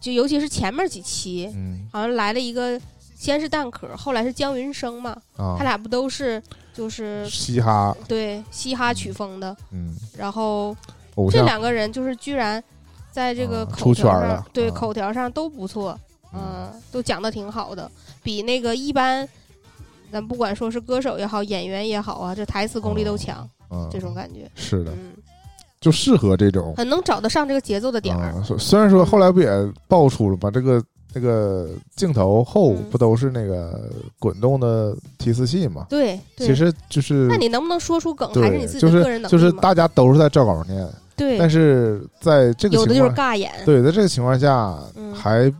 [0.00, 2.80] 就尤其是前面几期，嗯好像来了一个，
[3.16, 6.42] 先是蛋壳，后来是姜云升嘛，啊他，俩不都是
[6.74, 10.76] 就是嘻哈，对嘻哈曲风的，嗯，然后，
[11.30, 12.62] 这两个人就是居然
[13.10, 15.98] 在这个啊口条上，出圈了对、啊口条上都不错，
[16.34, 16.40] 嗯
[16.72, 17.90] 嗯，都讲的挺好的，
[18.22, 19.26] 比那个一般，
[20.14, 25.12] 咱不管说是歌手也好，演员也好啊，这台词功力都强，嗯，这种感觉，是的，嗯
[25.80, 26.72] 就适合这种。
[26.76, 28.32] 很能找得上这个节奏的点儿。
[28.44, 29.50] 虽虽然说后来不也
[29.88, 30.50] 爆出了吗？
[30.52, 30.80] 这个
[31.12, 35.84] 那个镜头后嗯不都是那个滚动的提示器吗？
[35.90, 43.52] 对，对其实就是那你能不能说出梗，还是你自己个人能就是大家都是在照稿念，对，但是在这个有的就是尬演。
[43.66, 45.52] 对，在这个情况下嗯还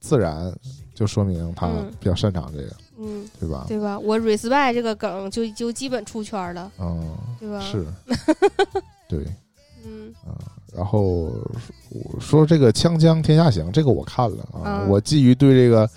[0.00, 0.50] 自然，
[0.94, 2.87] 就说明他嗯比较擅长这个，嗯，
[3.38, 3.64] 对吧？
[3.68, 3.98] 对吧？
[3.98, 7.02] 我 respect 这个梗就就基本出圈了，嗯，
[7.38, 7.86] 对吧？，是，
[9.08, 9.24] 对。
[9.86, 10.34] 嗯啊
[10.76, 11.00] 然后
[11.90, 15.88] 我说这个《锵锵天下行》，这个我看了啊，嗯我基于对这个。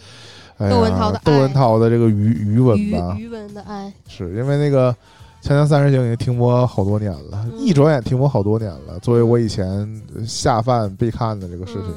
[0.57, 4.93] 哎窦文涛的窦文涛的这个余余文余吧，余文的爱，是因为那个
[5.43, 8.99] 《锵锵三人行》已经停播好多年了，嗯一转眼停播好多年了。
[9.01, 11.91] 作为我以前下饭必看的这个视频，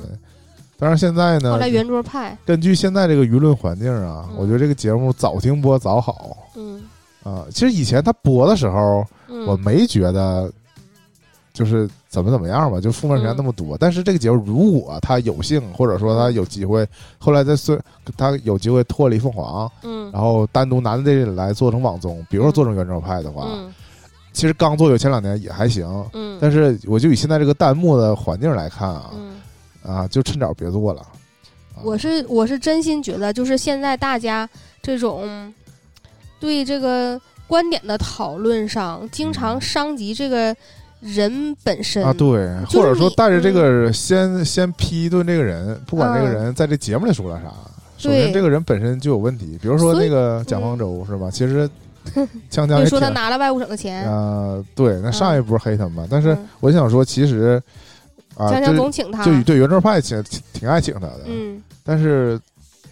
[0.76, 6.82] 当然现在呢后来，圆桌派，根据现在这个舆论环境啊，嗯我觉得这个节目早停播早好嗯
[7.22, 7.46] 啊。
[7.50, 10.50] 其实以前他播的时候，嗯，我没觉得
[11.52, 13.78] 就是怎么怎么样吧，就负面评价那么多。
[13.78, 16.86] 但是这个节目如果他有幸，或者说他有机会，
[17.18, 17.78] 后来再虽
[18.16, 23.72] 他有机会脱离凤凰，嗯然后单独拿这人来做成网综，比如说做成圆桌派的话，嗯
[24.32, 25.86] 其实刚做有前两年也还行。
[26.12, 29.33] 嗯，但是我就以现在这个弹幕的环境来看啊，嗯。
[29.84, 31.00] 啊，就趁早别做了。
[31.00, 31.08] 啊
[31.82, 34.48] 我是我是真心觉得，就是现在大家
[34.80, 35.52] 这种
[36.38, 40.54] 对这个观点的讨论上，经常伤及这个
[41.00, 46.32] 人本身嗯啊，对，或者说带着这个先先批一顿这个人，不管这个嗯。
[46.44, 47.52] 人在这节目里说了啥，
[47.98, 49.58] 首先这个人本身就有问题。
[49.60, 51.28] 比如说那个蒋方舟是吧？
[51.28, 51.68] 其实
[52.50, 56.48] 锵锵就也说他拿了外务省的钱，啊，对，那上一波黑他嘛，但是嗯。
[56.60, 57.60] 我想说，其实
[58.36, 62.40] 啊，就总请他，就对圆桌派挺挺爱请他的，嗯，但是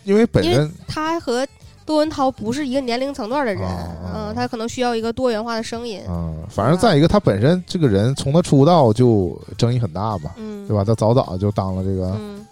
[0.04, 1.46] 因为本身他和
[1.84, 3.68] 窦文涛不是一个年龄层段的人，
[4.14, 10.84] 嗯，他可能需要一个多元化的声音，嗯，反正再一个，他本身这个人从他出道就争议很大嘛，嗯，对吧？
[10.84, 12.46] 他早早就当了这个嗯，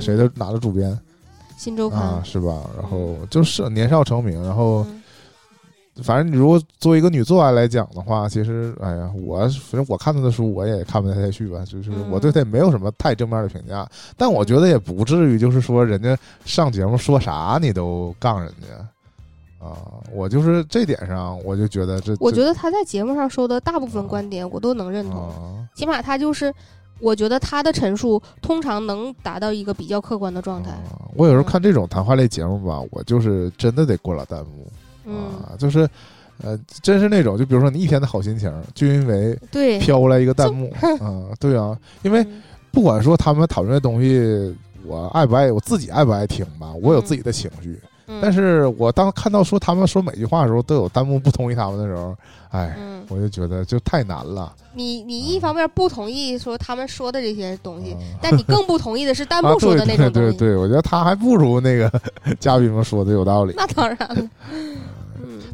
[0.00, 0.96] 谁都拿了主编
[1.56, 2.60] 新周刊，啊，是吧？
[2.80, 5.02] 然后就是年少成名，然后嗯
[6.02, 19.76] 反正你如果作为一个女作家来讲的话，其实哎呀，我反正我看她的书我也看不太下去吧，就是嗯我对她也没有什么太正面的评价，但我觉得也不至于就是说人家上节目说啥你都杠人家啊，
[20.12, 25.66] 我就是这点上我就觉得这我觉得他在节目上说的大部分观点我都能认同，啊。
[25.74, 26.54] 起码他就是，
[27.00, 30.70] 我觉得他的陈述通常能达到一个比较客观的状态。
[30.70, 34.72] 啊我有时候看这种谈话类节目吧，我就是真的得过了弹幕、嗯，
[35.14, 35.88] 啊，就是，
[36.42, 44.54] 呃，真是那种，就比如说你一天的好心情，就因为对，飘来一个弹幕啊，对啊，因为嗯不管说他们讨论的东西，
[44.86, 52.14] 我爱不爱，我自己爱不爱听吧，我有自己的情绪，嗯但是我当看到说他们说每句话的时候都有弹幕不同意他们的时候，
[52.50, 54.54] 哎，嗯，我就觉得就太难了。
[54.74, 60.38] 你你一方面不同意说他们说的这些东西，啊但你更不同意的是弹啊，幕说的那对对种东西。
[60.38, 61.90] 对对，我觉得他还不如那个
[62.38, 63.54] 嘉宾们说的有道理。
[63.56, 64.76] 那当然了，嗯，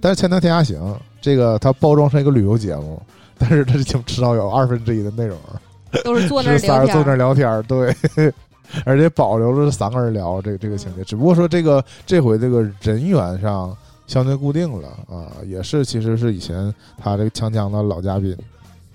[0.04, 0.78] 但是《锵锵天下行》
[1.18, 3.00] 这个它包装成一个旅游节目，
[3.38, 5.38] 但是它就至少有二分之一的内容。
[6.04, 7.94] 都是坐那儿是仨人坐那儿聊天对，
[8.84, 13.74] 而且保留了三个人聊这个这个情节，只不过说这个这回这个人员上
[14.06, 18.36] 相对固定了啊，也是其实是以前他这个锵锵的老嘉宾，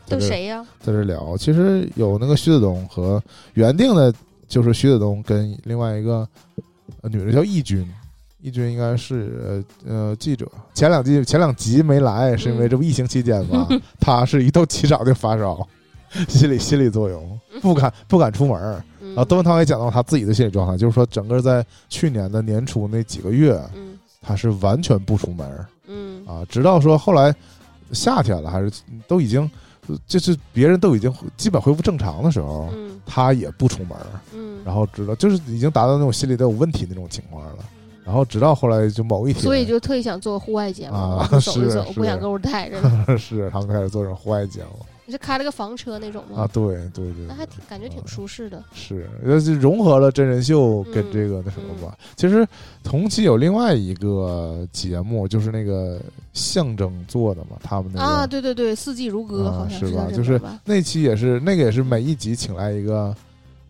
[0.08, 0.64] 都谁呀？
[0.80, 3.20] 在这聊，其实有那个徐子东和
[3.56, 4.14] 原定的，
[4.48, 6.28] 就是徐子东跟另外一个、
[7.02, 7.90] 呃女的叫易军，
[8.42, 10.50] 易军应该是呃呃记者。
[10.74, 13.68] 前两季前两集没来，是因为这不疫情期间嘛，
[14.00, 15.68] 他是一到机场就发烧，
[16.28, 18.84] 心理心理作用，不敢不敢出门儿。
[19.16, 27.34] 后窦文涛也讲到他自己的心理状态，就是说整个在去年的年初那几个月，嗯他是完全不出门儿嗯啊，直到说后来
[27.92, 28.72] 夏天了，还是
[29.08, 29.50] 都已经
[30.06, 37.66] 就是别人都已经基本恢复正常的时候，嗯他也不出门儿，嗯，然后直到就是已经达到那种心理都有问题那种情况了。
[38.10, 42.78] 然后直到后来就某一天，所以就特意想做户外节目，啊走一是走，不想是搁屋待着。
[43.20, 46.42] 是他们开始做这种户外节目你是开了个房车那种吗？
[46.42, 48.64] 啊，对对对，那还挺感觉挺舒适的。
[48.74, 51.96] 是，那就融合了真人秀跟嗯这个那什么吧。
[52.16, 52.48] 其实
[52.84, 56.00] 同期有另外一个节目，就是那个
[56.34, 60.42] 象征做的嘛，他们那个、啊，对对对，四季如歌啊好像是吧就是？
[60.66, 63.16] 那期也是那个也是每一集请来一个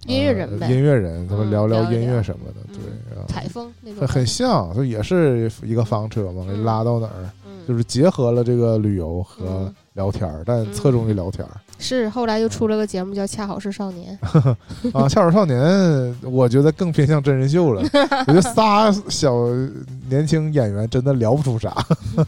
[0.05, 0.67] 音乐人呗。
[0.67, 1.91] 呃音乐人，咱们嗯聊聊。
[1.91, 2.77] 音乐什么的，嗯。
[2.77, 4.07] 对，啊采风那种。
[4.07, 9.75] 很像，就也是一个房车嘛，给嗯拉到哪儿，嗯，就是结合了这个旅游和嗯。
[9.93, 11.51] 聊天儿，但侧重于聊天儿。
[11.77, 14.17] 是后来又出了个节目叫《恰好是少年》，
[14.93, 15.59] 啊，《恰好少年》
[16.29, 17.81] 我觉得更偏向真人秀了。
[18.27, 19.33] 我觉得仨小
[20.09, 21.75] 年轻演员真的聊不出啥，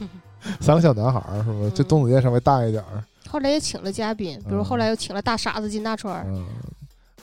[0.60, 1.56] 三个小男孩儿是吧？
[1.62, 1.72] 嗯。
[1.74, 6.26] 这董子健稍微大一点儿，后来也请了嘉宾，比如后来又请了大傻子金大川。
[6.28, 6.46] 嗯，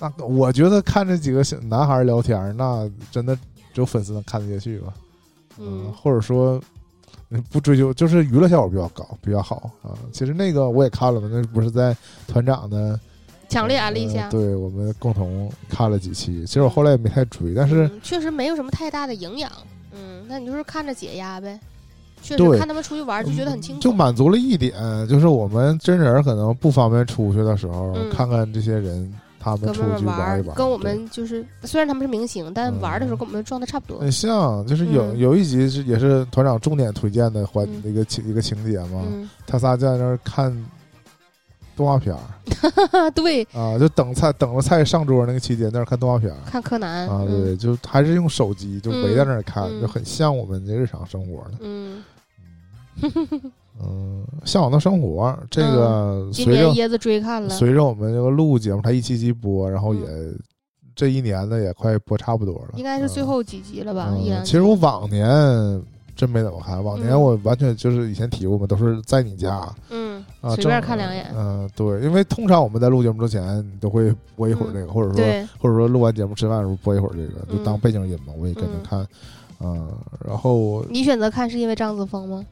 [0.00, 3.34] 那我觉得看这几个小男孩聊天，那真的
[3.72, 4.94] 只有粉丝能看得下去吧。
[5.58, 6.60] 嗯，或者说
[7.50, 9.90] 不追求，就是娱乐效果比较高，比较好啊。
[10.12, 11.96] 其实那个我也看了嘛，那不是在
[12.28, 12.98] 团长的
[13.48, 16.46] 强烈安利下，对我们共同看了几期。
[16.46, 19.50] 其实我后来也没太追，但是确实没有什么太大的营养。
[19.92, 21.58] 嗯，那你就是看着解压呗。
[22.22, 24.72] 确实看他们出去玩就觉得很轻松，就满足了一点，
[25.08, 29.12] 就是我们真人可能不方便出去的时候，看看这些人。
[29.40, 34.00] 他们出去玩一玩，跟我们就是虽然他们是明星，但玩的时候跟我们状态差不多。
[34.00, 39.04] 很像，就是有有一集是也是团长重点推荐的环一个情一个情节嘛，
[39.46, 40.52] 他仨在那儿看
[41.76, 42.20] 动画片儿。
[43.14, 43.44] 对。
[43.52, 47.06] 啊，就等菜等着菜上桌那个期间，在那看动画片儿，看柯南。
[47.08, 51.52] 啊，对，就还是用手机就围在那儿看，就很像我们的日常生活的。
[51.60, 52.02] 嗯。
[53.80, 60.00] 嗯，向往的生活这个随着椰子追看了，随着我们这个录节目，它一期期播，然后也
[60.96, 64.12] 这一年呢也快播差不多了，应该是最后几集了吧？
[64.44, 65.28] 其实我往年
[66.16, 75.24] 真没怎么看，往年我完全就是以前提过嘛，都是在你家，嗯啊，随便看两眼，嗯，对，因为通常我们在录节目之前都会播一会儿这个，或者说
[75.60, 79.06] 或者说录完节目吃饭的时候播一会儿这个，就当背景音嘛，我也跟着看，
[79.60, 79.88] 嗯，
[80.26, 82.44] 然后你选择看是因为张子枫吗？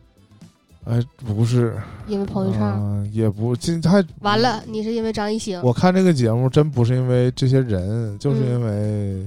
[0.86, 1.76] 哎，不是，
[2.06, 5.60] 因为彭昱畅，也不，今还完了，你是因为张艺兴。
[5.60, 9.26] 我看这个节目真不是因为这些人，就是因为，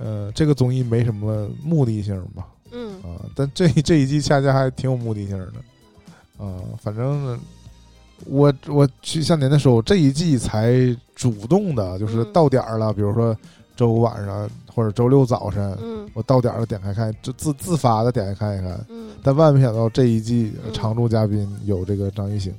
[0.00, 2.48] 呃，这个综艺没什么目的性吧。
[2.72, 6.44] 嗯啊，但这这一季恰恰还挺有目的性的。
[6.44, 7.38] 啊，反正
[8.26, 10.74] 我我去像您的时候，这一季才
[11.14, 13.36] 主动的，就是到点儿了，比如说
[13.76, 18.86] 周五晚上或者周六早晨，嗯，我到点儿了点开看，就自自发的点开看一看。
[18.88, 19.10] 嗯。
[19.22, 22.54] 但万没想到这一季常驻嘉宾有这个张艺兴，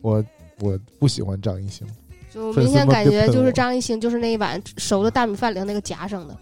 [0.00, 0.24] 我
[0.60, 1.84] 我不喜欢张艺兴，
[2.32, 6.36] 就明显感觉就是张艺兴就是那一碗熟的大米饭里那个夹生的，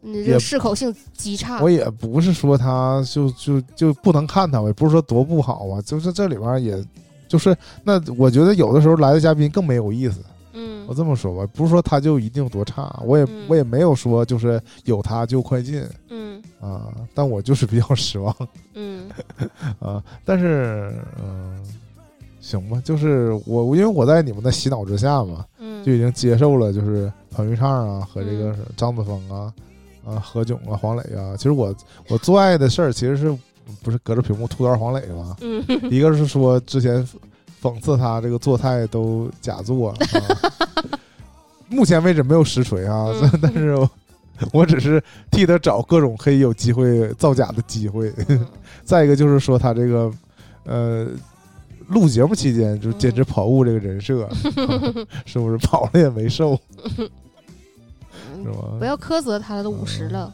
[0.00, 1.60] 你这适口性极差。
[1.60, 6.82] 我也不是说他就就就不能看他，也不是说多不好啊，就是这里边也
[7.26, 10.20] 就是那我觉得有的时候来的嘉宾更没有意思。
[10.60, 15.82] 嗯，我这么说吧，不是说他就一定多差，我也我也没有说就是有他就快进。
[16.10, 18.34] 嗯啊，但我就是比较失望。
[18.74, 19.08] 嗯
[19.80, 20.92] 啊，但是
[21.22, 21.58] 嗯，
[22.40, 29.52] 行吧，就是我因为我在你们的洗脑之下嘛，嗯，就已经接受了，就是彭昱畅啊和这个张子枫啊
[30.04, 31.34] 啊何炅啊黄磊啊。
[31.36, 31.74] 其实我
[32.08, 33.34] 我最爱的事儿其实是
[33.82, 35.36] 不是隔着屏幕吐槽黄磊吗？
[35.40, 37.06] 嗯，一个是说之前。
[37.60, 39.94] 讽刺他这个做菜都假做，
[41.68, 43.06] 目前为止没有实锤啊，
[43.40, 43.76] 但是
[44.52, 48.12] 我只是替他找各种可以有机会造假的机会。
[48.84, 50.10] 再一个就是说他这个
[50.64, 51.06] 呃
[51.88, 54.28] 录节目期间就坚持跑步这个人设，
[55.26, 56.58] 是不是跑了也没瘦？
[58.42, 58.78] 是吧？
[58.78, 60.32] 不要苛责他，都五十了。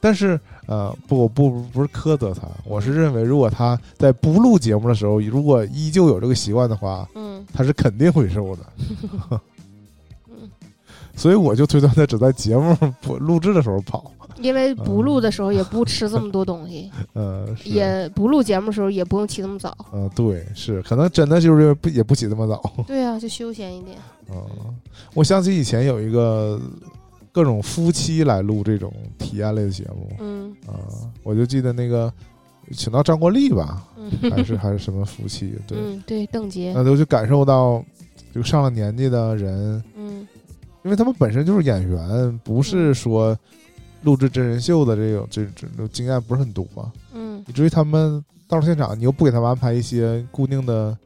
[0.00, 8.62] 但是，呃，不，不，不是苛责他，我是认为，如果他在不录节目的时候，如果依旧有这个习惯的话，嗯，他是肯定会瘦的。
[9.30, 9.38] 嗯
[11.14, 19.76] 所以我就推断他只在节目不录制的时候跑，因为不录的时候也不吃这么多东西， 呃，也不录节目的时候也不用起那么早。
[19.92, 22.72] 嗯，对，是，可能真的就是不也不起那么早。
[22.86, 23.98] 对啊，就休闲一点。
[24.30, 24.42] 嗯，
[25.12, 26.58] 我想起以前有一个。
[27.32, 30.56] 各种夫妻来录这种体验类的节目，嗯。
[30.66, 30.74] 啊，
[31.22, 32.12] 我就记得那个
[32.72, 33.86] 请到张国立吧，
[34.30, 37.84] 还是还是什么夫妻，对，对，邓婕，那都就感受到，
[38.34, 40.26] 就上了年纪的人，嗯，
[40.84, 43.36] 因为他们本身就是演员，不是说
[44.02, 46.66] 录制真人秀的这种这这种经验不是很多，
[47.12, 50.96] 嗯，以至于他们到了现场，你又不给他们安排一些固定的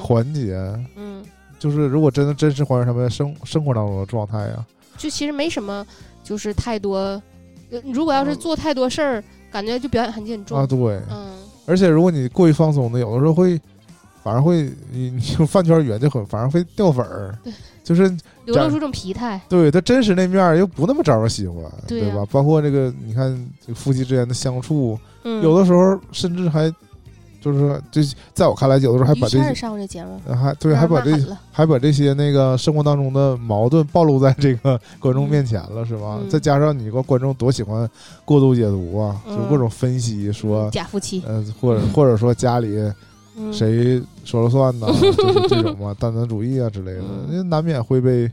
[0.00, 0.54] 环节，
[0.96, 1.24] 嗯，
[1.58, 4.64] 就是如果真的真实还原他们生生活当中的状态呀。
[4.96, 5.86] 就其实没什么，
[6.22, 7.20] 就是太多。
[7.92, 10.66] 如果要是做太多事儿，感觉就表演痕迹很严重啊。
[10.66, 11.32] 对，嗯。
[11.66, 13.60] 而且如果你过于放松的，有的时候会
[14.22, 17.36] 反而会，你就饭圈圆就很反而会掉粉儿。
[17.42, 17.52] 对，
[17.82, 18.02] 就是
[18.44, 19.40] 流露出这种疲态。
[19.48, 22.24] 对他真实那面又不那么招人喜欢，对吧？
[22.30, 26.72] 包括这个，你看这夫妻之间的相处，有的时候甚至还。
[27.42, 28.00] 就是说，这
[28.32, 31.10] 在我看来，有的时候还把这上过这节目，还对，还把这
[31.50, 36.20] 还把这些那个生活当中的矛盾暴露在这个观众面前了，是吧？
[36.30, 37.88] 再加上你个观众多喜欢
[38.24, 42.78] 过度解读啊，就各种分析说假夫妻，嗯，或者或者说家里
[43.52, 44.86] 谁说了算呢？
[45.00, 48.30] 就是这种嘛，大男主义啊之类的，那难免会被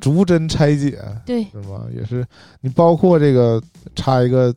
[0.00, 1.82] 逐帧拆解，对，是吧？
[1.96, 2.26] 也是
[2.60, 3.62] 你包括这个
[3.94, 4.52] 插一个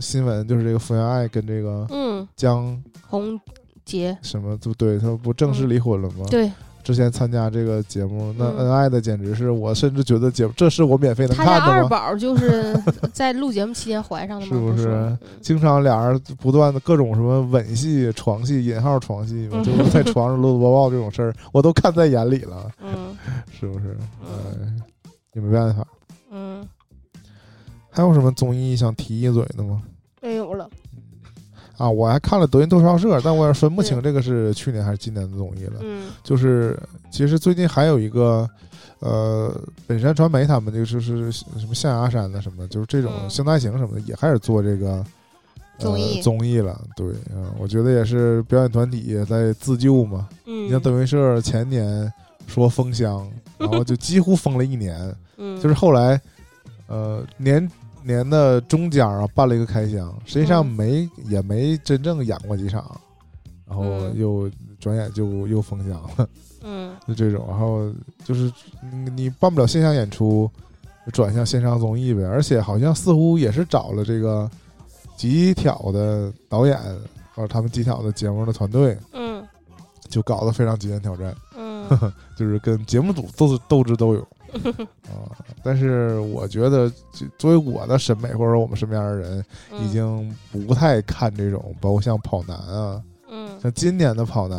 [0.00, 2.82] 新闻，就是这个福原爱跟这个嗯江。
[3.08, 3.38] 宏
[3.84, 6.24] 杰，什么都对他不正式离婚了吗？
[6.30, 6.50] 对，
[6.82, 11.66] 之前参加这个节目，那嗯恩爱的简直是我甚至觉得节目这是我免费能看的吗？
[11.66, 12.74] 二宝就是
[13.12, 14.52] 在录节目期间怀上的吗？
[14.52, 23.14] 是不是经常俩人不断的各种什么吻戏、床戏（引号床戏）就是在床上搂搂抱抱这种事儿，我都看在眼里了，嗯
[23.50, 23.94] 是不是？
[24.22, 24.84] 嗯哎，
[25.34, 25.86] 也没办法。
[26.30, 26.66] 嗯，
[27.92, 29.82] 还有什么综艺想提一嘴的吗？
[30.20, 30.68] 没有了。
[31.76, 35.80] 啊，我还看了德云逗笑社，但我也分不清这个是去年还是今年的综艺了。
[35.82, 36.78] 嗯就是
[37.10, 38.48] 其实最近还有一个，
[39.00, 39.54] 呃，
[39.86, 45.04] 本山传媒他们就是是什么象牙山的什么，就是这种嗯星大行什么的也开始做这个。
[45.78, 50.28] 综艺呃、综艺了，对啊、我觉得也是表演团体也在自救嘛。
[50.46, 52.12] 嗯，你像德云社前年
[52.46, 53.28] 说封箱，
[53.58, 56.20] 然后就几乎封了一年，嗯，就是后来，
[56.86, 57.68] 呃，年
[58.04, 60.66] 年的中间啊办了一个开箱，实际上嗯。
[60.66, 62.98] 没、也没真正演过几场，
[63.66, 64.18] 然后嗯。
[64.18, 64.50] 又
[64.80, 66.28] 转眼就又封箱了，
[66.62, 66.94] 嗯。
[67.06, 67.92] 就这种，然后
[68.24, 68.52] 就是
[68.92, 70.50] 你你办不了线下演出，
[71.12, 74.50] 转向线上综艺呗，而且好像似乎也是找了这个
[75.16, 76.78] 极挑的导演
[77.34, 79.44] 或者他们极挑的节目的团队，嗯。
[80.08, 81.34] 就搞得非常极限挑战。
[81.56, 81.88] 嗯。
[82.36, 84.26] 就是跟节目组都是斗智斗勇
[85.08, 85.30] 啊。
[85.62, 94.58] 但是我觉得，就作为我的审美或者说我们身边的人，嗯已经不太看这种，包括像跑男啊，嗯像今年的跑男，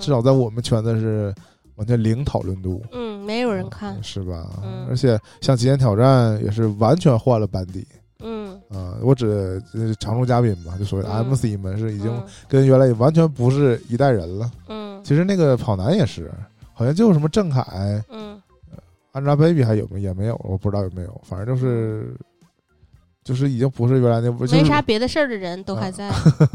[0.00, 1.34] 至少在我们圈子是
[1.76, 3.96] 完全零讨论度，嗯，没有人看。
[4.02, 4.48] 是吧？
[4.62, 7.86] 嗯而且像极限挑战也是完全换了班底。
[8.20, 14.50] 嗯，啊、我指呃常驻嘉宾嘛，就所谓 MC 们是已经嗯跟原来完全不是一代人了。
[14.68, 16.32] 嗯其实那个跑男也是，
[16.72, 17.62] 好像就什么郑恺，
[18.10, 18.40] 嗯
[19.20, 22.14] Angelababy 还有没有也没有，我不知道有没有，反正就是
[23.24, 26.10] 就是已经不是原来那不就是没啥别的事儿的人都还在，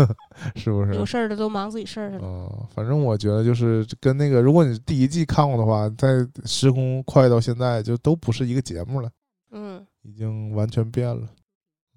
[0.56, 0.94] 是不是？
[0.96, 2.22] 有事儿的都忙自己事儿去了。
[2.24, 9.10] 嗯，反正我觉得就是跟那个，如果你第一季看过的话，在时空快到现在，就都不是一个节目了，
[9.52, 11.28] 嗯，已经完全变了，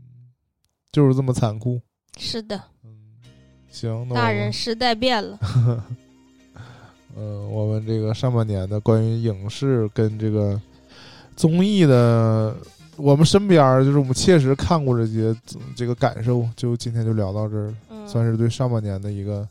[0.00, 0.32] 嗯，
[0.90, 1.80] 就是这么残酷。
[2.16, 2.90] 是的，嗯，
[3.70, 5.38] 行，那大，人时代变了。
[7.16, 10.60] 嗯，我们这个上半年的关于影视跟这个
[11.36, 12.54] 综艺的，
[12.96, 15.34] 我们身边儿就是我们切实看过这些
[15.76, 19.46] 这个感受，就今天就聊到这儿了，嗯算是对上半年的一个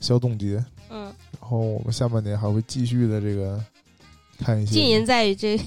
[0.00, 0.62] 小总结。
[0.90, 3.62] 嗯，然后我们下半年还会继续的这个
[4.38, 5.58] 看一些浸淫在于这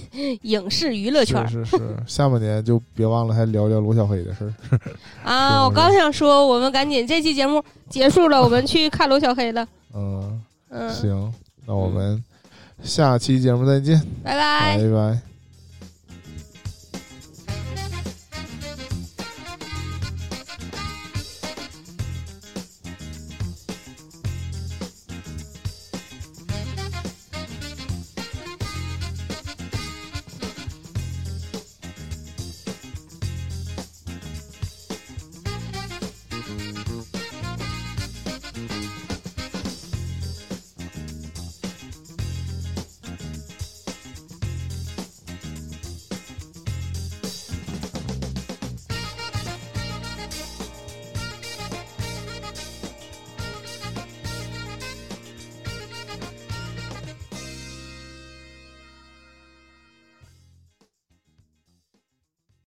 [0.42, 4.80] 影视娱乐圈是是是，下半年就别忘了还聊聊罗小黑的事儿。
[5.24, 5.64] 啊！
[5.64, 9.68] 我刚想说，我们赶紧这期节目结束了，我们去看罗小黑了。
[9.94, 11.34] 嗯，嗯，行，
[11.66, 12.24] 那我们
[12.84, 14.78] 下期节目再见，拜拜。
[14.78, 15.27] 拜拜。